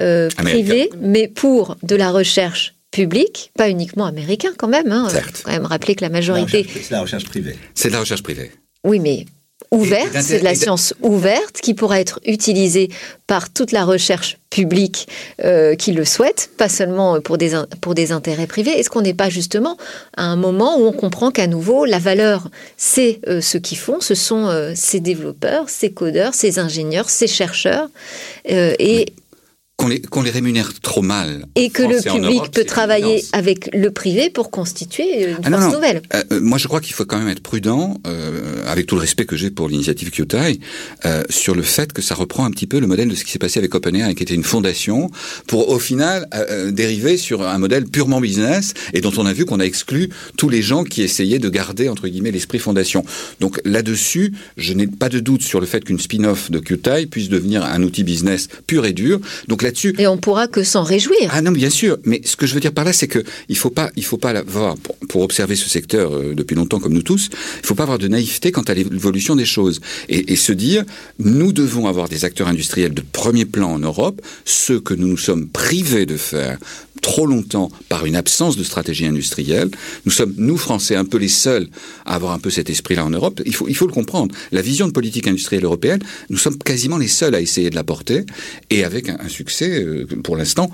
euh, 0.00 0.28
privés, 0.36 0.90
mais 1.00 1.28
pour 1.28 1.76
de 1.82 1.96
la 1.96 2.10
recherche 2.10 2.37
publique, 2.90 3.52
pas 3.56 3.68
uniquement 3.68 4.06
américain 4.06 4.50
quand 4.56 4.68
même. 4.68 4.90
Hein. 4.90 5.08
Certes. 5.10 5.42
Quand 5.44 5.52
même 5.52 5.66
rappeler 5.66 5.94
que 5.94 6.04
la 6.04 6.10
majorité. 6.10 6.66
C'est 6.82 6.90
la 6.90 7.02
recherche 7.02 7.24
privée. 7.24 7.56
C'est 7.74 7.88
de 7.88 7.94
la 7.94 8.00
recherche 8.00 8.22
privée. 8.22 8.50
Oui, 8.84 8.98
mais 8.98 9.26
ouverte, 9.70 10.16
c'est 10.22 10.38
de 10.38 10.44
la 10.44 10.54
science 10.54 10.94
ouverte 11.02 11.60
qui 11.60 11.74
pourra 11.74 12.00
être 12.00 12.20
utilisée 12.24 12.88
par 13.26 13.52
toute 13.52 13.72
la 13.72 13.84
recherche 13.84 14.38
publique 14.50 15.08
euh, 15.44 15.74
qui 15.74 15.92
le 15.92 16.04
souhaite, 16.04 16.50
pas 16.56 16.70
seulement 16.70 17.20
pour 17.20 17.36
des, 17.36 17.52
pour 17.82 17.94
des 17.94 18.12
intérêts 18.12 18.46
privés. 18.46 18.70
Est-ce 18.70 18.88
qu'on 18.88 19.02
n'est 19.02 19.14
pas 19.14 19.28
justement 19.28 19.76
à 20.16 20.22
un 20.22 20.36
moment 20.36 20.78
où 20.78 20.86
on 20.86 20.92
comprend 20.92 21.30
qu'à 21.30 21.46
nouveau, 21.46 21.84
la 21.84 21.98
valeur, 21.98 22.48
c'est 22.78 23.20
euh, 23.26 23.40
ce 23.42 23.58
qu'ils 23.58 23.78
font, 23.78 24.00
ce 24.00 24.14
sont 24.14 24.46
euh, 24.46 24.72
ces 24.74 25.00
développeurs, 25.00 25.68
ces 25.68 25.90
codeurs, 25.90 26.34
ces 26.34 26.58
ingénieurs, 26.58 27.10
ces 27.10 27.26
chercheurs, 27.26 27.88
euh, 28.50 28.74
et 28.78 29.12
qu'on 29.78 29.86
les, 29.86 30.00
qu'on 30.00 30.22
les 30.22 30.30
rémunère 30.30 30.72
trop 30.82 31.02
mal. 31.02 31.46
Et 31.54 31.70
que 31.70 31.84
le 31.84 32.02
public 32.02 32.50
peut 32.52 32.64
travailler 32.64 33.24
avec 33.32 33.70
le 33.72 33.92
privé 33.92 34.28
pour 34.28 34.50
constituer 34.50 35.30
une 35.30 35.36
ah 35.44 35.50
force 35.52 35.72
nouvelle. 35.72 36.02
Euh, 36.12 36.24
euh, 36.32 36.40
moi, 36.40 36.58
je 36.58 36.66
crois 36.66 36.80
qu'il 36.80 36.94
faut 36.94 37.04
quand 37.04 37.18
même 37.18 37.28
être 37.28 37.42
prudent, 37.42 37.96
euh, 38.06 38.64
avec 38.66 38.86
tout 38.86 38.96
le 38.96 39.00
respect 39.00 39.24
que 39.24 39.36
j'ai 39.36 39.50
pour 39.50 39.68
l'initiative 39.68 40.10
Kyotai, 40.10 40.58
euh, 41.04 41.22
sur 41.30 41.54
le 41.54 41.62
fait 41.62 41.92
que 41.92 42.02
ça 42.02 42.16
reprend 42.16 42.44
un 42.44 42.50
petit 42.50 42.66
peu 42.66 42.80
le 42.80 42.88
modèle 42.88 43.08
de 43.08 43.14
ce 43.14 43.24
qui 43.24 43.30
s'est 43.30 43.38
passé 43.38 43.60
avec 43.60 43.72
OpenAI, 43.72 44.16
qui 44.16 44.24
était 44.24 44.34
une 44.34 44.42
fondation, 44.42 45.12
pour 45.46 45.68
au 45.68 45.78
final 45.78 46.26
euh, 46.34 46.72
dériver 46.72 47.16
sur 47.16 47.46
un 47.46 47.58
modèle 47.58 47.84
purement 47.84 48.20
business, 48.20 48.74
et 48.94 49.00
dont 49.00 49.12
on 49.16 49.26
a 49.26 49.32
vu 49.32 49.44
qu'on 49.44 49.60
a 49.60 49.64
exclu 49.64 50.10
tous 50.36 50.48
les 50.48 50.60
gens 50.60 50.82
qui 50.82 51.02
essayaient 51.02 51.38
de 51.38 51.48
garder, 51.48 51.88
entre 51.88 52.08
guillemets, 52.08 52.32
l'esprit 52.32 52.58
fondation. 52.58 53.04
Donc 53.38 53.60
là-dessus, 53.64 54.32
je 54.56 54.72
n'ai 54.72 54.88
pas 54.88 55.08
de 55.08 55.20
doute 55.20 55.42
sur 55.42 55.60
le 55.60 55.66
fait 55.66 55.84
qu'une 55.84 56.00
spin-off 56.00 56.50
de 56.50 56.58
Kyotai 56.58 57.06
puisse 57.06 57.28
devenir 57.28 57.64
un 57.64 57.80
outil 57.84 58.02
business 58.02 58.48
pur 58.66 58.84
et 58.84 58.92
dur. 58.92 59.20
Donc 59.46 59.62
et 59.98 60.06
on 60.06 60.16
pourra 60.16 60.48
que 60.48 60.62
s'en 60.62 60.82
réjouir. 60.82 61.30
Ah 61.30 61.42
non, 61.42 61.52
bien 61.52 61.70
sûr. 61.70 61.98
Mais 62.04 62.20
ce 62.24 62.36
que 62.36 62.46
je 62.46 62.54
veux 62.54 62.60
dire 62.60 62.72
par 62.72 62.84
là, 62.84 62.92
c'est 62.92 63.08
que 63.08 63.22
il 63.48 63.56
faut 63.56 63.70
pas, 63.70 63.90
il 63.96 64.04
faut 64.04 64.16
pas 64.16 64.30
avoir, 64.30 64.76
pour, 65.08 65.22
observer 65.22 65.56
ce 65.56 65.68
secteur 65.68 66.14
euh, 66.14 66.34
depuis 66.34 66.54
longtemps 66.54 66.78
comme 66.78 66.92
nous 66.92 67.02
tous, 67.02 67.30
il 67.60 67.66
faut 67.66 67.74
pas 67.74 67.82
avoir 67.82 67.98
de 67.98 68.08
naïveté 68.08 68.52
quant 68.52 68.62
à 68.62 68.74
l'évolution 68.74 69.36
des 69.36 69.44
choses 69.44 69.80
et, 70.08 70.32
et, 70.32 70.36
se 70.36 70.52
dire, 70.52 70.84
nous 71.18 71.52
devons 71.52 71.86
avoir 71.86 72.08
des 72.08 72.24
acteurs 72.24 72.48
industriels 72.48 72.94
de 72.94 73.02
premier 73.12 73.44
plan 73.44 73.72
en 73.72 73.78
Europe, 73.78 74.20
ce 74.44 74.74
que 74.74 74.94
nous 74.94 75.08
nous 75.08 75.16
sommes 75.16 75.48
privés 75.48 76.06
de 76.06 76.16
faire 76.16 76.58
trop 77.00 77.26
longtemps 77.26 77.70
par 77.88 78.06
une 78.06 78.16
absence 78.16 78.56
de 78.56 78.64
stratégie 78.64 79.06
industrielle. 79.06 79.70
Nous 80.04 80.12
sommes, 80.12 80.34
nous 80.36 80.56
Français, 80.56 80.96
un 80.96 81.04
peu 81.04 81.18
les 81.18 81.28
seuls 81.28 81.68
à 82.06 82.14
avoir 82.14 82.32
un 82.32 82.38
peu 82.38 82.50
cet 82.50 82.70
esprit-là 82.70 83.04
en 83.04 83.10
Europe. 83.10 83.40
Il 83.46 83.54
faut, 83.54 83.68
il 83.68 83.76
faut 83.76 83.86
le 83.86 83.92
comprendre. 83.92 84.34
La 84.52 84.62
vision 84.62 84.86
de 84.86 84.92
politique 84.92 85.26
industrielle 85.26 85.64
européenne, 85.64 86.00
nous 86.30 86.38
sommes 86.38 86.58
quasiment 86.58 86.98
les 86.98 87.08
seuls 87.08 87.34
à 87.34 87.40
essayer 87.40 87.70
de 87.70 87.74
la 87.74 87.84
porter 87.84 88.24
et 88.70 88.84
avec 88.84 89.08
un, 89.08 89.28
succès, 89.28 89.82
euh, 89.82 90.06
pour 90.22 90.36
l'instant, 90.36 90.70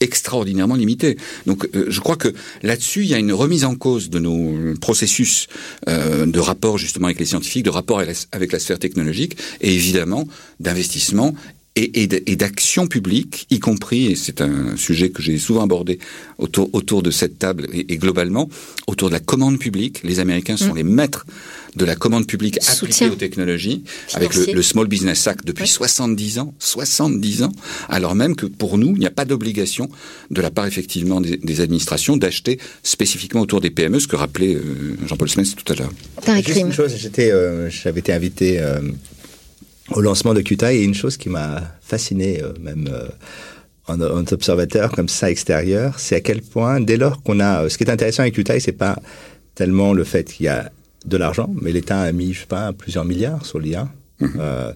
extraordinairement 0.00 0.74
limité. 0.74 1.16
Donc 1.46 1.68
euh, 1.74 1.86
je 1.88 2.00
crois 2.00 2.16
que 2.16 2.28
là-dessus, 2.62 3.02
il 3.02 3.08
y 3.08 3.14
a 3.14 3.18
une 3.18 3.32
remise 3.32 3.64
en 3.64 3.74
cause 3.74 4.10
de 4.10 4.18
nos 4.18 4.74
processus 4.80 5.48
euh, 5.88 6.26
de 6.26 6.38
rapport 6.38 6.78
justement 6.78 7.06
avec 7.06 7.18
les 7.18 7.26
scientifiques, 7.26 7.64
de 7.64 7.70
rapport 7.70 8.00
avec 8.00 8.52
la 8.52 8.58
sphère 8.58 8.78
technologique 8.78 9.36
et 9.60 9.74
évidemment 9.74 10.28
d'investissement 10.60 11.34
et, 11.76 12.36
d'action 12.36 12.86
publique, 12.86 13.46
y 13.50 13.60
compris, 13.60 14.06
et 14.06 14.16
c'est 14.16 14.40
un 14.40 14.76
sujet 14.76 15.10
que 15.10 15.22
j'ai 15.22 15.38
souvent 15.38 15.62
abordé 15.62 15.98
autour, 16.38 16.68
autour 16.72 17.02
de 17.02 17.10
cette 17.10 17.38
table 17.38 17.68
et, 17.72 17.96
globalement, 17.98 18.48
autour 18.86 19.08
de 19.08 19.14
la 19.14 19.20
commande 19.20 19.58
publique. 19.58 20.00
Les 20.02 20.18
Américains 20.18 20.56
sont 20.56 20.74
mm. 20.74 20.76
les 20.76 20.82
maîtres 20.82 21.26
de 21.76 21.84
la 21.84 21.94
commande 21.94 22.26
publique 22.26 22.58
appliquée 22.66 23.08
aux 23.08 23.14
technologies, 23.14 23.84
avec 24.14 24.34
le, 24.34 24.62
Small 24.62 24.88
Business 24.88 25.26
Act 25.26 25.46
depuis 25.46 25.68
70 25.68 26.40
ans, 26.40 26.54
70 26.58 27.44
ans, 27.44 27.52
alors 27.88 28.14
même 28.14 28.34
que 28.34 28.46
pour 28.46 28.78
nous, 28.78 28.88
il 28.94 28.98
n'y 28.98 29.06
a 29.06 29.10
pas 29.10 29.24
d'obligation 29.24 29.88
de 30.30 30.40
la 30.40 30.50
part 30.50 30.66
effectivement 30.66 31.20
des, 31.20 31.60
administrations 31.60 32.16
d'acheter 32.16 32.58
spécifiquement 32.82 33.40
autour 33.40 33.60
des 33.60 33.70
PME, 33.70 34.00
ce 34.00 34.08
que 34.08 34.16
rappelait 34.16 34.54
euh, 34.54 34.96
Jean-Paul 35.06 35.28
Smith 35.28 35.54
tout 35.56 35.72
à 35.72 35.76
l'heure. 35.76 35.92
Juste 36.44 36.60
une 36.60 36.72
chose, 36.72 36.94
j'étais, 36.96 37.30
euh, 37.30 37.70
j'avais 37.70 38.00
été 38.00 38.12
invité 38.12 38.60
euh, 38.60 38.80
au 39.92 40.00
lancement 40.00 40.34
de 40.34 40.40
QTA 40.40 40.74
et 40.74 40.82
une 40.82 40.94
chose 40.94 41.16
qui 41.16 41.28
m'a 41.28 41.62
fasciné, 41.80 42.42
euh, 42.42 42.52
même 42.60 42.88
euh, 42.90 43.08
en, 43.86 44.00
en, 44.00 44.24
observateur 44.32 44.92
comme 44.92 45.08
ça 45.08 45.30
extérieur, 45.30 45.98
c'est 45.98 46.16
à 46.16 46.20
quel 46.20 46.42
point, 46.42 46.80
dès 46.80 46.96
lors 46.96 47.22
qu'on 47.22 47.40
a, 47.40 47.64
euh, 47.64 47.68
ce 47.68 47.78
qui 47.78 47.84
est 47.84 47.90
intéressant 47.90 48.22
avec 48.22 48.34
QTA, 48.34 48.60
c'est 48.60 48.72
pas 48.72 48.98
tellement 49.54 49.92
le 49.92 50.04
fait 50.04 50.24
qu'il 50.32 50.46
y 50.46 50.48
a 50.48 50.70
de 51.06 51.16
l'argent, 51.16 51.50
mais 51.60 51.72
l'État 51.72 52.00
a 52.00 52.12
mis, 52.12 52.32
je 52.32 52.40
sais 52.40 52.46
pas, 52.46 52.72
plusieurs 52.72 53.04
milliards 53.04 53.46
sur 53.46 53.58
l'IA. 53.58 53.88
Mhm. 54.20 54.32
Euh, 54.40 54.72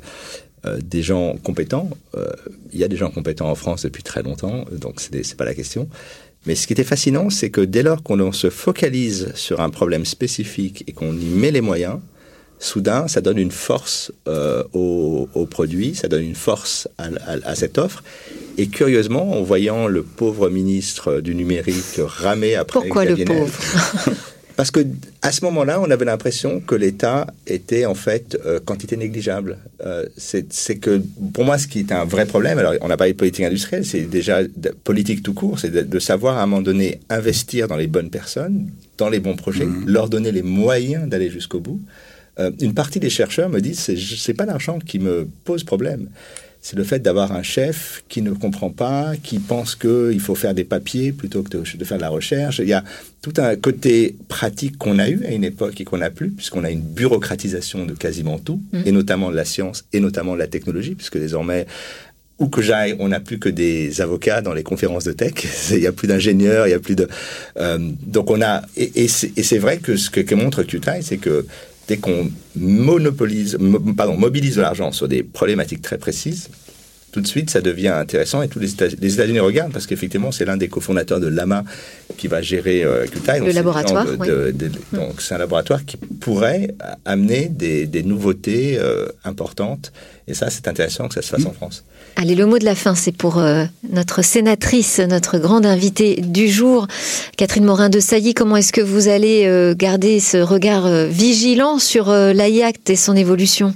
des 0.80 1.02
gens 1.02 1.34
compétents. 1.42 1.90
il 2.72 2.78
y 2.78 2.84
a 2.84 2.88
des 2.88 2.96
gens 2.96 3.10
compétents 3.10 3.50
en 3.50 3.56
France 3.56 3.82
depuis 3.82 4.04
très 4.04 4.22
longtemps, 4.22 4.64
donc 4.70 5.00
c'est 5.00 5.36
pas 5.36 5.44
la 5.44 5.54
question. 5.54 5.88
Mais 6.46 6.54
ce 6.54 6.68
qui 6.68 6.72
était 6.72 6.84
fascinant, 6.84 7.30
c'est 7.30 7.50
que 7.50 7.60
dès 7.60 7.82
lors 7.82 8.04
qu'on 8.04 8.30
se 8.30 8.48
focalise 8.48 9.32
sur 9.34 9.60
un 9.60 9.70
problème 9.70 10.04
spécifique 10.04 10.84
et 10.86 10.92
qu'on 10.92 11.16
y 11.16 11.24
met 11.24 11.50
les 11.50 11.60
moyens, 11.60 11.98
soudain, 12.62 13.08
ça 13.08 13.20
donne 13.20 13.38
une 13.38 13.50
force 13.50 14.12
euh, 14.28 14.62
au, 14.72 15.26
produit, 15.50 15.94
ça 15.94 16.08
donne 16.08 16.22
une 16.22 16.34
force 16.34 16.88
à, 16.98 17.54
cette 17.54 17.76
offre. 17.76 18.02
Et 18.58 18.68
curieusement, 18.68 19.32
en 19.32 19.42
voyant 19.42 19.86
le 19.88 20.02
pauvre 20.02 20.48
ministre 20.48 21.20
du 21.20 21.34
numérique 21.34 21.98
ramer 21.98 22.54
après 22.54 22.80
Pourquoi 22.80 23.04
le 23.04 23.24
pauvre? 23.24 23.52
Parce 24.56 24.70
que 24.70 24.80
à 25.22 25.32
ce 25.32 25.44
moment-là, 25.46 25.80
on 25.80 25.90
avait 25.90 26.04
l'impression 26.04 26.60
que 26.60 26.74
l'État 26.74 27.26
était 27.46 27.86
en 27.86 27.94
fait 27.94 28.38
euh, 28.44 28.60
quantité 28.60 28.96
négligeable. 28.96 29.58
Euh, 29.84 30.04
c'est 30.18 30.76
que 30.76 31.02
pour 31.32 31.44
moi, 31.44 31.56
ce 31.58 31.66
qui 31.66 31.78
est 31.80 31.90
un 31.90 32.04
vrai 32.04 32.26
problème, 32.26 32.58
alors 32.58 32.74
on 32.82 32.88
n'a 32.88 32.98
pas 32.98 33.08
de 33.08 33.12
politique 33.14 33.44
industrielle, 33.44 33.84
c'est 33.84 34.02
déjà 34.02 34.40
politique 34.84 35.22
tout 35.22 35.32
court, 35.32 35.58
c'est 35.58 35.70
de, 35.70 35.98
savoir 35.98 36.36
à 36.36 36.42
un 36.42 36.46
moment 36.46 36.62
donné 36.62 37.00
investir 37.08 37.66
dans 37.66 37.76
les 37.76 37.86
bonnes 37.86 38.10
personnes, 38.10 38.68
dans 38.98 39.08
les 39.08 39.20
bons 39.20 39.36
projets, 39.36 39.64
mmh. 39.64 39.84
leur 39.86 40.08
donner 40.08 40.32
les 40.32 40.42
moyens 40.42 41.08
d'aller 41.08 41.30
jusqu'au 41.30 41.60
bout. 41.60 41.80
Euh, 42.38 42.50
une 42.60 42.74
partie 42.74 43.00
des 43.00 43.10
chercheurs 43.10 43.48
me 43.48 43.60
disent 43.60 43.78
c'est 43.78 43.96
c'est 43.96 44.34
pas 44.34 44.46
l'argent 44.46 44.78
qui 44.78 44.98
me 44.98 45.28
pose 45.44 45.64
problème. 45.64 46.08
C'est 46.64 46.76
le 46.76 46.84
fait 46.84 47.00
d'avoir 47.00 47.32
un 47.32 47.42
chef 47.42 48.04
qui 48.08 48.22
ne 48.22 48.30
comprend 48.30 48.70
pas, 48.70 49.14
qui 49.20 49.40
pense 49.40 49.74
qu'il 49.74 50.20
faut 50.20 50.36
faire 50.36 50.54
des 50.54 50.62
papiers 50.62 51.10
plutôt 51.10 51.42
que 51.42 51.50
de, 51.58 51.84
faire 51.84 51.96
de 51.96 52.02
la 52.02 52.08
recherche. 52.08 52.60
Il 52.60 52.68
y 52.68 52.72
a 52.72 52.84
tout 53.20 53.32
un 53.38 53.56
côté 53.56 54.14
pratique 54.28 54.78
qu'on 54.78 55.00
a 55.00 55.08
eu 55.08 55.24
à 55.24 55.32
une 55.32 55.42
époque 55.42 55.80
et 55.80 55.84
qu'on 55.84 55.98
n'a 55.98 56.10
plus, 56.10 56.30
puisqu'on 56.30 56.62
a 56.62 56.70
une 56.70 56.80
bureaucratisation 56.80 57.84
de 57.84 57.94
quasiment 57.94 58.38
tout, 58.38 58.62
mmh. 58.72 58.78
et 58.86 58.92
notamment 58.92 59.32
de 59.32 59.36
la 59.36 59.44
science 59.44 59.84
et 59.92 59.98
notamment 59.98 60.34
de 60.34 60.38
la 60.38 60.46
technologie, 60.46 60.94
puisque 60.94 61.18
désormais, 61.18 61.66
où 62.38 62.46
que 62.46 62.62
j'aille, 62.62 62.94
on 63.00 63.08
n'a 63.08 63.18
plus 63.18 63.40
que 63.40 63.48
des 63.48 64.00
avocats 64.00 64.40
dans 64.40 64.54
les 64.54 64.62
conférences 64.62 65.02
de 65.02 65.12
tech. 65.12 65.34
Il 65.72 65.78
n'y 65.78 65.88
a 65.88 65.92
plus 65.92 66.06
d'ingénieurs, 66.06 66.68
il 66.68 66.70
y 66.70 66.74
a 66.74 66.80
plus 66.80 66.96
de. 66.96 67.08
Euh, 67.56 67.78
donc 68.06 68.30
on 68.30 68.40
a 68.40 68.62
et, 68.76 69.04
et 69.04 69.08
c'est 69.08 69.58
vrai 69.58 69.78
que 69.78 69.96
ce 69.96 70.10
que, 70.10 70.20
que 70.20 70.36
montre 70.36 70.62
QTI, 70.62 71.02
c'est 71.02 71.18
que 71.18 71.44
dès 71.93 71.99
qu'on 71.99 72.30
monopolise, 72.57 73.59
pardon, 73.99 74.16
mobilise 74.16 74.57
de 74.57 74.62
l'argent 74.62 74.93
sur 74.93 75.09
des 75.09 75.22
problématiques 75.22 75.82
très 75.82 75.99
précises, 75.99 76.49
tout 77.12 77.20
de 77.20 77.26
suite, 77.26 77.51
ça 77.51 77.61
devient 77.61 77.88
intéressant 77.88 78.40
et 78.40 78.49
tous 78.49 78.59
les 78.59 78.72
États-Unis 78.72 79.40
regardent 79.40 79.74
parce 79.74 79.86
qu'effectivement, 79.86 80.32
c'est 80.32 80.47
l'un 80.47 80.57
des 80.57 80.68
cofondateurs 80.68 81.20
de 81.20 81.26
Lama 81.26 81.64
qui 82.16 82.26
va 82.26 82.40
gérer 82.40 82.82
euh, 82.82 83.05
Le 83.26 83.53
laboratoire. 83.53 84.07
donc, 84.95 85.20
c'est 85.20 85.34
un 85.34 85.38
laboratoire 85.38 85.84
qui 85.84 85.99
pourrait 85.99 86.74
amener 87.05 87.51
des, 87.51 88.03
nouveautés 88.03 88.78
euh, 88.78 89.09
importantes. 89.24 89.93
Et 90.26 90.32
ça, 90.32 90.49
c'est 90.49 90.66
intéressant 90.68 91.09
que 91.09 91.14
ça 91.14 91.20
se 91.20 91.28
fasse 91.28 91.45
en 91.45 91.53
France. 91.53 91.84
Allez, 92.16 92.34
le 92.34 92.46
mot 92.46 92.58
de 92.58 92.64
la 92.64 92.74
fin, 92.74 92.94
c'est 92.94 93.16
pour 93.16 93.38
euh, 93.38 93.64
notre 93.90 94.22
sénatrice, 94.22 95.00
notre 95.00 95.38
grande 95.38 95.66
invitée 95.66 96.16
du 96.20 96.48
jour, 96.48 96.86
Catherine 97.36 97.64
Morin 97.64 97.88
de 97.88 98.00
Sailly. 98.00 98.34
Comment 98.34 98.56
est-ce 98.56 98.72
que 98.72 98.80
vous 98.80 99.08
allez 99.08 99.46
euh, 99.46 99.74
garder 99.74 100.20
ce 100.20 100.36
regard 100.36 100.88
vigilant 101.06 101.78
sur 101.78 102.10
l'AIACT 102.10 102.90
et 102.90 102.96
son 102.96 103.16
évolution? 103.16 103.74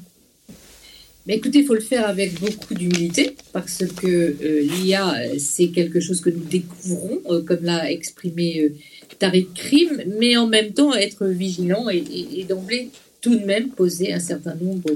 Écoutez, 1.28 1.58
il 1.58 1.66
faut 1.66 1.74
le 1.74 1.80
faire 1.80 2.06
avec 2.06 2.38
beaucoup 2.38 2.72
d'humilité 2.72 3.34
parce 3.52 3.82
que 3.84 4.06
euh, 4.06 4.62
l'IA, 4.62 5.12
c'est 5.38 5.68
quelque 5.68 5.98
chose 5.98 6.20
que 6.20 6.30
nous 6.30 6.44
découvrons, 6.44 7.20
euh, 7.30 7.42
comme 7.42 7.64
l'a 7.64 7.90
exprimé 7.90 8.60
euh, 8.60 8.74
Tariq 9.18 9.48
Krim, 9.52 10.02
mais 10.20 10.36
en 10.36 10.46
même 10.46 10.72
temps 10.72 10.94
être 10.94 11.26
vigilant 11.26 11.88
et, 11.88 12.44
d'emblée 12.48 12.90
tout 13.20 13.36
de 13.36 13.44
même 13.44 13.70
poser 13.70 14.12
un 14.12 14.20
certain 14.20 14.54
nombre 14.54 14.90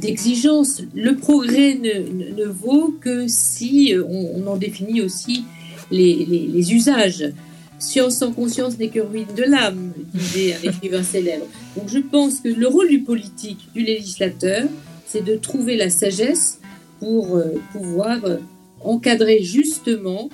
d'exigences. 0.00 0.82
Le 0.94 1.16
progrès 1.16 1.74
ne, 1.74 2.44
vaut 2.44 2.94
que 3.00 3.26
si 3.28 3.94
on, 4.08 4.46
en 4.46 4.56
définit 4.56 5.00
aussi 5.00 5.44
les, 5.90 6.24
les, 6.24 6.72
usages. 6.72 7.32
Science 7.78 8.16
sans 8.16 8.32
conscience 8.32 8.78
n'est 8.78 8.88
que 8.88 9.00
ruine 9.00 9.26
de 9.36 9.42
l'âme, 9.42 9.92
disait 10.14 10.54
un 10.54 10.68
écrivain 10.68 11.02
célèbre. 11.02 11.46
Donc 11.76 11.88
je 11.88 11.98
pense 11.98 12.40
que 12.40 12.48
le 12.48 12.68
rôle 12.68 12.88
du 12.88 13.00
politique, 13.00 13.68
du 13.74 13.82
législateur, 13.82 14.68
c'est 15.06 15.24
de 15.24 15.36
trouver 15.36 15.76
la 15.76 15.90
sagesse 15.90 16.60
pour 17.00 17.36
euh, 17.36 17.60
pouvoir 17.72 18.24
euh, 18.24 18.36
encadrer 18.80 19.42
justement 19.42 20.30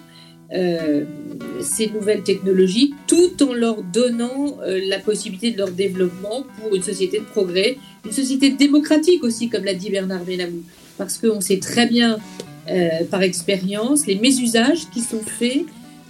euh, 0.54 1.04
ces 1.60 1.90
nouvelles 1.90 2.22
technologies 2.22 2.94
tout 3.06 3.42
en 3.42 3.52
leur 3.52 3.82
donnant 3.82 4.58
la 4.64 4.98
possibilité 4.98 5.50
de 5.50 5.58
leur 5.58 5.70
développement 5.70 6.46
pour 6.58 6.74
une 6.74 6.82
société 6.82 7.18
de 7.18 7.24
progrès, 7.24 7.76
une 8.04 8.12
société 8.12 8.50
démocratique 8.50 9.24
aussi, 9.24 9.48
comme 9.48 9.64
l'a 9.64 9.74
dit 9.74 9.90
Bernard 9.90 10.24
Benamou. 10.24 10.62
Parce 10.96 11.18
qu'on 11.18 11.40
sait 11.40 11.58
très 11.58 11.86
bien 11.86 12.18
par 13.10 13.22
expérience 13.22 14.06
les 14.06 14.16
mésusages 14.16 14.88
qui 14.92 15.00
sont 15.00 15.20
faits 15.20 15.64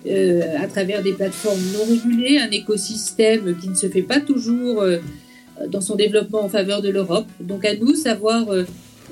à 0.06 0.66
travers 0.66 1.02
des 1.02 1.12
plateformes 1.12 1.60
non 1.72 1.84
régulées, 1.84 2.38
un 2.38 2.50
écosystème 2.50 3.56
qui 3.60 3.68
ne 3.68 3.74
se 3.74 3.88
fait 3.88 4.02
pas 4.02 4.20
toujours 4.20 4.84
dans 5.68 5.80
son 5.80 5.96
développement 5.96 6.44
en 6.44 6.48
faveur 6.48 6.80
de 6.82 6.90
l'Europe. 6.90 7.26
Donc 7.40 7.64
à 7.64 7.74
nous 7.74 7.94
savoir 7.94 8.46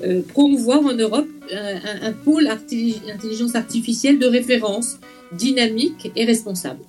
euh, 0.03 0.07
euh, 0.07 0.21
promouvoir 0.21 0.79
en 0.79 0.93
Europe 0.93 1.27
un, 1.51 2.11
pôle 2.11 2.47
intelligence 2.47 3.55
artificielle 3.55 4.19
de 4.19 4.27
référence, 4.27 4.97
dynamique 5.31 6.11
et 6.15 6.25
responsable. 6.25 6.79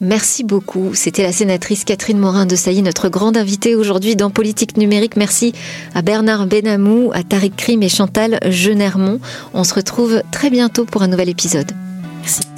Merci 0.00 0.44
beaucoup. 0.44 0.94
C'était 0.94 1.22
la 1.22 1.32
sénatrice 1.32 1.84
Catherine 1.84 2.18
Morin 2.18 2.46
de 2.46 2.56
Sailly, 2.56 2.82
notre 2.82 3.08
grande 3.08 3.36
invitée 3.36 3.74
aujourd'hui 3.74 4.16
dans 4.16 4.30
Politique 4.30 4.76
numérique. 4.76 5.16
Merci 5.16 5.52
à 5.94 6.02
Bernard 6.02 6.46
Benamou, 6.46 7.10
à 7.12 7.22
Tariq 7.22 7.54
Krim 7.56 7.82
et 7.82 7.88
Chantal 7.88 8.38
Genermont. 8.48 9.20
On 9.54 9.64
se 9.64 9.74
retrouve 9.74 10.22
très 10.30 10.50
bientôt 10.50 10.84
pour 10.84 11.02
un 11.02 11.08
nouvel 11.08 11.28
épisode. 11.28 11.70
Merci. 12.20 12.57